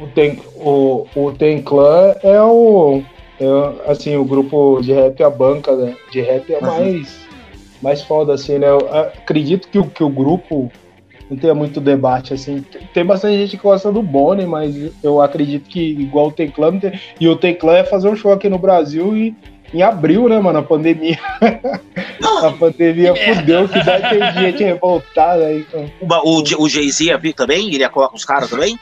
[0.00, 3.02] O Ten, o, o Ten Clan é o.
[3.38, 7.04] É, assim, o grupo de rap, a banca né, de rap é uhum.
[7.84, 8.68] Mais mais foda, assim, né?
[8.68, 10.72] Eu acredito que, que o grupo
[11.30, 12.64] não tenha muito debate, assim.
[12.92, 16.72] Tem bastante gente que gosta do Boni, mas eu acredito que igual o Teclã,
[17.20, 19.34] e o Teclã é fazer um show aqui no Brasil e
[19.72, 20.58] em abril, né, mano?
[20.58, 21.18] A pandemia.
[22.42, 25.64] a pandemia fudeu, que deve ter gente revoltada aí.
[25.64, 25.88] Com...
[26.00, 27.68] O, o, o Jay-Z ia vir também?
[27.68, 28.78] Ele ia colar com os caras também?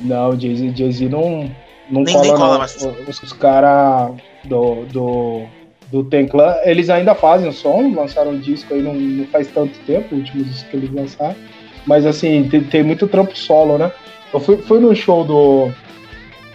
[0.00, 1.50] Não, o Jay-Z Jay não,
[1.90, 2.76] não nem, cola, nem cola, mas...
[3.08, 4.12] Os, os caras
[4.44, 5.46] do, do
[5.90, 10.14] do Tenclan, eles ainda fazem som, lançaram um disco aí não, não faz tanto tempo,
[10.14, 11.36] o último disco que eles lançaram.
[11.86, 13.92] Mas assim, tem, tem, muito trampo solo, né?
[14.32, 15.70] Eu fui, fui no show do,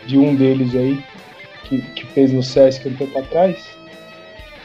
[0.06, 1.02] de um deles aí,
[1.64, 3.58] que, que fez no Sesc um tempo atrás.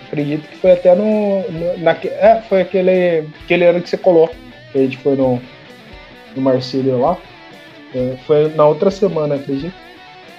[0.06, 1.42] acredito que foi até no.
[1.50, 4.28] no na, é, foi aquele, aquele ano que você colou.
[4.72, 5.40] Que a gente foi no,
[6.34, 7.16] no Marcílio lá.
[7.94, 9.74] É, foi na outra semana, acredito.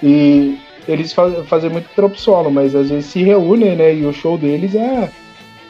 [0.02, 3.94] E eles faz, fazem muito trampo solo, mas às vezes se reúnem, né?
[3.94, 5.10] E o show deles é,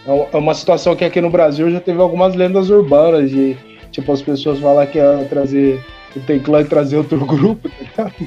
[0.06, 3.56] é, é uma situação que aqui no Brasil já teve algumas lendas urbanas de
[3.90, 5.84] tipo as pessoas falar que ia trazer
[6.16, 8.24] o Teclã e trazer outro grupo, tá e,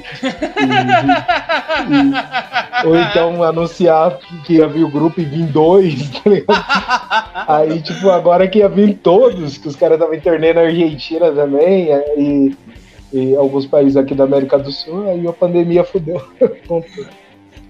[2.84, 6.64] e, ou então anunciar que ia vir o grupo e vir dois, tá ligado?
[7.48, 11.88] Aí, tipo, agora que ia vir todos, que os caras estavam internet na Argentina também,
[12.16, 12.54] e,
[13.12, 16.22] e, alguns países aqui da América do Sul, aí a pandemia fudeu.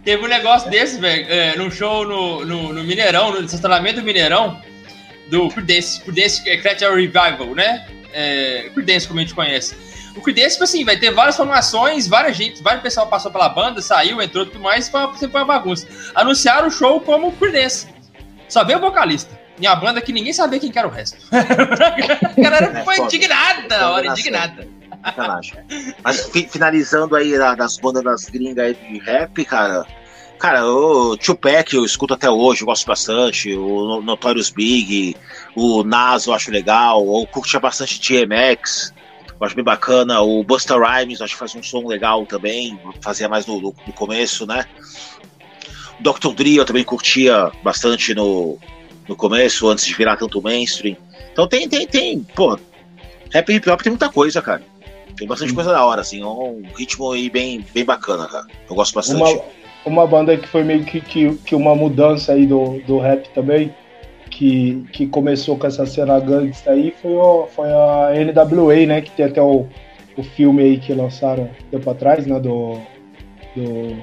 [0.05, 4.05] Teve um negócio desse, velho, é, num show no, no, no, Mineirão, no estacionamento do
[4.05, 4.61] Mineirão,
[5.29, 7.87] do Prudence, Prudence Creature Revival, né?
[8.13, 9.75] É, Prudence, como a gente conhece.
[10.17, 13.81] O Creedence, tipo assim, vai ter várias formações, várias gente, vários pessoal passou pela banda,
[13.81, 15.87] saiu, entrou tudo mais, foi uma, foi uma bagunça.
[16.15, 17.89] Anunciaram o show como Creedence.
[18.49, 19.41] Só veio o vocalista.
[19.59, 21.17] E a banda que ninguém sabia quem que era o resto.
[21.33, 24.69] a galera é, foi indignada na hora, indignada.
[26.03, 29.87] Mas finalizando aí das bandas das gringas aí de rap, cara.
[30.39, 33.55] Cara, o Tupac eu escuto até hoje, eu gosto bastante.
[33.55, 35.17] O Notorious Big,
[35.55, 37.01] o Nas eu acho legal.
[37.01, 38.93] Eu curtia bastante DMX
[39.43, 40.21] eu acho bem bacana.
[40.21, 43.93] O Busta Rhymes, acho que faz um som legal também, fazia mais no, no, no
[43.93, 44.65] começo, né?
[45.99, 46.33] O Dr.
[46.33, 48.57] Dre eu também curtia bastante no,
[49.09, 50.97] no começo, antes de virar tanto mainstream.
[51.33, 52.57] Então tem, tem, tem, pô,
[53.31, 54.63] rap hip hop tem muita coisa, cara.
[55.17, 58.47] Tem bastante coisa da hora, assim, um ritmo aí bem, bem bacana, cara.
[58.69, 59.21] Eu gosto bastante.
[59.21, 59.43] Uma,
[59.85, 63.75] uma banda que foi meio que, que, que uma mudança aí do, do rap também,
[64.31, 69.01] que, que começou com essa cena gangsta aí foi, o, foi a NWA, né?
[69.01, 69.67] Que tem até o,
[70.17, 72.39] o filme aí que lançaram tempo atrás, né?
[72.41, 72.79] Do.
[73.55, 73.97] Do.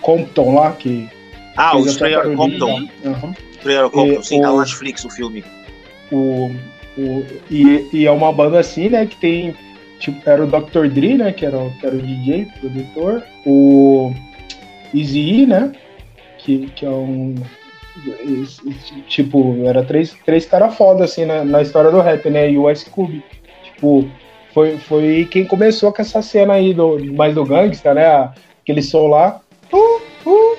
[0.00, 1.08] Compton lá, que.
[1.56, 2.88] Ah, o Strayer Compton.
[3.04, 3.34] Uhum.
[3.58, 5.44] Strayer Compton, sim, tá no Netflix o filme.
[6.12, 6.50] O,
[6.98, 9.06] o, e, e é uma banda assim, né?
[9.06, 9.54] Que tem.
[10.00, 10.88] Tipo, era o Dr.
[10.88, 11.32] Dre, né?
[11.32, 13.22] Que era, que era o DJ, produtor.
[13.46, 14.12] O
[14.94, 15.72] Easy né?
[16.38, 17.34] Que, que é um
[19.08, 22.48] tipo, era três, três caras foda, assim, na, na história do rap, né?
[22.50, 23.24] E o Ice Cube,
[23.64, 24.08] tipo,
[24.52, 28.30] foi, foi quem começou com essa cena aí do, mais do gangsta, né?
[28.62, 29.40] Aquele som lá.
[29.72, 30.58] Uh, uh,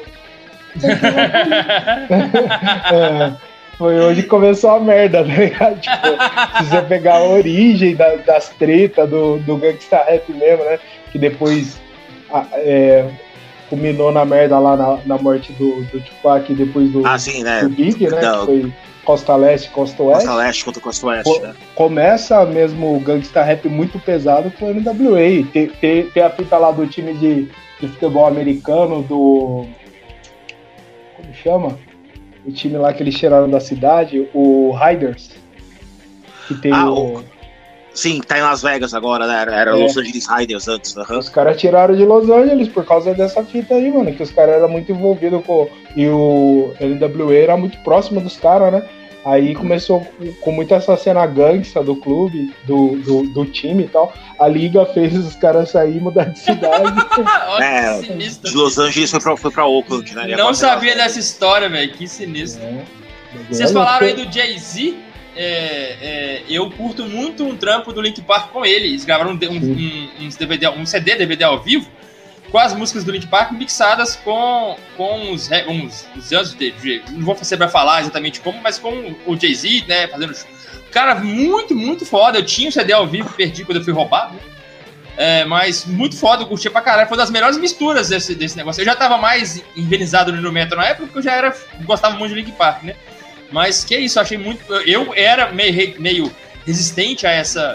[2.92, 3.34] é,
[3.80, 5.48] foi onde começou a merda, né?
[5.80, 10.78] Tipo, se você pegar a origem da, das tretas do, do gangsta rap mesmo, né?
[11.14, 11.80] Que depois
[12.56, 13.10] é,
[13.70, 17.62] culminou na merda lá na, na morte do, do Tupac depois do, ah, sim, né?
[17.62, 18.22] do Big, né?
[18.22, 18.40] Não.
[18.42, 18.74] Que foi
[19.06, 20.26] Costa Leste, Costa Oeste.
[20.26, 21.56] Costa Leste contra Costa Oeste, Co né?
[21.74, 25.48] Começa mesmo o gangsta rap muito pesado com o NWA.
[25.54, 27.48] Tem, tem, tem a fita lá do time de,
[27.80, 29.66] de futebol americano, do.
[31.16, 31.89] Como chama?
[32.46, 35.32] O time lá que eles tiraram da cidade, o Riders.
[36.48, 37.24] Que tem ah, o...
[37.94, 39.42] Sim, tá em Las Vegas agora, né?
[39.42, 39.74] Era é.
[39.74, 40.96] Los Angeles Riders antes.
[40.96, 41.18] Uhum.
[41.18, 44.14] Os caras tiraram de Los Angeles por causa dessa fita aí, mano.
[44.14, 45.68] Que os caras eram muito envolvidos com.
[45.96, 48.88] E o NWA era muito próximo dos caras, né?
[49.26, 50.08] Aí começou
[50.42, 54.14] com muita essa cena gangsta do clube, do, do, do, time e tal.
[54.40, 56.94] A liga fez os caras sair e mudar de cidade.
[57.60, 60.36] é, de Los Angeles foi pra, foi pra Oakland, né?
[60.38, 61.92] Não sabia dessa história, velho.
[61.92, 62.64] Que sinistro.
[62.64, 62.84] É.
[63.50, 68.52] Vocês falaram aí do Jay-Z é, é, eu curto muito um trampo do Link Park
[68.52, 68.88] com ele.
[68.88, 71.90] Eles gravaram um, um, um, DVD, um CD, DVD ao vivo,
[72.52, 77.04] com as músicas do Link Park mixadas com, com os, uns, os anos de, de,
[77.12, 80.08] Não vou saber falar exatamente como, mas com o Jay-Z, né?
[80.08, 80.34] Fazendo.
[80.92, 82.40] Cara, muito, muito foda.
[82.40, 84.42] Eu tinha o CD ao vivo, perdi quando eu fui roubado, né?
[85.18, 87.08] É, mas muito foda, eu curti pra caralho.
[87.08, 88.82] Foi uma das melhores misturas desse, desse negócio.
[88.82, 92.34] Eu já tava mais envenenizado no metal na época, porque eu já era, gostava muito
[92.34, 92.96] de Link Park, né?
[93.52, 94.74] Mas que isso, achei muito.
[94.74, 96.32] Eu era meio, meio
[96.66, 97.74] resistente a, essa,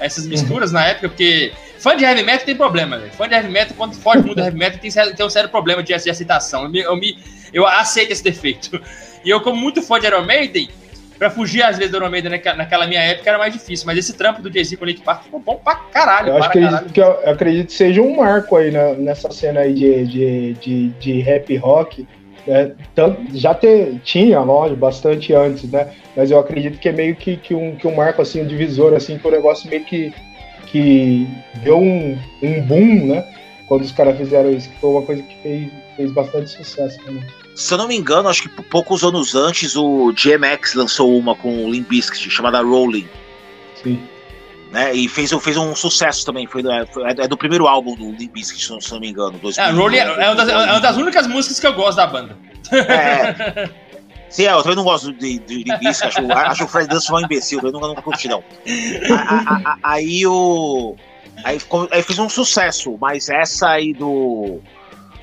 [0.00, 0.78] a essas misturas uhum.
[0.78, 1.52] na época, porque
[1.86, 3.12] fã de heavy metal tem problema, velho.
[3.12, 5.84] Fã de heavy metal, quando foge muito do heavy metal, tem, tem um sério problema
[5.84, 6.64] de, de aceitação.
[6.64, 7.16] Eu, me, eu, me,
[7.52, 8.80] eu aceito esse defeito.
[9.24, 10.68] E eu, como muito fã de Iron Maiden,
[11.18, 13.84] pra fugir às vezes do Iron Maiden naquela, naquela minha época era mais difícil.
[13.84, 16.28] Mas esse trampo do Jay-Z com o Link Park ficou bom pra caralho.
[16.28, 16.90] Eu, acho que, caralho.
[16.90, 20.52] que eu, eu acredito que seja um marco aí na, nessa cena aí de, de,
[20.52, 22.06] de, de rap rock
[22.46, 25.88] é, tanto, já ter, tinha, lógico, bastante antes, né?
[26.16, 28.94] Mas eu acredito que é meio que, que, um, que um marco, assim, um divisor,
[28.94, 30.14] assim, que o negócio meio que,
[30.66, 31.26] que
[31.62, 33.24] deu um, um boom, né?
[33.66, 37.24] Quando os caras fizeram isso, que foi uma coisa que fez, fez bastante sucesso também.
[37.54, 41.64] Se eu não me engano, acho que poucos anos antes o GMX lançou uma com
[41.64, 43.08] o Limp Bizkit, chamada Rolling.
[43.82, 44.00] Sim.
[44.70, 44.94] Né?
[44.94, 46.46] E fez, fez um sucesso também.
[46.46, 46.62] Foi,
[46.92, 49.38] foi é, é do primeiro álbum do Limp Bizkit, se não me engano.
[49.38, 51.96] 2000, é, Rolling é, é, uma das, é uma das únicas músicas que eu gosto
[51.96, 52.36] da banda.
[52.72, 53.70] É.
[54.36, 57.18] Sim, é, eu também não gosto de, de linguiça, acho, acho o Fred Dance um
[57.18, 58.44] imbecil, eu nunca, nunca curti, não.
[59.10, 60.94] A, a, a, aí o.
[61.42, 61.58] Aí,
[61.90, 64.60] aí fez um sucesso, mas essa aí do.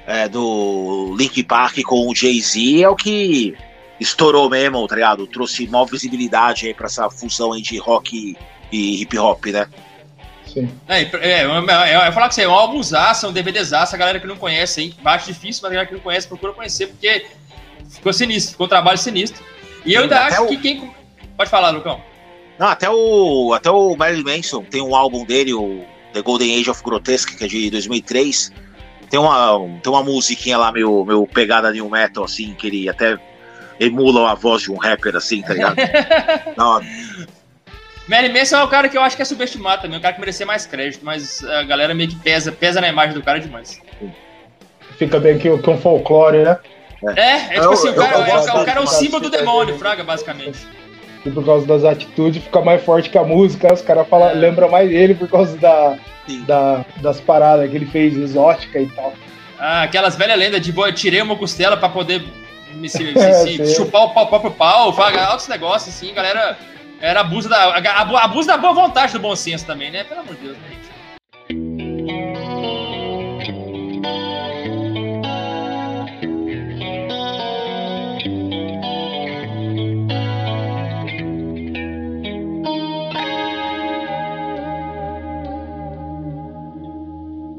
[0.08, 3.56] É, do Link Park com o Jay-Z é o que
[4.00, 5.28] estourou mesmo, tá ligado?
[5.28, 8.36] Trouxe maior visibilidade aí pra essa fusão aí de rock
[8.72, 9.68] e hip hop, né?
[10.52, 10.72] Sim.
[10.88, 14.20] É, é, é, eu falar que você é um álbumzaço, é um DVDzaço, a galera
[14.20, 14.96] que não conhece, hein?
[15.04, 17.28] Baixo difícil, mas a galera que não conhece, procura conhecer, porque
[17.94, 19.44] ficou sinistro, ficou um trabalho sinistro.
[19.86, 20.48] E eu ainda até acho o...
[20.48, 20.92] que quem.
[21.38, 22.02] Pode falar, Lucão.
[22.60, 25.84] Não, até o, até o Marilyn Manson tem um álbum dele, o
[26.14, 28.52] The Golden Age of Grotesque, que é de 2003.
[29.10, 33.18] Tem uma, tem uma musiquinha lá, meu, meu pegada new metal, assim, que ele até
[33.80, 35.76] emula a voz de um rapper, assim, tá ligado?
[36.56, 36.82] Não,
[38.08, 40.20] Mary Manson é o cara que eu acho que é subestimado também, o cara que
[40.20, 43.82] merecia mais crédito, mas a galera meio que pesa, pesa na imagem do cara demais.
[44.98, 46.58] Fica bem que, que um folclore, né?
[47.16, 49.78] É, é, é tipo assim, o cara, é, o cara é o símbolo do demônio,
[49.78, 50.60] Fraga, basicamente.
[51.26, 54.34] E por causa das atitudes fica mais forte que a música, os caras é.
[54.34, 55.98] lembram mais dele por causa da,
[56.46, 59.14] da, das paradas que ele fez exótica e tal.
[59.58, 62.24] Ah, aquelas velhas lendas de boa, tirei uma costela pra poder
[62.74, 62.98] me, se,
[63.44, 66.58] se, se chupar o pau, próprio pau, faga altos negócios assim, galera
[67.00, 67.76] era abuso da,
[68.22, 70.06] abuso da boa vontade do bom senso também, né?
[70.06, 70.70] Pelo amor de Deus, né,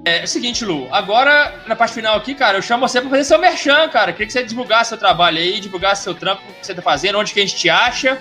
[0.05, 3.11] É, é o seguinte, Lu, agora na parte final aqui, cara, eu chamo você pra
[3.11, 4.13] fazer seu merchan, cara.
[4.13, 7.33] Queria que você divulgasse seu trabalho aí, divulgasse seu trampo que você tá fazendo, onde
[7.33, 8.21] que a gente te acha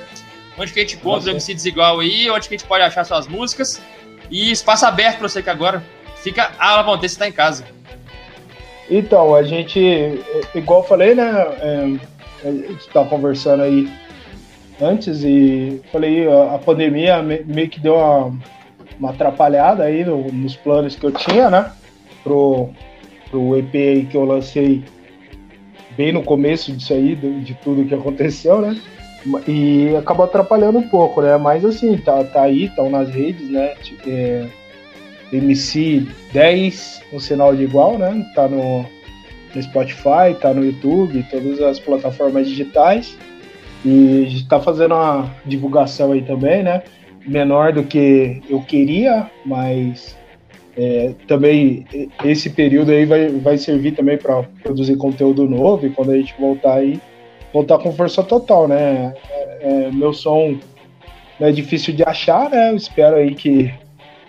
[0.58, 3.04] onde que a gente encontra o MC Desigual aí, onde que a gente pode achar
[3.04, 3.82] suas músicas.
[4.30, 5.84] E espaço aberto para você que agora
[6.18, 7.66] fica à vontade, você está em casa.
[8.90, 9.80] Então, a gente,
[10.54, 11.32] igual eu falei, né?
[11.62, 11.98] É,
[12.46, 13.90] a gente estava conversando aí
[14.82, 18.38] antes e falei, a, pandemia meio que deu uma,
[19.04, 21.72] uma atrapalhada aí no, nos planos que eu tinha, né?
[22.24, 22.70] Pro,
[23.30, 24.82] pro EP aí que eu lancei
[25.98, 28.80] bem no começo disso aí, de, de tudo que aconteceu, né?
[29.46, 31.36] E acabou atrapalhando um pouco, né?
[31.38, 33.74] Mas assim, tá, tá aí, estão nas redes, né?
[34.08, 34.48] É,
[35.34, 38.26] MC 10, um sinal de igual, né?
[38.34, 38.86] Tá no,
[39.54, 43.18] no Spotify, tá no YouTube, todas as plataformas digitais.
[43.84, 46.84] E a gente tá fazendo uma divulgação aí também, né?
[47.26, 50.18] Menor do que eu queria, mas
[50.78, 51.86] é, também
[52.26, 56.34] esse período aí vai, vai servir também para produzir conteúdo novo e quando a gente
[56.40, 57.00] voltar aí
[57.54, 59.14] voltar com força total, né?
[59.30, 60.58] É, é, meu som
[61.40, 62.72] é difícil de achar, né?
[62.72, 63.72] Eu espero aí que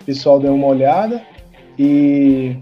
[0.01, 1.21] o pessoal dê uma olhada
[1.77, 2.55] e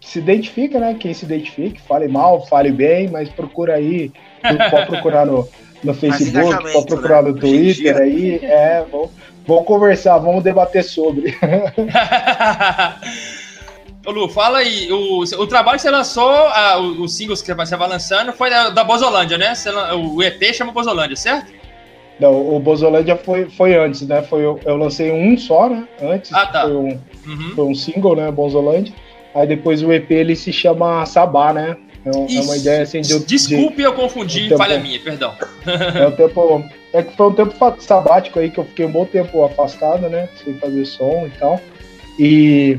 [0.00, 0.96] se identifica, né?
[0.98, 4.12] Quem se identifique, fale mal, fale bem, mas procura aí,
[4.70, 5.46] pode procurar no,
[5.82, 7.30] no Facebook, pode procurar né?
[7.30, 9.10] no Twitter aí, é, vamos,
[9.46, 11.36] vamos conversar, vamos debater sobre.
[14.06, 17.76] Ô Lu, fala aí, o, o trabalho que você lançou, a, os singles que você
[17.76, 19.54] vai lançando, foi da, da Bozolândia, né?
[19.54, 21.52] Você, o EP chama Bozolândia, certo?
[22.18, 24.22] Não, o Bozolândia foi, foi antes, né?
[24.22, 25.86] Foi, eu, eu lancei um só, né?
[26.02, 26.62] Antes, ah, tá.
[26.62, 27.52] foi, um, uhum.
[27.54, 28.30] foi um single, né?
[28.30, 28.94] Bozolândia.
[29.34, 31.76] Aí depois o EP ele se chama Sabá, né?
[32.04, 33.18] É, é uma ideia assim de.
[33.26, 35.34] Desculpe, de, eu confundi, tempo, falha minha, perdão.
[35.66, 36.64] É um tempo.
[36.92, 40.28] É que foi um tempo sabático aí que eu fiquei um bom tempo afastado, né?
[40.42, 41.60] Sem fazer som e tal.
[42.18, 42.78] E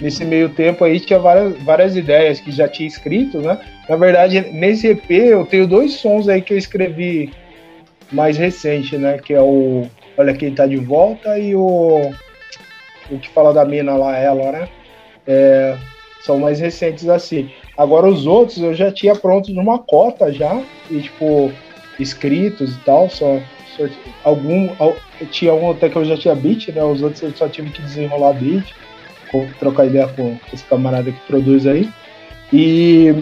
[0.00, 3.58] nesse meio tempo aí tinha várias, várias ideias que já tinha escrito, né?
[3.88, 7.32] Na verdade, nesse EP eu tenho dois sons aí que eu escrevi
[8.12, 9.18] mais recente, né?
[9.18, 9.86] Que é o
[10.16, 12.12] Olha Quem Tá de Volta e o,
[13.10, 14.68] o que fala da mina lá, ela, né?
[15.26, 15.76] É,
[16.22, 17.50] são mais recentes assim.
[17.76, 21.52] Agora os outros eu já tinha pronto numa cota já, e tipo,
[21.98, 23.40] escritos e tal, só,
[23.76, 23.84] só
[24.24, 24.68] algum.
[25.30, 26.82] Tinha um até que eu já tinha beat, né?
[26.82, 28.74] Os outros eu só tive que desenrolar beat
[29.58, 31.88] trocar ideia com esse camarada que produz aí.
[32.52, 33.14] E,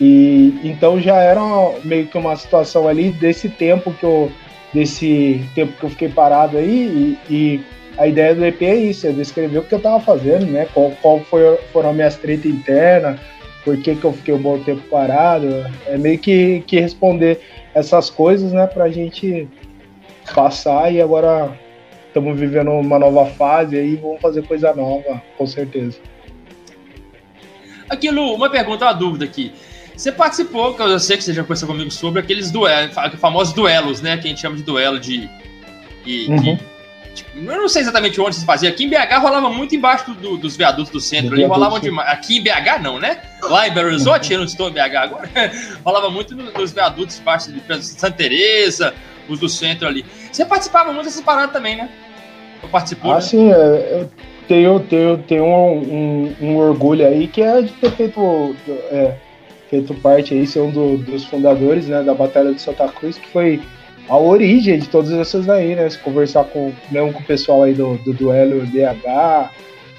[0.00, 1.40] e então já era
[1.84, 4.30] meio que uma situação ali desse tempo que eu
[4.72, 7.60] desse tempo que eu fiquei parado aí e, e
[7.98, 10.66] a ideia do EP é isso, é descrever o que eu estava fazendo, né?
[10.72, 13.18] Qual, qual foi, foram as minhas tretas internas,
[13.64, 15.46] por que, que eu fiquei um bom tempo parado.
[15.86, 17.40] É meio que, que responder
[17.74, 19.48] essas coisas, né, pra gente
[20.34, 21.56] passar e agora
[22.06, 25.98] estamos vivendo uma nova fase aí, vamos fazer coisa nova, com certeza.
[27.88, 29.52] Aquilo, uma pergunta, uma dúvida aqui.
[29.96, 34.00] Você participou, que eu sei que você já conversou comigo sobre aqueles duelos, famosos duelos,
[34.00, 34.16] né?
[34.16, 35.28] Que a gente chama de duelo de,
[36.04, 36.36] de, uhum.
[36.36, 36.58] de,
[37.14, 38.68] Tipo, eu não sei exatamente onde se fazia.
[38.68, 41.34] Aqui em BH rolava muito embaixo do, dos viadutos do centro.
[41.34, 42.08] ali rolava demais.
[42.10, 43.20] Aqui em BH não, né?
[43.42, 45.30] Lá em Belo Horizonte, eu não estou em BH agora.
[45.84, 48.94] rolava muito nos viadutos embaixo de Santa Teresa,
[49.28, 50.04] os do centro ali.
[50.30, 51.88] Você participava muito dessa parada também, né?
[52.62, 53.12] Eu participou.
[53.12, 53.20] Ah, né?
[53.20, 54.10] sim, é, eu
[54.46, 58.56] tenho, tenho, tenho um, um, um, orgulho aí que é de ter feito,
[58.90, 59.14] é,
[59.68, 63.28] feito parte aí, ser um do, dos fundadores né, da Batalha de Santa Cruz, que
[63.28, 63.62] foi
[64.10, 65.88] a origem de todas essas aí, né?
[65.88, 69.50] Se conversar com, mesmo com o pessoal aí do, do duelo BH,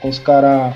[0.01, 0.75] com os caras.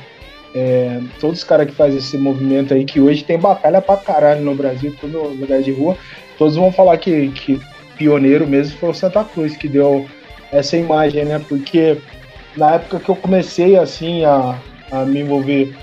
[0.56, 4.42] É, todos os caras que fazem esse movimento aí, que hoje tem batalha pra caralho
[4.42, 5.98] no Brasil, todo lugar de rua,
[6.38, 7.60] todos vão falar que, que
[7.98, 10.06] pioneiro mesmo foi o Santa Cruz, que deu
[10.54, 11.44] essa imagem, né?
[11.50, 11.98] Porque
[12.56, 14.58] na época que eu comecei assim a,
[14.94, 15.76] a me envolver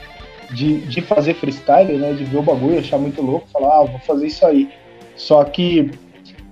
[0.53, 2.15] de, de fazer freestyle, né?
[2.15, 4.71] De ver o bagulho, achar muito louco, falar, ah, vou fazer isso aí.
[5.17, 5.91] Só que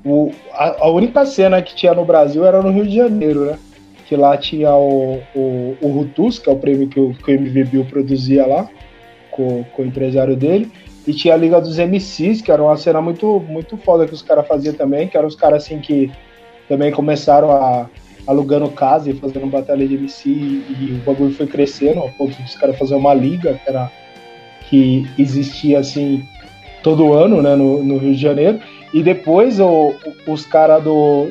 [0.05, 3.59] o, a, a, única cena que tinha no Brasil era no Rio de Janeiro, né?
[4.07, 7.35] Que lá tinha o, o, o Rutus, que é o prêmio que o, que o
[7.35, 8.69] MV Bill produzia lá,
[9.31, 10.71] com, com o empresário dele.
[11.07, 14.23] E tinha a Liga dos MCs, que era uma cena muito, muito foda que os
[14.23, 16.11] caras faziam também, que eram os caras assim que
[16.69, 17.89] também começaram a
[18.27, 22.37] alugando casa e fazendo batalha de MC e, e o bagulho foi crescendo ao ponto
[22.37, 23.91] de os caras fazer uma liga que era
[24.69, 26.23] que existia assim
[26.83, 28.61] todo ano, né, no, no Rio de Janeiro.
[28.93, 29.95] E depois o,
[30.27, 30.83] os caras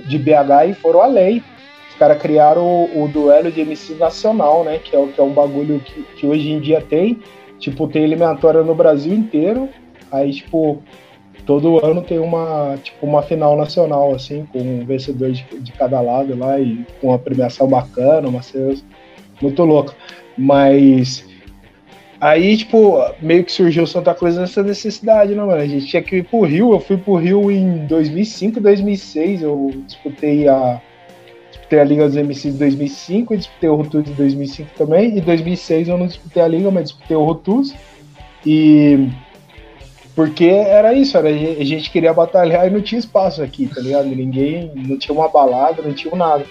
[0.05, 1.43] de BH foram além.
[1.89, 4.79] Os caras criaram o, o, duelo de MC nacional, né?
[4.79, 7.19] Que é, que é um bagulho que, que hoje em dia tem.
[7.59, 9.67] Tipo, tem eliminatória no Brasil inteiro.
[10.09, 10.81] Aí, tipo,
[11.45, 15.99] todo ano tem uma, tipo, uma final nacional, assim, com um vencedor de, de cada
[15.99, 18.75] lado lá e com uma premiação bacana, uma cena
[19.41, 19.93] muito louca.
[20.37, 21.28] Mas
[22.21, 25.61] Aí, tipo, meio que surgiu Santa Cruz nessa necessidade, né, mano?
[25.61, 26.73] A gente tinha que ir pro Rio.
[26.73, 29.41] Eu fui pro Rio em 2005, 2006.
[29.41, 30.81] Eu disputei a,
[31.49, 35.17] disputei a Liga dos MCs de 2005, disputei o Rotus de 2005 também.
[35.17, 37.73] Em 2006 eu não disputei a Liga, mas disputei o Rotus.
[38.45, 39.07] E.
[40.13, 44.07] Porque era isso, era, a gente queria batalhar e não tinha espaço aqui, tá ligado?
[44.07, 46.43] Ninguém, não tinha uma balada, não tinha nada.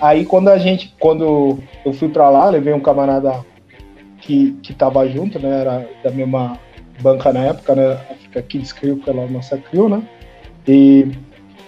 [0.00, 3.44] Aí quando a gente, quando eu fui pra lá, levei um camarada
[4.28, 5.62] que, que tava junto, né?
[5.62, 6.60] Era da mesma
[7.00, 7.98] banca na época, né?
[8.78, 10.02] Crew, que é a nossa crew, né?
[10.66, 11.08] E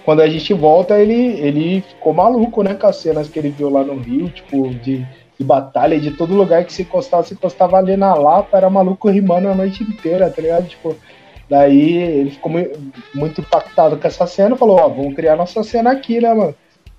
[0.05, 2.75] quando a gente volta, ele, ele ficou maluco, né?
[2.75, 5.07] Com as cenas que ele viu lá no Rio, tipo, de,
[5.39, 9.09] de batalha, de todo lugar que se encostava, se encostava ali na Lapa, era maluco
[9.09, 10.69] rimando a noite inteira, tá ligado?
[10.69, 10.95] Tipo,
[11.49, 12.79] daí ele ficou muito,
[13.15, 16.55] muito impactado com essa cena falou, ó, vamos criar nossa cena aqui, né, mano?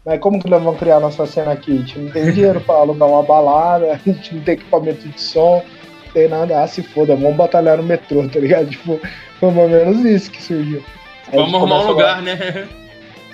[0.06, 1.72] Mas como que nós vamos criar nossa cena aqui?
[1.72, 5.22] A gente não tem dinheiro para alugar uma balada, a gente não tem equipamento de
[5.22, 5.64] som,
[6.06, 6.62] não tem nada.
[6.62, 8.70] Ah, se foda, vamos batalhar no metrô, tá ligado?
[8.72, 9.00] Tipo,
[9.40, 10.84] foi mais ou menos isso que surgiu.
[11.32, 12.22] Aí vamos arrumar um lugar, a...
[12.22, 12.68] né?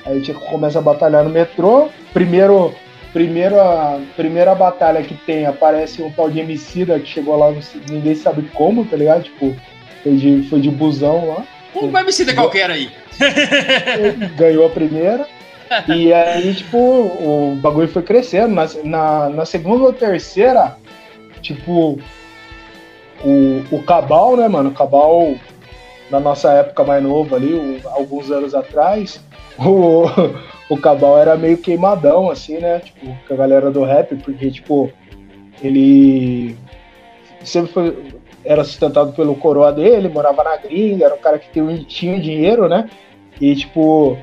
[0.06, 1.90] Aí a gente começa a batalhar no metrô.
[2.14, 2.74] Primeiro,
[3.14, 7.54] primeira, primeira batalha que tem, aparece um tal de Emicida que chegou lá,
[7.90, 9.24] ninguém sabe como, tá ligado?
[9.24, 9.56] Tipo,
[10.04, 11.44] foi de, foi de busão lá.
[11.76, 12.90] Um Emicida qualquer aí.
[14.38, 15.28] Ganhou a primeira
[15.88, 18.54] e aí, tipo, o bagulho foi crescendo.
[18.54, 20.78] Na, na, na segunda ou terceira,
[21.42, 22.00] tipo,
[23.24, 24.70] o, o Cabal, né, mano?
[24.70, 25.36] O Cabal,
[26.10, 29.24] na nossa época mais nova ali, o, alguns anos atrás,
[29.60, 30.06] o,
[30.74, 32.80] o Cabal era meio queimadão, assim, né?
[32.80, 34.92] Tipo, com a galera do rap, porque, tipo,
[35.62, 36.56] ele
[37.44, 38.12] sempre foi,
[38.44, 41.50] era sustentado pelo coroa dele, morava na gringa, era um cara que
[41.86, 42.90] tinha dinheiro, né?
[43.40, 44.18] E, tipo,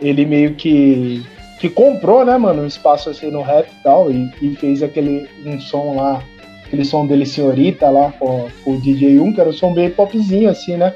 [0.00, 1.24] ele meio que
[1.60, 5.26] que comprou, né, mano, um espaço assim no rap e tal, e, e, fez aquele
[5.46, 6.22] um som lá,
[6.66, 9.88] aquele som dele Senhorita lá com, com o DJ 1, que era um som bem
[9.88, 10.94] popzinho, assim, né?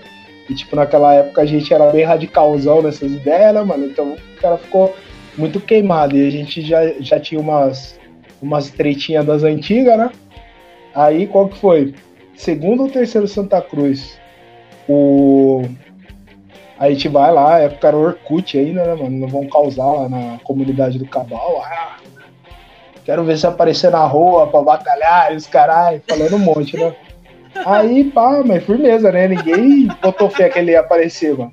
[0.49, 3.87] E tipo, naquela época a gente era bem radicalzão nessas ideias, né, mano?
[3.87, 4.95] Então o cara ficou
[5.39, 6.17] muito queimado.
[6.17, 7.99] E a gente já, já tinha umas,
[8.43, 10.11] umas tretinhas das antigas, né?
[10.95, 11.95] Aí qual que foi?
[12.35, 14.19] Segundo ou terceiro Santa Cruz?
[14.89, 15.63] O,
[16.79, 19.11] Aí a gente vai lá, época era Orkut ainda, né, mano?
[19.11, 21.61] Não vão causar lá na comunidade do Cabal.
[21.65, 21.97] Ah,
[23.05, 26.95] quero ver se aparecer na rua pra batalhar e os caralho, falando um monte, né?
[27.67, 29.27] Aí, pá, mas firmeza, né?
[29.27, 31.53] Ninguém botou fé que ele ia aparecer, mano.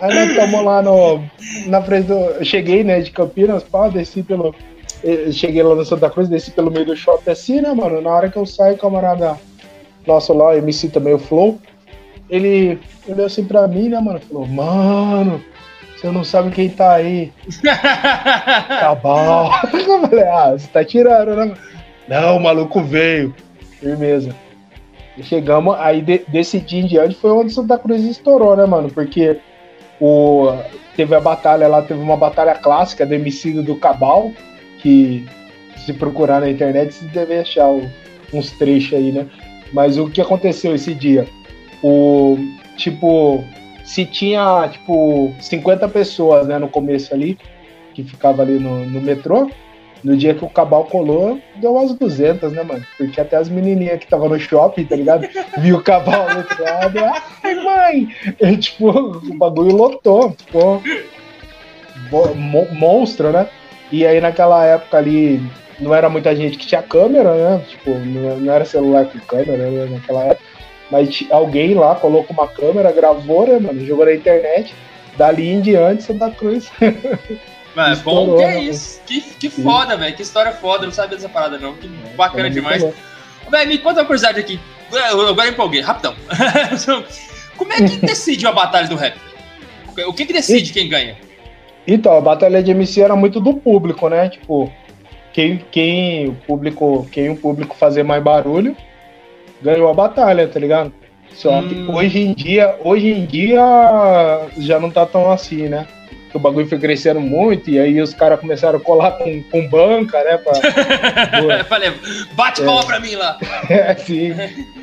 [0.00, 1.22] Aí nós estamos lá no.
[1.66, 2.44] Na frente do.
[2.44, 4.54] Cheguei, né, de Campinas, pá, desci pelo.
[5.02, 8.02] Eu cheguei lá no Santa Cruz, desci pelo meio do shopping assim, né, mano?
[8.02, 9.38] Na hora que eu saio, camarada
[10.06, 11.58] nosso lá, MC também, o Flow,
[12.30, 12.78] ele
[13.08, 14.20] olhou assim pra mim, né, mano?
[14.20, 15.42] Falou, mano,
[15.96, 17.32] você não sabe quem tá aí.
[17.62, 19.50] tá bom.
[19.74, 21.54] Eu falei, ah, você tá tirando, né?
[22.08, 23.34] Não, o maluco veio.
[23.80, 24.34] Firmeza.
[25.16, 28.88] E chegamos, aí de, desse dia em diante foi onde Santa Cruz estourou, né, mano?
[28.90, 29.38] Porque
[30.00, 30.52] o,
[30.96, 34.30] teve a batalha lá, teve uma batalha clássica do homicídio do Cabal,
[34.78, 35.26] que
[35.76, 37.68] se procurar na internet, você deve achar
[38.32, 39.26] uns trechos aí, né?
[39.72, 41.26] Mas o que aconteceu esse dia?
[41.82, 42.36] O
[42.76, 43.44] tipo,
[43.84, 47.38] se tinha tipo 50 pessoas, né, no começo ali,
[47.94, 49.50] que ficava ali no, no metrô,
[50.02, 52.84] no dia que o Cabal colou, deu umas 200, né, mano?
[52.96, 55.28] Porque até as menininhas que estavam no shopping, tá ligado?
[55.58, 56.26] Viu o Cabal
[56.58, 56.98] lado,
[57.42, 58.08] ai, mãe!
[58.40, 60.82] E, tipo, o bagulho lotou, ficou
[62.72, 63.46] monstro, né?
[63.92, 65.42] E aí naquela época ali,
[65.78, 67.64] não era muita gente que tinha câmera, né?
[67.68, 70.49] Tipo, não era celular com câmera né, naquela época.
[70.90, 73.84] Mas alguém lá colocou uma câmera, gravou, né, mano?
[73.86, 74.74] Jogou na internet.
[75.16, 76.70] Dali em diante, Santa Cruz.
[77.74, 78.60] Mano, bom que é né?
[78.62, 79.00] isso.
[79.06, 80.14] Que, que foda, velho.
[80.14, 80.82] Que história foda.
[80.82, 81.74] Eu não sabia dessa parada, não.
[81.74, 82.82] Que é, bacana é demais.
[83.48, 84.58] Velho, me conta uma curiosidade aqui.
[84.92, 86.14] Eu agora empolguei, rapidão.
[87.56, 89.16] Como é que decide a batalha do rap?
[90.06, 90.72] O que que decide e...
[90.72, 91.16] quem ganha?
[91.86, 94.28] Então, a batalha de MC era muito do público, né?
[94.28, 94.72] Tipo,
[95.32, 98.76] quem, quem o público, quem o público fazer mais barulho
[99.62, 100.92] ganhou a batalha, tá ligado?
[101.32, 101.68] Só hum.
[101.68, 103.60] que hoje em dia, hoje em dia
[104.58, 105.86] já não tá tão assim, né?
[106.30, 109.68] que o bagulho foi crescendo muito, e aí os caras começaram a colar com, com
[109.68, 110.38] banca, né?
[110.38, 111.64] Pra...
[111.64, 111.92] Falei,
[112.34, 112.86] bate palma é.
[112.86, 113.36] pra mim lá.
[113.68, 114.32] é, sim.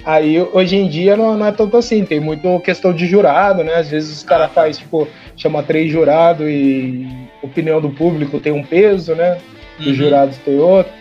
[0.06, 3.76] Aí hoje em dia não, não, é tanto assim, tem muito questão de jurado, né?
[3.76, 7.08] Às vezes os caras ah, faz, tipo, chama três jurados e
[7.42, 9.38] opinião do público tem um peso, né?
[9.80, 9.94] Os uhum.
[9.94, 10.92] jurados tem outro.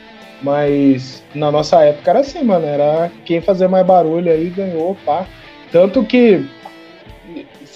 [0.42, 2.66] Mas na nossa época era assim, mano.
[2.66, 5.26] Era quem fazer mais barulho aí ganhou, pá.
[5.72, 6.44] Tanto que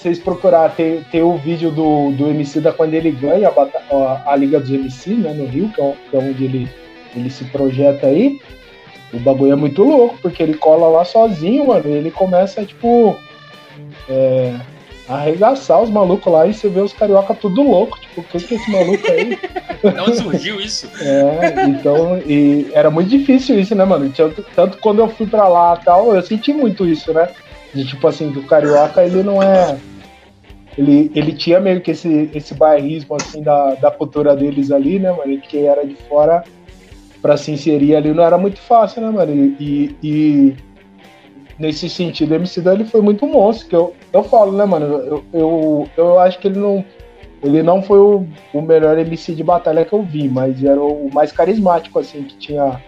[0.01, 4.33] vocês procurar, tem, tem o vídeo do, do MC da quando ele ganha a, a,
[4.33, 6.69] a, Liga dos MC, né, no Rio, que é, que é onde ele,
[7.15, 8.41] ele se projeta aí.
[9.13, 13.17] O bagulho é muito louco, porque ele cola lá sozinho, mano, ele começa, tipo,
[14.09, 14.55] é,
[15.11, 18.55] arregaçar os malucos lá e você vê os carioca tudo louco, tipo, o que que
[18.55, 19.39] é esse maluco aí?
[20.07, 20.89] Onde surgiu isso?
[21.01, 24.09] É, então, e era muito difícil isso, né, mano?
[24.17, 27.29] Tanto, tanto quando eu fui pra lá tal, eu senti muito isso, né?
[27.75, 29.77] De tipo assim, que o carioca ele não é
[30.79, 35.11] ele, ele tinha meio que esse, esse bairrismo assim da, da cultura deles ali, né,
[35.11, 35.33] mano?
[35.33, 36.45] E quem era de fora
[37.21, 39.33] para se inserir ali não era muito fácil, né, mano?
[39.59, 40.55] E, e
[41.61, 44.87] nesse sentido, o MC ele foi muito monstro, que eu, eu falo, né, mano?
[44.87, 46.83] Eu, eu, eu acho que ele não,
[47.43, 51.11] ele não foi o, o melhor MC de batalha que eu vi, mas era o
[51.13, 52.81] mais carismático, assim, que tinha.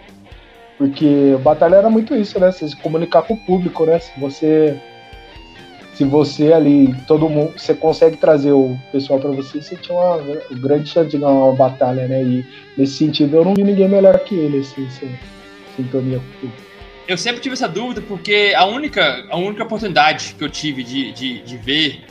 [0.75, 2.51] Porque batalha era muito isso, né?
[2.51, 3.99] Você se comunicar com o público, né?
[3.99, 4.81] Se você
[5.93, 10.15] se você ali, todo mundo, você consegue trazer o pessoal para você, você tinha uma,
[10.15, 12.23] uma, grande chance de ganhar uma batalha, né?
[12.23, 12.45] E
[12.75, 15.15] nesse sentido eu não vi ninguém melhor que ele, assim, assim
[15.75, 16.47] sintonia com
[17.07, 21.11] Eu sempre tive essa dúvida porque a única, a única oportunidade que eu tive de,
[21.11, 22.05] de, de ver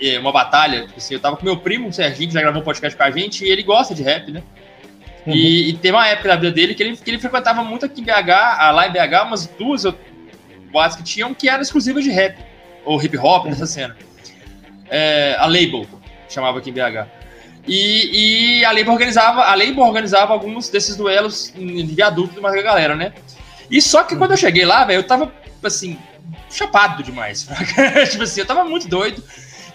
[0.00, 2.60] é, uma batalha, tipo assim, eu tava com meu primo, o Serginho, que já gravou
[2.60, 4.42] um podcast com a gente, e ele gosta de rap, né?
[5.26, 5.34] Uhum.
[5.34, 8.00] E, e tem uma época da vida dele que ele, que ele frequentava muito aqui
[8.00, 8.28] em BH,
[8.72, 9.84] lá em BH, umas duas
[10.70, 12.38] boates que tinham que eram exclusivas de rap
[12.84, 13.96] ou hip hop dessa cena.
[14.90, 15.86] É, a Label,
[16.28, 17.06] chamava aqui em BH.
[17.66, 22.50] E, e, a Label organizava, a Label organizava alguns desses duelos em viaduto de uma
[22.62, 23.12] galera, né?
[23.70, 25.32] E só que quando eu cheguei lá, velho, eu tava,
[25.62, 25.98] assim,
[26.50, 27.48] chapado demais.
[28.10, 29.22] tipo assim, eu tava muito doido.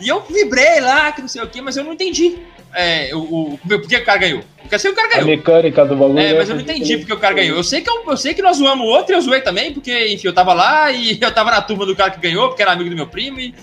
[0.02, 2.38] E eu vibrei lá, que não sei o quê, mas eu não entendi
[2.74, 4.44] é, o, o, por que o cara ganhou.
[4.62, 5.24] Porque que o cara ganhou.
[5.24, 6.20] A mecânica do bagulho.
[6.20, 7.58] É, mas eu não entendi porque o cara ganhou.
[7.58, 9.72] Eu sei que, eu, eu sei que nós zoamos o outro e eu zoei também,
[9.72, 12.62] porque, enfim, eu tava lá e eu tava na turma do cara que ganhou, porque
[12.62, 13.54] era amigo do meu primo, e,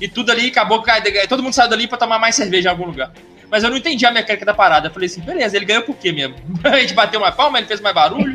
[0.00, 0.82] e tudo ali acabou.
[1.28, 3.12] Todo mundo saiu dali pra tomar mais cerveja em algum lugar.
[3.50, 4.88] Mas eu não entendi a mecânica da parada.
[4.88, 6.34] Eu falei assim, beleza, ele ganhou por quê mesmo?
[6.64, 8.34] a gente bateu mais palma, ele fez mais barulho.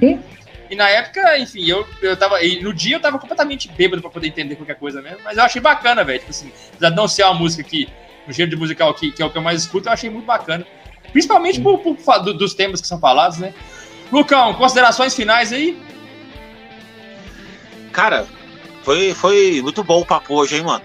[0.69, 2.37] E na época, enfim, eu, eu tava.
[2.61, 5.19] No dia eu tava completamente bêbado pra poder entender qualquer coisa mesmo.
[5.23, 6.19] Mas eu achei bacana, velho.
[6.19, 7.89] Tipo assim, apesar de não ser uma música que.
[8.27, 10.25] Um gênero de musical que, que é o que eu mais escuto, eu achei muito
[10.25, 10.63] bacana.
[11.11, 13.55] Principalmente por, por, por, dos temas que são falados, né?
[14.11, 15.81] Lucão, considerações finais aí?
[17.91, 18.27] Cara,
[18.83, 20.83] foi, foi muito bom o papo hoje, hein, mano?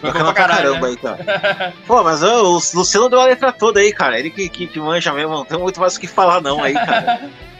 [0.00, 0.92] Foi Bacana pra caralho, caramba né?
[0.92, 1.74] aí, cara.
[1.86, 4.18] Pô, mas ó, o Luciano deu a letra toda aí, cara.
[4.18, 6.74] Ele que, que, que manja mesmo, não tem muito mais o que falar, não, aí,
[6.74, 7.30] cara.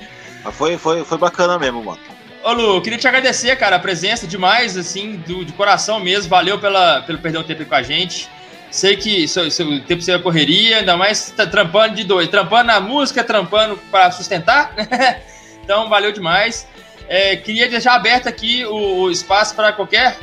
[0.44, 2.00] mas foi, foi, foi bacana mesmo, mano.
[2.44, 6.28] Ô, Lu, queria te agradecer, cara, a presença demais, assim, do, de coração mesmo.
[6.28, 8.28] Valeu pela, pelo perder o tempo com a gente.
[8.70, 12.80] Sei que seu, seu tempo seria correria, ainda mais tá trampando de dois, trampando na
[12.80, 14.74] música, trampando para sustentar.
[15.62, 16.66] então, valeu demais.
[17.08, 20.18] É, queria deixar aberto aqui o, o espaço para qualquer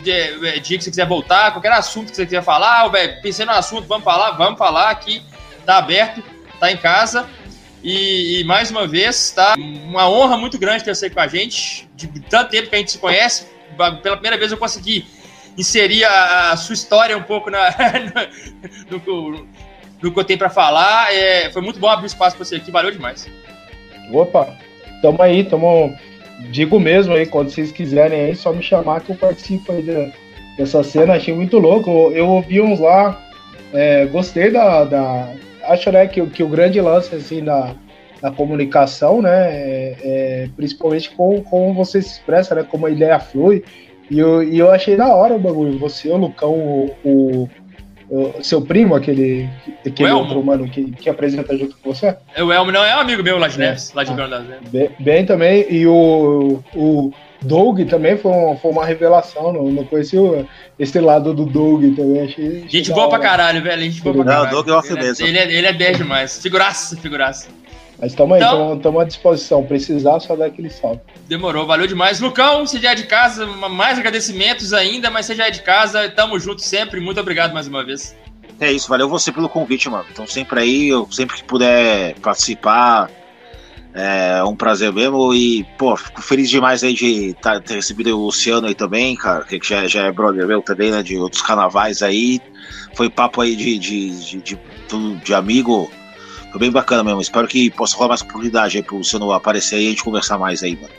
[0.00, 2.90] dia, é, dia, que você quiser voltar, qualquer assunto que você quiser falar.
[3.22, 5.22] Pensei no assunto, vamos falar, vamos falar aqui.
[5.64, 6.22] Tá aberto,
[6.60, 7.26] tá em casa.
[7.84, 11.86] E, e, mais uma vez, tá uma honra muito grande ter você com a gente.
[11.94, 13.46] De tanto tempo que a gente se conhece.
[13.76, 15.04] Pela primeira vez eu consegui
[15.58, 17.68] inserir a, a sua história um pouco na,
[18.90, 19.46] no, no,
[20.00, 21.14] no que eu tenho para falar.
[21.14, 23.28] É, foi muito bom abrir espaço para você aqui, valeu demais.
[24.10, 24.56] Opa,
[25.02, 25.94] tamo aí, tamo.
[26.50, 30.10] Digo mesmo aí, quando vocês quiserem aí, só me chamar que eu participo aí da,
[30.56, 31.16] dessa cena.
[31.16, 32.10] Achei muito louco.
[32.14, 33.22] Eu ouvi uns lá,
[33.74, 35.34] é, gostei da, da.
[35.66, 37.74] Acho né, que, que o grande lance assim, da,
[38.20, 39.50] da comunicação, né?
[39.50, 42.62] É, é, principalmente com como você se expressa, né?
[42.62, 43.64] Como a ideia flui.
[44.10, 45.78] E eu, e eu achei da hora o bagulho.
[45.78, 47.48] Você, o Lucão, o, o
[48.08, 49.48] o seu primo, aquele,
[49.84, 52.16] aquele outro humano que, que apresenta junto com você?
[52.34, 53.66] É o Elmo, não, é um amigo meu lá de é.
[53.66, 57.12] Neves, lá de ah, bem, bem, também, e o, o
[57.44, 60.46] Doug também foi, uma, foi uma revelação, não, não conheci o,
[60.78, 62.46] esse lado do Doug também, achei...
[62.46, 64.44] achei gente boa pra caralho, velho, gente boa pra caralho.
[64.44, 65.26] Não, o Doug é off mesmo.
[65.26, 67.48] Ele, é, ele é 10 demais, figuraça, figuraça.
[67.98, 69.64] Mas estamos então, aí, estamos à disposição.
[69.64, 71.00] Precisar, só dar aquele salve.
[71.28, 72.20] Demorou, valeu demais.
[72.20, 76.08] Lucão, você já é de casa, mais agradecimentos ainda, mas você já é de casa,
[76.10, 77.00] tamo junto sempre.
[77.00, 78.14] Muito obrigado mais uma vez.
[78.60, 80.04] É isso, valeu você pelo convite, mano.
[80.10, 83.10] Então sempre aí, eu sempre que puder participar,
[83.94, 85.32] é um prazer mesmo.
[85.32, 89.44] E, pô, fico feliz demais aí de tá, ter recebido o Luciano aí também, cara,
[89.44, 91.02] que já, já é brother meu também, né?
[91.02, 92.40] De outros carnavais aí.
[92.94, 94.58] Foi papo aí de, de, de, de,
[95.22, 95.90] de amigo
[96.54, 97.20] foi bem bacana mesmo.
[97.20, 100.38] Espero que possa rolar mais oportunidade aí pro Luciano aparecer aí e a gente conversar
[100.38, 100.94] mais aí, mano.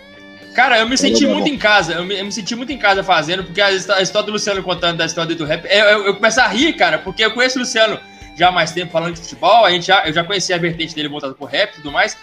[0.54, 3.04] Cara, eu me senti muito em casa, eu me, eu me, senti muito em casa
[3.04, 6.16] fazendo, porque a, a, história do Luciano contando da história do rap, eu, eu, eu,
[6.16, 8.00] começo a rir, cara, porque eu conheço o Luciano
[8.38, 10.96] já há mais tempo falando de futebol, a gente já, eu já conhecia a vertente
[10.96, 12.18] dele voltada pro rap e tudo mais,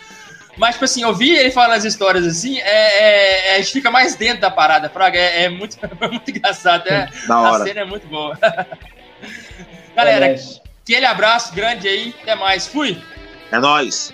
[0.57, 3.91] mas, tipo assim, ouvir ele falando as histórias assim, é, é, é, a gente fica
[3.91, 7.85] mais dentro da parada, Fraga, é, é muito, é muito engraçado, é, a cena é
[7.85, 8.39] muito boa.
[9.97, 10.35] Galera,
[10.83, 13.01] aquele abraço grande aí, até mais, fui!
[13.51, 14.13] É nóis.